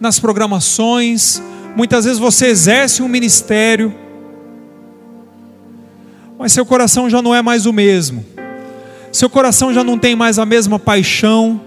nas 0.00 0.18
programações, 0.18 1.42
muitas 1.76 2.04
vezes 2.04 2.18
você 2.18 2.46
exerce 2.46 3.02
um 3.02 3.08
ministério, 3.08 3.94
mas 6.38 6.52
seu 6.52 6.66
coração 6.66 7.08
já 7.08 7.20
não 7.22 7.34
é 7.34 7.42
mais 7.42 7.66
o 7.66 7.72
mesmo 7.72 8.36
seu 9.16 9.30
coração 9.30 9.72
já 9.72 9.82
não 9.82 9.98
tem 9.98 10.14
mais 10.14 10.38
a 10.38 10.44
mesma 10.44 10.78
paixão. 10.78 11.60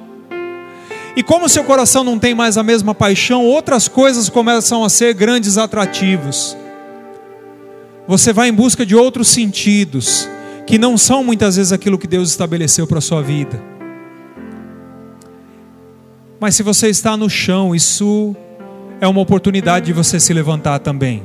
E 1.16 1.24
como 1.24 1.50
seu 1.50 1.64
coração 1.64 2.04
não 2.04 2.20
tem 2.20 2.36
mais 2.36 2.58
a 2.58 2.64
mesma 2.64 2.94
paixão, 2.94 3.44
outras 3.44 3.88
coisas 3.88 4.30
começam 4.30 4.84
a 4.84 4.90
ser 4.90 5.14
grandes 5.16 5.58
atrativos. 5.58 6.56
Você 8.08 8.32
vai 8.32 8.50
em 8.50 8.54
busca 8.54 8.86
de 8.86 8.96
outros 8.96 9.28
sentidos, 9.28 10.30
que 10.66 10.78
não 10.78 10.98
são 10.98 11.24
muitas 11.24 11.56
vezes 11.56 11.72
aquilo 11.72 11.98
que 11.98 12.08
Deus 12.08 12.30
estabeleceu 12.30 12.86
para 12.86 13.00
a 13.00 13.02
sua 13.02 13.22
vida. 13.22 13.79
Mas 16.40 16.56
se 16.56 16.64
você 16.64 16.88
está 16.88 17.18
no 17.18 17.30
chão, 17.30 17.76
isso 17.76 18.36
é 19.02 19.08
uma 19.08 19.20
oportunidade 19.20 19.88
de 19.88 19.94
você 19.94 20.20
se 20.20 20.34
levantar 20.34 20.80
também. 20.80 21.24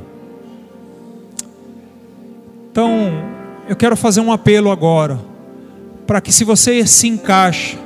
Então, 2.71 3.11
eu 3.69 3.75
quero 3.75 3.95
fazer 3.95 4.19
um 4.19 4.31
apelo 4.31 4.69
agora 4.69 5.19
para 6.05 6.19
que 6.19 6.31
se 6.31 6.43
você 6.43 6.85
se 6.85 7.07
encaixa 7.07 7.77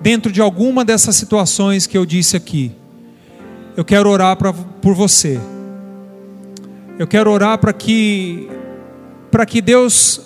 dentro 0.00 0.30
de 0.30 0.40
alguma 0.40 0.84
dessas 0.84 1.16
situações 1.16 1.86
que 1.86 1.98
eu 1.98 2.06
disse 2.06 2.36
aqui, 2.36 2.72
eu 3.76 3.84
quero 3.84 4.08
orar 4.08 4.36
pra, 4.36 4.52
por 4.52 4.94
você. 4.94 5.40
Eu 6.98 7.06
quero 7.06 7.30
orar 7.30 7.58
para 7.58 7.72
que 7.72 8.48
para 9.30 9.46
que 9.46 9.60
Deus 9.60 10.20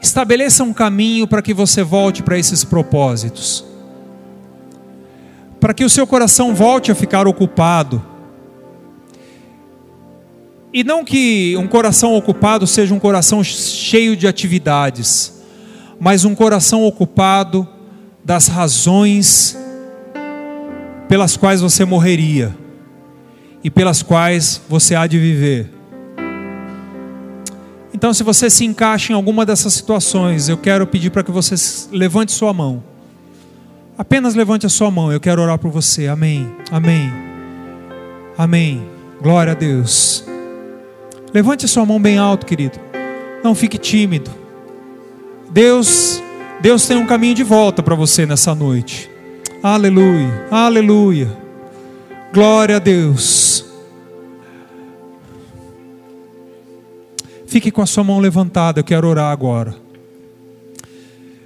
estabeleça 0.00 0.62
um 0.62 0.72
caminho 0.72 1.26
para 1.26 1.42
que 1.42 1.52
você 1.52 1.82
volte 1.82 2.22
para 2.22 2.38
esses 2.38 2.64
propósitos. 2.64 3.71
Para 5.62 5.72
que 5.72 5.82
o 5.82 5.88
seu 5.88 6.06
coração 6.06 6.54
volte 6.54 6.92
a 6.92 6.94
ficar 6.94 7.26
ocupado. 7.26 8.04
E 10.74 10.84
não 10.84 11.06
que 11.06 11.56
um 11.56 11.66
coração 11.66 12.14
ocupado 12.14 12.66
seja 12.66 12.94
um 12.94 13.00
coração 13.00 13.42
cheio 13.42 14.14
de 14.14 14.28
atividades 14.28 15.40
mas 16.04 16.24
um 16.24 16.34
coração 16.34 16.84
ocupado 16.84 17.64
das 18.24 18.48
razões 18.48 19.56
pelas 21.08 21.36
quais 21.36 21.60
você 21.60 21.84
morreria 21.84 22.52
e 23.62 23.70
pelas 23.70 24.02
quais 24.02 24.60
você 24.68 24.96
há 24.96 25.06
de 25.06 25.16
viver. 25.16 25.70
Então, 27.94 28.12
se 28.12 28.24
você 28.24 28.50
se 28.50 28.64
encaixa 28.64 29.12
em 29.12 29.14
alguma 29.14 29.46
dessas 29.46 29.74
situações, 29.74 30.48
eu 30.48 30.58
quero 30.58 30.84
pedir 30.88 31.10
para 31.10 31.22
que 31.22 31.30
você 31.30 31.54
levante 31.92 32.32
sua 32.32 32.52
mão. 32.52 32.82
Apenas 33.96 34.34
levante 34.34 34.66
a 34.66 34.68
sua 34.68 34.90
mão, 34.90 35.12
eu 35.12 35.20
quero 35.20 35.42
orar 35.42 35.58
por 35.58 35.70
você. 35.70 36.08
Amém. 36.08 36.50
Amém. 36.70 37.12
Amém. 38.36 38.86
Glória 39.20 39.52
a 39.52 39.54
Deus. 39.54 40.24
Levante 41.32 41.64
a 41.64 41.68
sua 41.68 41.86
mão 41.86 42.00
bem 42.00 42.18
alto, 42.18 42.46
querido. 42.46 42.78
Não 43.44 43.54
fique 43.54 43.78
tímido. 43.78 44.30
Deus, 45.50 46.22
Deus 46.60 46.86
tem 46.86 46.96
um 46.96 47.06
caminho 47.06 47.34
de 47.34 47.42
volta 47.42 47.82
para 47.82 47.94
você 47.94 48.24
nessa 48.24 48.54
noite. 48.54 49.10
Aleluia, 49.62 50.46
aleluia. 50.50 51.28
Glória 52.32 52.76
a 52.76 52.78
Deus. 52.78 53.64
Fique 57.46 57.70
com 57.70 57.82
a 57.82 57.86
sua 57.86 58.02
mão 58.02 58.18
levantada, 58.18 58.80
eu 58.80 58.84
quero 58.84 59.06
orar 59.06 59.30
agora. 59.30 59.76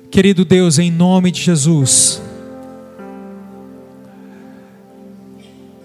Querido 0.08 0.44
Deus, 0.44 0.78
em 0.78 0.90
nome 0.90 1.32
de 1.32 1.42
Jesus. 1.42 2.22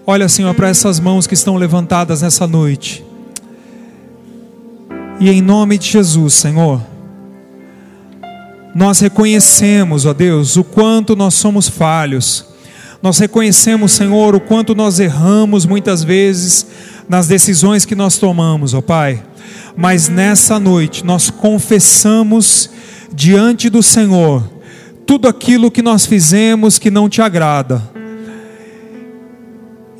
Olha, 0.06 0.28
Senhor, 0.28 0.54
para 0.54 0.68
essas 0.68 0.98
mãos 0.98 1.26
que 1.26 1.34
estão 1.34 1.56
levantadas 1.56 2.22
nessa 2.22 2.46
noite. 2.46 3.04
E 5.20 5.30
em 5.30 5.40
nome 5.40 5.78
de 5.78 5.88
Jesus, 5.88 6.34
Senhor 6.34 6.92
nós 8.74 9.00
reconhecemos, 9.00 10.06
ó 10.06 10.14
Deus, 10.14 10.56
o 10.56 10.64
quanto 10.64 11.14
nós 11.14 11.34
somos 11.34 11.68
falhos. 11.68 12.46
Nós 13.02 13.18
reconhecemos, 13.18 13.92
Senhor, 13.92 14.34
o 14.34 14.40
quanto 14.40 14.74
nós 14.74 14.98
erramos 14.98 15.66
muitas 15.66 16.02
vezes 16.02 16.66
nas 17.08 17.26
decisões 17.26 17.84
que 17.84 17.94
nós 17.94 18.16
tomamos, 18.16 18.72
ó 18.72 18.80
Pai. 18.80 19.22
Mas 19.76 20.08
nessa 20.08 20.58
noite 20.58 21.04
nós 21.04 21.28
confessamos 21.28 22.70
diante 23.12 23.68
do 23.68 23.82
Senhor 23.82 24.48
tudo 25.04 25.28
aquilo 25.28 25.70
que 25.70 25.82
nós 25.82 26.06
fizemos 26.06 26.78
que 26.78 26.90
não 26.90 27.08
te 27.08 27.20
agrada 27.20 27.82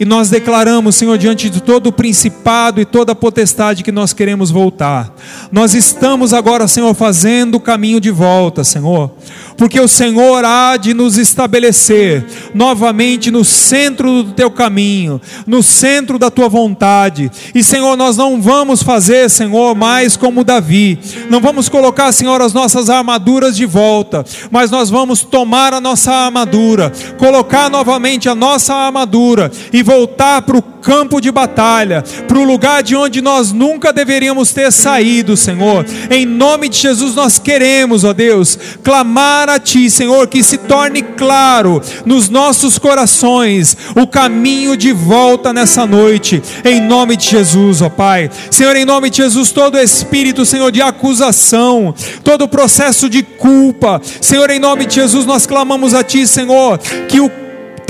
e 0.02 0.04
nós 0.04 0.28
declaramos, 0.28 0.96
Senhor, 0.96 1.16
diante 1.16 1.48
de 1.48 1.62
todo 1.62 1.86
o 1.86 1.92
principado 1.92 2.80
e 2.80 2.84
toda 2.84 3.12
a 3.12 3.14
potestade 3.14 3.84
que 3.84 3.92
nós 3.92 4.12
queremos 4.12 4.50
voltar. 4.50 5.14
Nós 5.52 5.74
estamos 5.74 6.34
agora, 6.34 6.66
Senhor, 6.66 6.92
fazendo 6.92 7.54
o 7.54 7.60
caminho 7.60 8.00
de 8.00 8.10
volta, 8.10 8.64
Senhor, 8.64 9.12
porque 9.56 9.78
o 9.78 9.86
Senhor 9.86 10.44
há 10.44 10.76
de 10.76 10.92
nos 10.92 11.18
estabelecer 11.18 12.26
novamente 12.52 13.30
no 13.30 13.44
centro 13.44 14.24
do 14.24 14.32
teu 14.32 14.50
caminho, 14.50 15.20
no 15.46 15.62
centro 15.62 16.18
da 16.18 16.32
tua 16.32 16.48
vontade. 16.48 17.30
E, 17.54 17.62
Senhor, 17.62 17.96
nós 17.96 18.16
não 18.16 18.42
vamos 18.42 18.82
fazer, 18.82 19.30
Senhor, 19.30 19.76
mais 19.76 20.16
como 20.16 20.42
Davi, 20.42 20.98
não 21.30 21.40
vamos 21.40 21.68
colocar, 21.68 22.10
Senhor, 22.10 22.42
as 22.42 22.52
nossas 22.52 22.90
armaduras 22.90 23.56
de 23.56 23.66
volta, 23.66 24.24
mas 24.50 24.68
nós 24.68 24.90
vamos 24.90 25.22
tomar 25.22 25.72
a 25.72 25.80
nossa 25.80 26.10
armadura, 26.10 26.90
colocar 27.18 27.70
novamente 27.70 28.28
a 28.28 28.34
nossa 28.34 28.74
armadura 28.74 29.52
e 29.72 29.80
voltar 29.92 30.40
para 30.40 30.56
o 30.56 30.62
campo 30.62 31.20
de 31.20 31.30
batalha, 31.30 32.02
para 32.26 32.38
o 32.38 32.44
lugar 32.44 32.82
de 32.82 32.96
onde 32.96 33.20
nós 33.20 33.52
nunca 33.52 33.92
deveríamos 33.92 34.50
ter 34.52 34.72
saído, 34.72 35.36
Senhor. 35.36 35.84
Em 36.10 36.24
nome 36.24 36.68
de 36.68 36.78
Jesus 36.78 37.14
nós 37.14 37.38
queremos, 37.38 38.02
ó 38.02 38.12
Deus, 38.14 38.58
clamar 38.82 39.50
a 39.50 39.58
Ti, 39.58 39.90
Senhor, 39.90 40.26
que 40.28 40.42
se 40.42 40.56
torne 40.56 41.02
claro 41.02 41.80
nos 42.06 42.30
nossos 42.30 42.78
corações 42.78 43.76
o 43.94 44.06
caminho 44.06 44.76
de 44.76 44.92
volta 44.92 45.52
nessa 45.52 45.86
noite, 45.86 46.42
em 46.64 46.80
nome 46.80 47.16
de 47.16 47.28
Jesus, 47.28 47.82
ó 47.82 47.90
Pai. 47.90 48.30
Senhor, 48.50 48.74
em 48.74 48.86
nome 48.86 49.10
de 49.10 49.18
Jesus, 49.18 49.52
todo 49.52 49.78
espírito, 49.78 50.46
Senhor, 50.46 50.72
de 50.72 50.80
acusação, 50.80 51.94
todo 52.24 52.48
processo 52.48 53.10
de 53.10 53.22
culpa, 53.22 54.00
Senhor, 54.20 54.48
em 54.50 54.58
nome 54.58 54.86
de 54.86 54.94
Jesus, 54.94 55.26
nós 55.26 55.46
clamamos 55.46 55.92
a 55.92 56.02
Ti, 56.02 56.26
Senhor, 56.26 56.78
que 57.08 57.20
o 57.20 57.41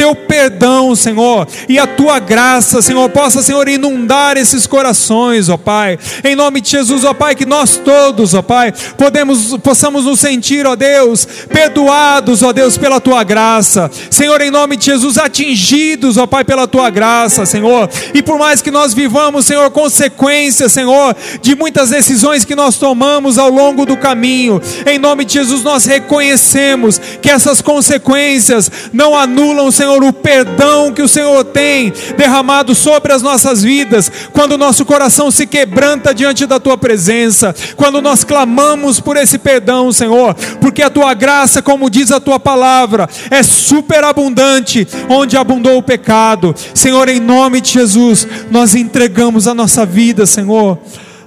teu 0.03 0.17
perdão, 0.17 0.97
Senhor, 0.97 1.47
e 1.69 1.79
a 1.79 1.87
tua 1.87 2.19
graça, 2.19 2.83
Senhor, 2.83 3.09
possa, 3.11 3.41
Senhor, 3.41 3.69
inundar 3.69 4.37
esses 4.37 4.67
corações, 4.67 5.49
ó 5.49 5.57
Pai. 5.57 5.97
Em 6.25 6.35
nome 6.35 6.61
de 6.61 6.71
Jesus, 6.71 7.05
ó 7.05 7.15
Pai, 7.15 7.37
que 7.37 7.47
nós 7.47 7.77
todos, 7.77 8.35
ó 8.35 8.43
Pai, 8.43 8.75
podemos, 8.99 9.57
possamos 9.59 10.05
nos 10.05 10.19
sentir, 10.19 10.67
ó 10.67 10.75
Deus, 10.75 11.25
perdoados, 11.49 12.43
ó 12.43 12.53
Deus, 12.53 12.77
pela 12.77 13.01
tua 13.01 13.23
graça. 13.23 13.89
Senhor, 14.11 14.41
em 14.41 14.51
nome 14.51 14.77
de 14.77 14.87
Jesus, 14.87 15.19
atingidos, 15.19 16.17
ó 16.17 16.27
Pai, 16.27 16.43
pela 16.43 16.67
tua 16.67 16.91
graça, 16.91 17.47
Senhor. 17.47 17.89
E 18.13 18.21
por 18.25 18.41
mais 18.41 18.61
que 18.61 18.73
nós 18.73 18.93
vivamos, 18.93 19.47
Senhor, 19.47 19.71
consequências, 19.71 20.73
Senhor, 20.73 21.15
de 21.41 21.55
muitas 21.55 21.91
decisões 21.91 22.45
que 22.45 22.57
nós 22.57 22.77
tomamos 22.77 23.39
ao 23.39 23.51
longo 23.51 23.87
do 23.87 23.97
caminho, 23.97 24.61
em 24.85 24.99
nome 24.99 25.25
de 25.25 25.35
Jesus, 25.35 25.63
nós 25.63 25.85
reconhecemos 25.85 27.01
que 27.21 27.31
essas 27.31 27.63
consequências 27.63 28.69
não 28.93 29.17
anulam, 29.17 29.71
Senhor, 29.71 29.92
Senhor, 29.93 30.05
o 30.05 30.13
perdão 30.13 30.93
que 30.93 31.03
o 31.03 31.09
Senhor 31.09 31.45
tem 31.45 31.93
derramado 32.17 32.75
sobre 32.75 33.13
as 33.13 33.21
nossas 33.21 33.63
vidas, 33.63 34.11
quando 34.33 34.53
o 34.53 34.59
nosso 34.59 34.87
coração 34.87 35.31
se 35.31 35.47
quebranta 35.47 36.15
diante 36.15 36.47
da 36.47 36.59
tua 36.59 36.79
presença, 36.79 37.55
quando 37.77 38.01
nós 38.01 38.25
clamamos 38.25 39.01
por 39.01 39.19
esse 39.19 39.37
perdão, 39.37 39.93
Senhor, 39.93 40.35
porque 40.61 40.83
a 40.83 40.89
tua 40.89 41.13
graça, 41.13 41.61
como 41.61 41.91
diz 41.91 42.11
a 42.11 42.19
tua 42.19 42.41
palavra, 42.41 43.07
é 43.31 43.43
superabundante 43.43 44.89
onde 45.11 45.37
abundou 45.37 45.77
o 45.77 45.83
pecado. 45.83 46.55
Senhor, 46.73 47.09
em 47.11 47.21
nome 47.21 47.61
de 47.61 47.73
Jesus, 47.73 48.27
nós 48.51 48.75
entregamos 48.75 49.47
a 49.47 49.55
nossa 49.55 49.85
vida, 49.85 50.25
Senhor, 50.25 50.79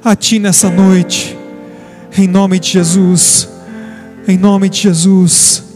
a 0.04 0.16
ti 0.16 0.40
nessa 0.40 0.72
noite. 0.72 1.38
Em 2.18 2.28
nome 2.28 2.60
de 2.60 2.72
Jesus. 2.72 3.48
Em 4.28 4.38
nome 4.38 4.70
de 4.70 4.80
Jesus. 4.80 5.75